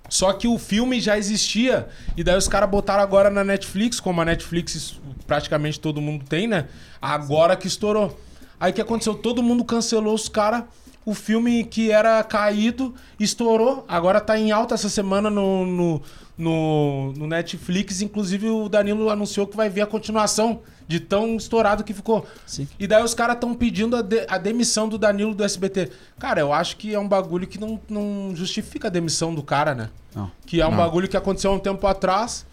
[0.08, 1.88] Só que o filme já existia.
[2.16, 6.46] E daí os caras botaram agora na Netflix, como a Netflix praticamente todo mundo tem,
[6.46, 6.66] né?
[7.00, 8.18] Agora que estourou.
[8.58, 9.14] Aí o que aconteceu?
[9.14, 10.64] Todo mundo cancelou os caras.
[11.08, 13.84] O filme que era caído estourou.
[13.88, 16.02] Agora tá em alta essa semana no, no,
[16.36, 18.02] no, no Netflix.
[18.02, 22.26] Inclusive o Danilo anunciou que vai ver a continuação de tão estourado que ficou.
[22.46, 22.68] Sim.
[22.78, 25.90] E daí os caras estão pedindo a, de- a demissão do Danilo do SBT.
[26.18, 29.74] Cara, eu acho que é um bagulho que não, não justifica a demissão do cara,
[29.74, 29.90] né?
[30.14, 30.30] Não.
[30.46, 30.76] Que é um Não.
[30.78, 32.46] bagulho que aconteceu há um tempo atrás.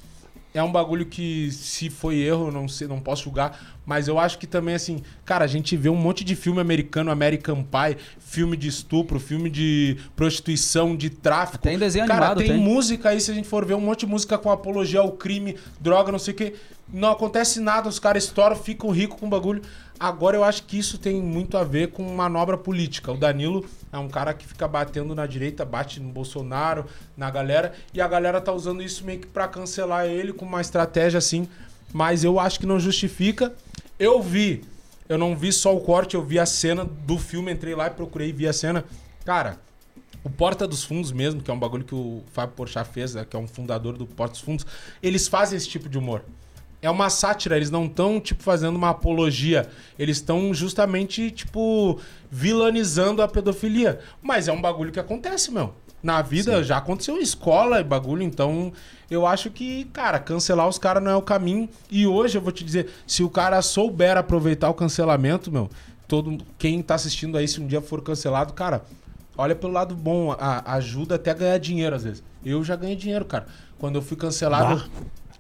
[0.56, 3.76] É um bagulho que, se foi erro, não sei, não posso julgar.
[3.86, 7.12] Mas eu acho que também, assim, cara, a gente vê um monte de filme americano,
[7.12, 11.62] American Pie, filme de estupro, filme de prostituição, de tráfico.
[11.62, 12.58] Tem desenho cara, animado, tem, tem.
[12.58, 15.58] música aí, se a gente for ver um monte de música com apologia ao crime,
[15.82, 16.54] droga, não sei o quê.
[16.88, 19.62] Não acontece nada, os caras estouram, ficam ricos com o bagulho.
[20.00, 23.12] Agora eu acho que isso tem muito a ver com manobra política.
[23.12, 26.86] O Danilo é um cara que fica batendo na direita, bate no Bolsonaro,
[27.16, 30.60] na galera, e a galera tá usando isso meio que pra cancelar ele com uma
[30.60, 31.48] estratégia assim.
[31.94, 33.54] Mas eu acho que não justifica.
[33.98, 34.66] Eu vi,
[35.08, 37.92] eu não vi só o corte, eu vi a cena do filme, entrei lá e
[37.92, 38.84] procurei e vi a cena.
[39.24, 39.60] Cara,
[40.26, 43.24] o Porta dos Fundos mesmo, que é um bagulho que o Fábio Porchat fez, né,
[43.30, 44.66] que é um fundador do Porta dos Fundos,
[45.02, 46.24] eles fazem esse tipo de humor.
[46.82, 49.68] É uma sátira, eles não estão, tipo, fazendo uma apologia.
[49.98, 52.00] Eles estão justamente, tipo,
[52.30, 54.00] vilanizando a pedofilia.
[54.22, 55.74] Mas é um bagulho que acontece, meu.
[56.04, 58.72] Na vida já aconteceu escola e bagulho, então
[59.10, 61.68] eu acho que, cara, cancelar os caras não é o caminho.
[61.90, 65.68] E hoje eu vou te dizer, se o cara souber aproveitar o cancelamento, meu,
[66.08, 68.84] todo quem tá assistindo aí, se um dia for cancelado, cara,
[69.36, 72.22] olha pelo lado bom, a- ajuda até a ganhar dinheiro às vezes.
[72.46, 73.48] Eu já ganhei dinheiro, cara.
[73.80, 74.84] Quando eu fui cancelado.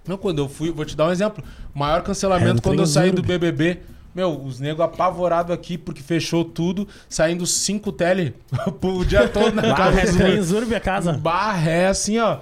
[0.07, 1.43] Não, quando eu fui, vou te dar um exemplo.
[1.73, 3.21] Maior É, cancelamento do quando eu saí do.
[3.21, 3.79] BBB.
[4.13, 8.33] Meu, os negros apavorados aqui porque fechou tudo, saindo cinco tele
[8.81, 11.13] o dia todo na casa é dos trem Zurb a casa.
[11.13, 12.37] Barré, assim, ó.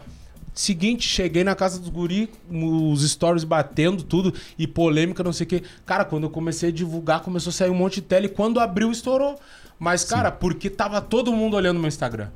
[0.53, 5.49] Seguinte, cheguei na casa dos guri, os stories batendo, tudo, e polêmica, não sei o
[5.49, 5.63] quê.
[5.83, 8.91] Cara, quando eu comecei a divulgar, começou a sair um monte de tele, quando abriu,
[8.91, 9.39] estourou.
[9.79, 12.27] Mas, cara, porque tava todo mundo olhando meu Instagram.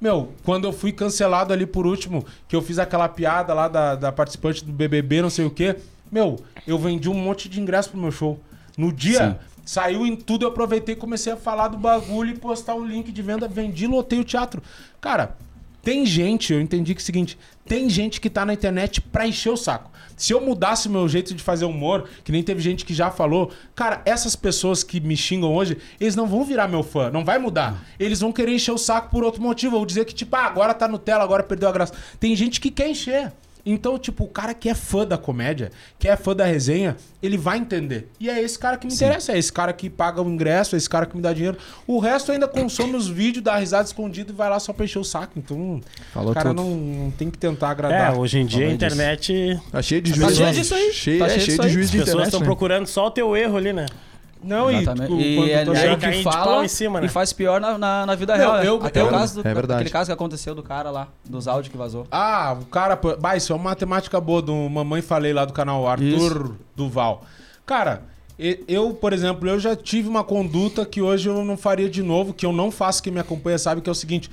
[0.00, 3.94] Meu, quando eu fui cancelado ali por último, que eu fiz aquela piada lá da,
[3.94, 5.76] da participante do BBB, não sei o quê.
[6.10, 8.38] Meu, eu vendi um monte de ingresso pro meu show.
[8.76, 12.74] No dia, saiu em tudo, eu aproveitei e comecei a falar do bagulho e postar
[12.74, 13.48] um link de venda.
[13.48, 14.62] Vendi, lotei o teatro.
[15.00, 15.36] Cara,
[15.84, 19.26] tem gente, eu entendi que é o seguinte, tem gente que tá na internet pra
[19.26, 19.90] encher o saco.
[20.16, 23.10] Se eu mudasse o meu jeito de fazer humor, que nem teve gente que já
[23.10, 27.24] falou, cara, essas pessoas que me xingam hoje, eles não vão virar meu fã, não
[27.24, 27.84] vai mudar.
[27.98, 30.72] Eles vão querer encher o saco por outro motivo, ou dizer que tipo, ah, agora
[30.72, 31.94] tá Nutella, agora perdeu a graça.
[32.18, 33.32] Tem gente que quer encher.
[33.66, 37.38] Então, tipo, o cara que é fã da comédia, que é fã da resenha, ele
[37.38, 38.08] vai entender.
[38.20, 40.78] E é esse cara que me interessa, é esse cara que paga o ingresso, é
[40.78, 41.56] esse cara que me dá dinheiro.
[41.86, 44.98] O resto ainda consome os vídeos, dá risada escondida e vai lá só pra encher
[44.98, 45.32] o saco.
[45.38, 45.80] Então,
[46.12, 46.62] Falou o cara tudo.
[46.62, 48.18] não, não tem que tentar É, agradar.
[48.18, 49.58] hoje em dia a internet.
[49.72, 50.36] Tá cheio de Tá juiz.
[50.36, 50.92] cheio disso aí.
[50.92, 51.72] Cheio, Tá é, cheio cheio disso de aí.
[51.72, 52.46] juiz As de pessoas estão né?
[52.46, 53.86] procurando só o teu erro ali, né?
[54.44, 55.08] Não, e Exatamente.
[55.08, 57.06] tu, E é, tu E é aí o chega- cai que fala em cima, né?
[57.06, 58.56] e faz pior na, na, na vida Não, real.
[58.58, 58.68] né?
[58.68, 59.80] eu- Até eu- o caso do, é verdade.
[59.80, 62.06] aquele caso que aconteceu do cara lá, dos áudios que vazou.
[62.10, 62.96] Ah, o cara.
[62.96, 66.56] pô, Bah, isso é uma matemática boa do Mamãe Falei lá do canal Arthur Isso.
[66.76, 67.24] Duval.
[67.64, 68.02] Cara,
[68.68, 72.34] eu, por exemplo, eu já tive uma conduta que hoje eu não faria de novo,
[72.34, 74.30] que eu não faço, quem me acompanha sabe, que é o seguinte.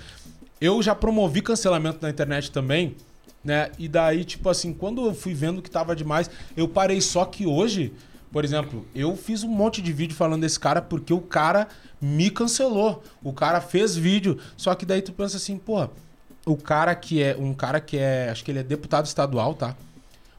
[0.59, 2.95] Eu já promovi cancelamento na internet também,
[3.43, 3.69] né?
[3.79, 6.99] E daí, tipo assim, quando eu fui vendo que tava demais, eu parei.
[7.01, 7.93] Só que hoje,
[8.31, 11.67] por exemplo, eu fiz um monte de vídeo falando desse cara porque o cara
[11.99, 13.03] me cancelou.
[13.21, 14.37] O cara fez vídeo.
[14.55, 15.89] Só que daí tu pensa assim, pô,
[16.45, 17.35] o cara que é.
[17.37, 18.29] Um cara que é.
[18.29, 19.75] Acho que ele é deputado estadual, tá?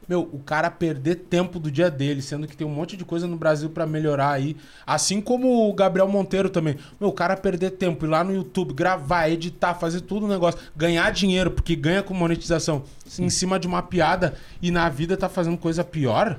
[0.07, 3.25] Meu, o cara perder tempo do dia dele, sendo que tem um monte de coisa
[3.25, 4.57] no Brasil pra melhorar aí.
[4.85, 6.75] Assim como o Gabriel Monteiro também.
[6.99, 10.59] Meu, o cara perder tempo, ir lá no YouTube, gravar, editar, fazer tudo o negócio,
[10.75, 12.83] ganhar dinheiro, porque ganha com monetização,
[13.17, 16.37] em cima de uma piada e na vida tá fazendo coisa pior.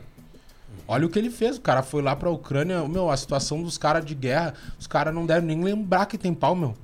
[0.86, 1.56] Olha o que ele fez.
[1.56, 2.86] O cara foi lá pra Ucrânia.
[2.86, 6.34] Meu, a situação dos caras de guerra, os caras não devem nem lembrar que tem
[6.34, 6.74] pau, meu.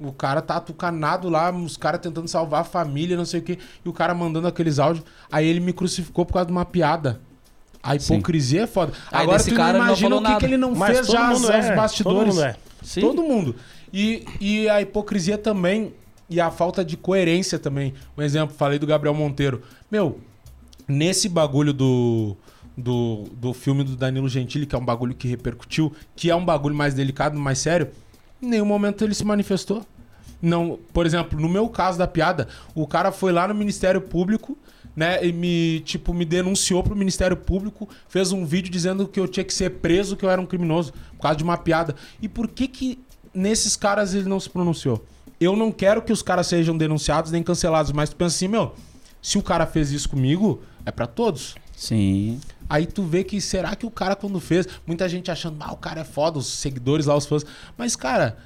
[0.00, 3.58] O cara tá atucanado lá, os caras tentando salvar a família, não sei o quê.
[3.84, 5.04] E o cara mandando aqueles áudios.
[5.30, 7.20] Aí ele me crucificou por causa de uma piada.
[7.82, 8.92] A hipocrisia é foda.
[9.10, 11.74] Aí Agora tu cara imagina o que, que ele não Mas fez já aos é,
[11.74, 12.02] bastidores.
[12.02, 12.56] todo mundo é.
[12.82, 13.00] Sim.
[13.00, 13.56] Todo mundo.
[13.92, 15.92] E, e a hipocrisia também,
[16.30, 17.92] e a falta de coerência também.
[18.16, 19.62] Um exemplo, falei do Gabriel Monteiro.
[19.90, 20.18] Meu,
[20.88, 22.36] nesse bagulho do,
[22.76, 26.44] do, do filme do Danilo Gentili, que é um bagulho que repercutiu, que é um
[26.44, 27.90] bagulho mais delicado, mais sério,
[28.40, 29.84] em nenhum momento ele se manifestou.
[30.40, 34.58] Não, por exemplo, no meu caso da piada, o cara foi lá no Ministério Público,
[34.94, 39.28] né, e me, tipo, me denunciou pro Ministério Público, fez um vídeo dizendo que eu
[39.28, 41.94] tinha que ser preso, que eu era um criminoso, por causa de uma piada.
[42.20, 42.98] E por que que
[43.32, 45.04] nesses caras ele não se pronunciou?
[45.40, 48.74] Eu não quero que os caras sejam denunciados nem cancelados, mas tu pensa assim, meu,
[49.22, 51.54] se o cara fez isso comigo, é pra todos.
[51.76, 52.40] Sim.
[52.72, 55.76] Aí tu vê que será que o cara quando fez, muita gente achando, ah, o
[55.76, 57.44] cara é foda, os seguidores lá, os fãs.
[57.76, 58.38] Mas, cara,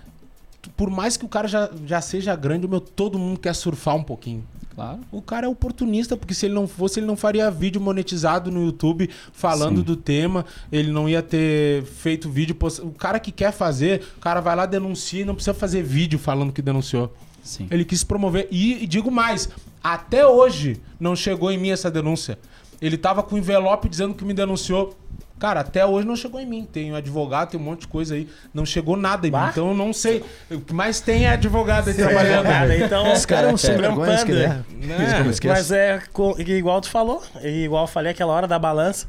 [0.76, 4.02] por mais que o cara já, já seja grande, meu, todo mundo quer surfar um
[4.02, 4.44] pouquinho.
[4.74, 4.98] Claro.
[5.12, 8.64] O cara é oportunista, porque se ele não fosse, ele não faria vídeo monetizado no
[8.66, 9.84] YouTube falando Sim.
[9.84, 12.54] do tema, ele não ia ter feito vídeo.
[12.54, 15.82] post- O cara que quer fazer, o cara vai lá, denuncia e não precisa fazer
[15.82, 17.14] vídeo falando que denunciou.
[17.42, 17.68] Sim.
[17.70, 18.48] Ele quis promover.
[18.50, 19.48] E, e digo mais,
[19.82, 22.38] até hoje não chegou em mim essa denúncia.
[22.80, 24.96] Ele tava com envelope dizendo que me denunciou.
[25.38, 26.66] Cara, até hoje não chegou em mim.
[26.70, 28.26] Tem um advogado, tem um monte de coisa aí.
[28.54, 29.36] Não chegou nada em mim.
[29.36, 29.48] Bah.
[29.50, 30.24] Então eu não sei.
[30.50, 32.44] O que mais tem é advogado aí trabalhando.
[32.44, 34.24] Nada, então, Esse cara é um sem vergonha, trampando.
[34.24, 34.48] que ele é.
[34.48, 35.24] Né?
[35.44, 36.00] Mas é
[36.38, 39.06] igual tu falou, igual eu falei aquela hora da balança,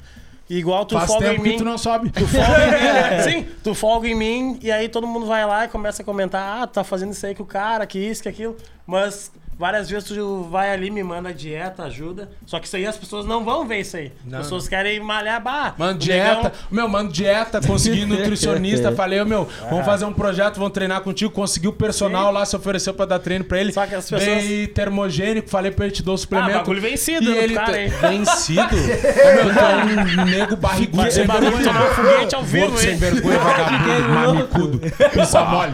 [0.49, 1.57] igual tu Faz folga em mim.
[1.57, 2.09] tu não sobe.
[2.09, 2.72] Tu folga em
[3.18, 6.05] mim, sim, tu folga em mim e aí todo mundo vai lá e começa a
[6.05, 8.57] comentar, ah, tu tá fazendo isso aí com o cara, que isso, que aquilo.
[8.86, 12.30] Mas várias vezes tu vai ali, me manda dieta, ajuda.
[12.45, 14.12] Só que isso aí as pessoas não vão ver isso aí.
[14.26, 14.39] Não.
[14.39, 15.74] As pessoas querem malhar, bah.
[15.78, 16.36] Mano, dieta.
[16.36, 18.91] negão- Meu, mano, dieta, consegui nutricionista.
[18.91, 21.32] falei, ô, meu, vamos fazer um projeto, vamos treinar contigo.
[21.32, 22.34] Consegui o personal Sim.
[22.34, 23.72] lá, se ofereceu pra dar treino pra ele.
[23.74, 26.51] Só que as pessoas- Dei termogênico, falei pra ele te dar o suplemento.
[26.51, 27.89] Ah, bagulho vencido E ele cara, hein?
[27.89, 28.76] Vencido?
[28.78, 31.64] Meu, tu é um nego barrigudo sem vergonha.
[31.64, 32.97] tomar foguete ao vivo, Gordo sem hein?
[32.97, 34.80] vergonha, vagabundo, mamicudo,
[35.14, 35.74] pisa mole.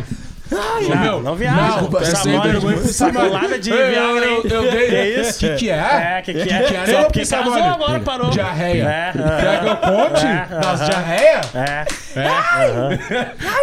[0.53, 1.81] Ô, Não, meu, não viaja.
[1.81, 2.77] Não, é sem mole, mole.
[2.87, 4.41] sacolada de Eu- Viagra, hein?
[4.43, 4.87] Eu, eu dei.
[4.89, 5.39] Que isso?
[5.39, 5.75] Que que é?
[6.17, 6.45] É, que que é?
[6.45, 6.85] Que que é?
[6.85, 8.29] Só porque casou agora parou.
[8.29, 8.83] Diarreia.
[8.83, 10.89] É, Quer que eu conte É, das aham.
[10.89, 11.41] diarreia?
[11.55, 11.85] É.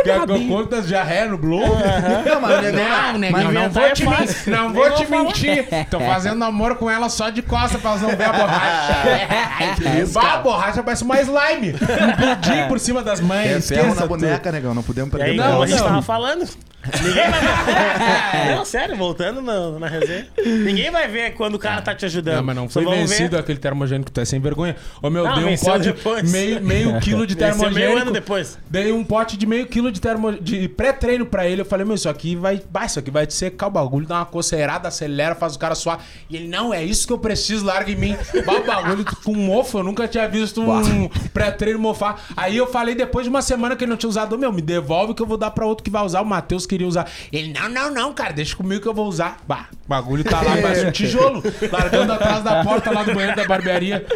[0.05, 1.67] Quer que eu conte das diarreia no Globo?
[2.27, 4.37] Não, mas o Não, negão, mas não vou é te mentir.
[4.49, 5.67] Não vou vou te mentir.
[5.91, 8.95] Tô fazendo namoro com ela só de costa pra elas não ver a borracha.
[10.13, 11.75] Bah, a borracha parece uma slime.
[12.01, 13.69] Um pudim por cima das É mães.
[13.69, 14.75] ferro Esqueça na boneca, negão.
[14.75, 16.47] Não podemos perder Não, a gente tava falando,
[17.03, 17.41] ninguém vai
[18.49, 18.57] ver.
[18.57, 20.27] Não, sério, voltando na, na resenha.
[20.45, 22.37] Ninguém vai ver quando o cara tá te ajudando.
[22.37, 24.77] Não, mas não Só foi ver- vencido aquele termogênico que tu é sem vergonha.
[25.03, 26.31] Ô meu, Não, dei um venceu pote depois.
[26.33, 28.01] meio, meio quilo de Venceu meio termogênico.
[28.03, 28.59] ano depois.
[28.69, 31.61] Dei um pote de meio quilo de, termo, de pré-treino pra ele.
[31.63, 32.61] Eu falei, meu, isso aqui vai.
[32.71, 35.75] Bah, isso aqui vai te secar o bagulho, dá uma coceirada, acelera, faz o cara
[35.75, 36.05] suar.
[36.29, 38.17] E ele, não, é isso que eu preciso, larga em mim.
[38.47, 42.23] Bah, o bagulho com mofo, eu nunca tinha visto um pré-treino mofar.
[42.37, 45.15] Aí eu falei, depois de uma semana que ele não tinha usado, meu, me devolve
[45.15, 46.21] que eu vou dar pra outro que vai usar.
[46.21, 47.07] O Matheus queria usar.
[47.33, 49.39] Ele, não, não, não, cara, deixa comigo que eu vou usar.
[49.47, 53.37] Bah, o bagulho tá lá, parece um tijolo, largando atrás da porta lá do banheiro
[53.37, 54.07] da barbearia.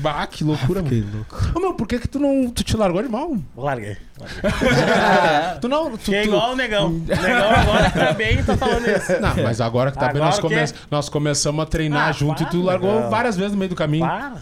[0.00, 0.88] Bah, que loucura, mano.
[0.88, 1.52] Que louco.
[1.54, 2.48] Ô, meu, por que que tu não.
[2.50, 3.42] Tu te largou de mão?
[3.56, 3.96] Larguei.
[5.60, 5.90] Tu não.
[5.96, 6.86] Tu, Que é tu- igual o negão.
[6.88, 9.12] O negão agora tá bem e tá falando isso.
[9.20, 10.54] Não, mas agora que tá bem, Agora nós, o quê?
[10.66, 10.80] come...
[10.90, 13.10] nós começamos a treinar Ah, junto e tu para, largou não.
[13.10, 14.06] várias vezes no meio do caminho.
[14.06, 14.32] Para,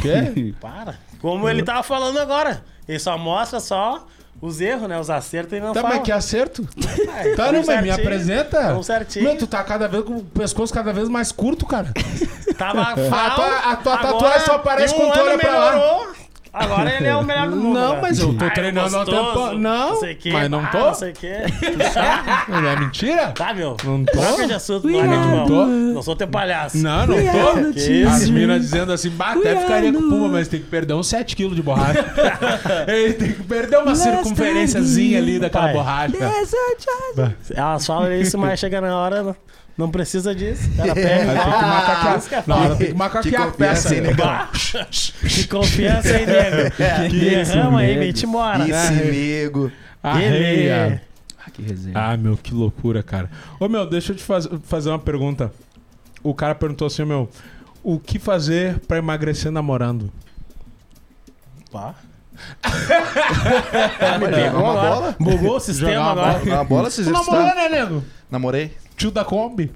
[0.00, 0.54] Quê?
[0.60, 0.94] para.
[1.20, 2.62] Como ele tava falando agora.
[2.88, 4.06] Ele só mostra só
[4.40, 4.98] os erros, né?
[4.98, 5.94] Os acertos e não Tá, fala.
[5.94, 6.66] mas que acerto.
[7.12, 8.60] Ai, Tá, não, mas me apresenta.
[8.68, 9.24] tão certinho.
[9.24, 11.92] Meu, tu tá cada vez com o pescoço cada vez mais curto, cara.
[12.56, 15.58] Tava A fal, tua- a tua agora, tatuagem só aparece um quando tu olha pra
[15.58, 16.06] lá.
[16.56, 17.78] Agora ele é o melhor do mundo.
[17.78, 17.98] Não, né?
[18.00, 19.58] mas eu tô Ai, treinando há gostoso, tempo.
[19.58, 20.78] Não, sei quê, mas não ah, tô.
[20.78, 21.36] Não sei o quê.
[21.60, 22.50] Tu sabe?
[22.50, 23.28] Não é mentira?
[23.32, 23.76] Tá, meu.
[23.84, 24.12] Não tô.
[24.12, 25.46] Troca de assunto, não bom.
[25.46, 25.66] Tô.
[25.66, 26.78] Não sou teu palhaço.
[26.78, 28.08] Não, não tô.
[28.08, 31.54] As minas dizendo assim, bah, até ficaria com puma, mas tem que perder uns 7kg
[31.54, 32.04] de borracha.
[32.88, 35.74] Ele tem que perder uma circunferênciazinha ali daquela Pai.
[35.74, 36.16] borracha.
[37.54, 39.36] Elas falam isso, mas chega na hora,
[39.76, 40.70] não, não precisa disso.
[40.78, 41.08] Ela pega.
[41.08, 42.38] Tem que Ah, macaquear.
[42.38, 42.76] é foda.
[42.76, 43.94] tem que macaquear a peça.
[43.94, 44.02] hein?
[45.28, 46.70] Que confiança aí, nego.
[47.10, 48.68] Que derrama aí, vem te embora.
[48.68, 49.70] Esse nego.
[50.02, 51.02] Arreia.
[51.44, 51.92] Ah, que resenha.
[51.96, 53.30] Ah, meu, que loucura, cara.
[53.60, 55.52] Ô, meu, deixa eu te faz- fazer uma pergunta.
[56.22, 57.28] O cara perguntou assim, meu,
[57.82, 60.12] o que fazer pra emagrecer namorando?
[61.70, 61.94] Pá.
[64.20, 65.16] Jogar uma bola?
[65.18, 66.42] Bugou o sistema uma agora.
[66.44, 67.70] Uma bola, se namorou, exercitar.
[67.70, 68.04] né, nego?
[68.30, 68.72] Namorei.
[68.96, 69.70] Tio da Kombi.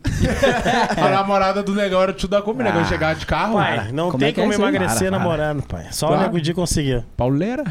[0.97, 2.61] a namorada do negão era o tio da Kombi.
[2.61, 3.55] O negão chegava de carro.
[3.55, 4.59] Pai, não Como tem é que é como aí?
[4.59, 5.19] emagrecer Para, para.
[5.19, 5.87] namorando, pai.
[5.91, 6.23] Só Claro.
[6.23, 7.05] o Nego Di conseguiu.
[7.17, 7.65] Pauleira.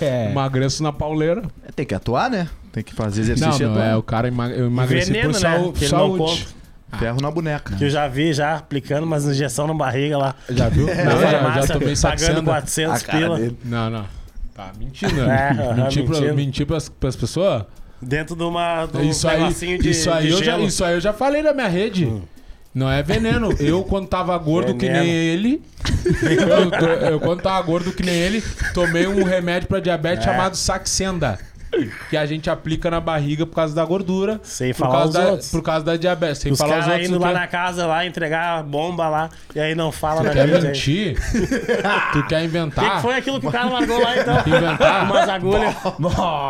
[0.00, 0.30] É.
[0.30, 1.42] Emagreço na pauleira.
[1.76, 2.48] Tem que atuar, né?
[2.72, 3.86] Tem que fazer Não, exercício não, atuar.
[3.86, 5.56] é, o cara ema eu emagreci Veneno, por né?
[5.58, 6.18] sau- Que ele não saúde.
[6.46, 6.58] conta.
[6.98, 7.76] Ferro na boneca.
[7.76, 10.34] Que eu já vi, já aplicando umas injeção na barriga lá.
[10.48, 10.86] Já viu?
[10.86, 12.42] Não, já, já farmácia, tomei pagando saxenda.
[12.42, 13.36] 400 A cara pila.
[13.38, 13.58] dele.
[13.62, 14.06] Não, não.
[14.54, 15.66] Tá mentindo, É, né?
[15.70, 16.34] aham, mentir, pra, mentindo.
[16.34, 17.64] mentir pras, pras pessoas?
[18.00, 20.94] Dentro de uma, de um Isso aí, de, isso, aí de eu já, isso aí
[20.94, 22.10] eu já falei na minha rede.
[22.74, 23.48] Não é veneno.
[23.58, 25.10] Eu, quando tava gordo que nem Veneno.
[25.10, 25.62] ele.
[26.22, 28.42] Eu, eu, quando tava gordo que nem ele,
[28.72, 30.30] tomei um remédio pra diabetes É.
[30.30, 31.38] chamado Saxenda.
[32.10, 34.40] Que a gente aplica na barriga por causa da gordura.
[34.42, 35.50] Sem por falar causa os da, outros.
[35.50, 36.38] Por causa da diabetes.
[36.38, 37.08] Sem Os falar os outros.
[37.08, 40.30] indo lá na casa lá, entregar a bomba lá, e aí não fala Tu na
[40.32, 40.62] quer aí.
[40.62, 41.18] mentir?
[42.12, 42.96] tu quer O que, inventar?
[42.96, 44.38] que foi aquilo que o cara largou lá então?
[44.46, 45.04] Inventar?
[45.10, 45.74] Umas agulhas.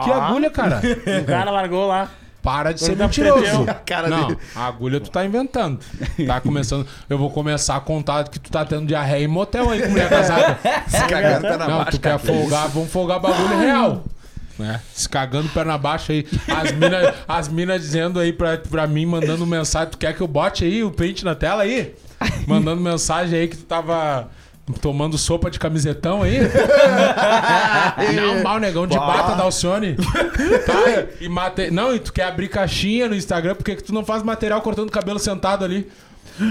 [0.05, 0.81] Que agulha, cara?
[1.21, 2.09] O cara largou lá.
[2.41, 3.67] Para de ser tá mentiroso.
[4.09, 4.39] não, dele.
[4.55, 5.81] a agulha tu tá inventando.
[6.27, 6.87] Tá começando.
[7.11, 10.09] Eu vou começar a contar que tu tá tendo diarreia em motel aí com mulher
[10.09, 10.57] casada.
[10.87, 14.05] Se cagando pé na Não, baixa, tu quer folgar, vamos folgar bagulho real.
[14.59, 14.81] Né?
[14.93, 16.27] Se cagando perna baixa aí.
[16.49, 19.91] As minas as mina dizendo aí pra, pra mim, mandando mensagem.
[19.91, 21.95] Tu quer que eu bote aí o print na tela aí?
[22.47, 24.29] Mandando mensagem aí que tu tava
[24.81, 26.41] tomando sopa de camisetão aí.
[28.15, 29.97] Não, mal negão de bata da Alcione.
[29.97, 31.07] Tá?
[31.21, 31.71] E mate...
[31.71, 34.91] Não, e tu quer abrir caixinha no Instagram, porque que tu não faz material cortando
[34.91, 35.89] cabelo sentado ali?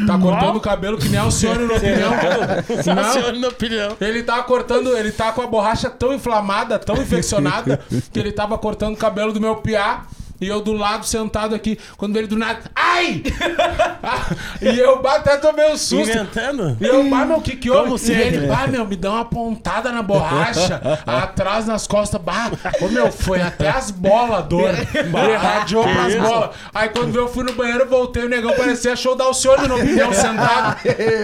[0.06, 2.12] Tá cortando o cabelo que nem Alcione no opinião.
[2.12, 3.04] Não.
[3.04, 3.98] Alcione na opinião.
[4.00, 7.80] Ele tá cortando, ele tá com a borracha tão inflamada, tão infeccionada,
[8.12, 10.06] que ele tava cortando o cabelo do meu piá.
[10.40, 12.60] E eu do lado sentado aqui, quando ele do nada.
[12.76, 13.24] Ai!
[14.10, 14.26] Ah,
[14.62, 16.10] e eu até tomei um susto.
[16.10, 16.78] Inventando?
[16.80, 18.10] E eu, bah, meu, o que que houve?
[18.10, 18.48] E ele, né?
[18.48, 23.42] bah, meu, me dá uma pontada na borracha, atrás nas costas, bah, ô, meu, foi
[23.42, 24.70] até as bolas, dor.
[24.74, 26.50] Irradiou que pras bolas.
[26.74, 30.14] Aí quando eu fui no banheiro, voltei, o negão parecia show da Alcione no pneu,
[30.14, 30.78] sentado,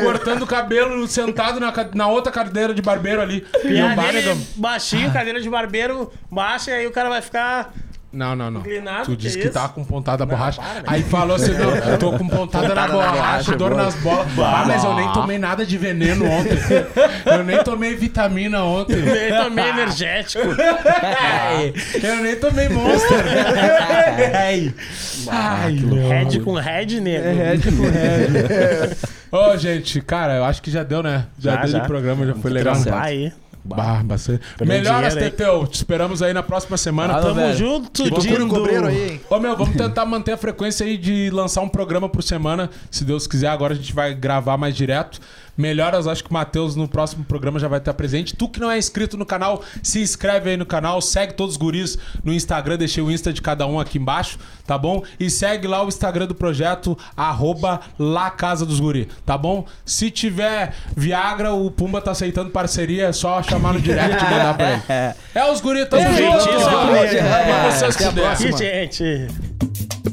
[0.03, 3.45] cortando o cabelo, sentado na, na outra cadeira de barbeiro ali.
[3.63, 4.37] E E dele negão.
[4.55, 7.73] baixinho, cadeira de barbeiro baixa, e aí o cara vai ficar.
[8.13, 8.61] Não, não, não.
[8.61, 9.53] Inclinado, Tu que disse que isso?
[9.53, 10.61] tá com pontada na borracha.
[10.85, 13.83] Aí falou assim: não, eu tô com pontada, na Pontada na borracha, borracha, dor boa.
[13.83, 14.27] nas bolas.
[14.37, 16.57] Ah, mas eu nem tomei nada de veneno ontem.
[17.25, 18.93] Eu nem tomei vitamina ontem.
[19.01, 20.45] Ele também energético.
[22.03, 23.17] Eu nem tomei monster.
[24.35, 24.73] Ai,
[25.29, 25.75] Ai.
[26.09, 27.25] Head com head, nego.
[27.25, 27.81] É, tipo
[29.35, 31.25] Ô, gente, cara, eu acho que já deu, né?
[31.39, 31.79] Já, Já, deu já.
[31.79, 32.75] de programa, já foi legal.
[32.75, 33.33] Vai aí.
[33.63, 34.41] Bah, bastante.
[34.57, 35.35] Também Melhoras, dinheiro?
[35.35, 35.67] Teteu.
[35.67, 37.17] Te esperamos aí na próxima semana.
[37.17, 37.57] Ah, Tamo velho.
[37.57, 39.21] Junto, Procura um cobreiro aí, hein?
[39.29, 42.69] Ô meu, vamos tentar manter a frequência aí de lançar um programa por semana.
[42.91, 45.19] Se Deus quiser, agora a gente vai gravar mais direto.
[45.57, 48.35] Melhoras, acho que o Matheus no próximo programa já vai estar presente.
[48.35, 51.57] Tu que não é inscrito no canal, se inscreve aí no canal, segue todos os
[51.57, 55.03] guris no Instagram, deixei o Insta de cada um aqui embaixo, tá bom?
[55.19, 59.65] E segue lá o Instagram do projeto, arroba lá Casa dos Guri, tá bom?
[59.85, 64.53] Se tiver Viagra, o Pumba tá aceitando parceria, é só chamar no direct e mandar
[64.55, 64.83] pra ele.
[65.35, 66.43] É os guri, tamo É, junto!
[68.51, 70.12] gente, gente.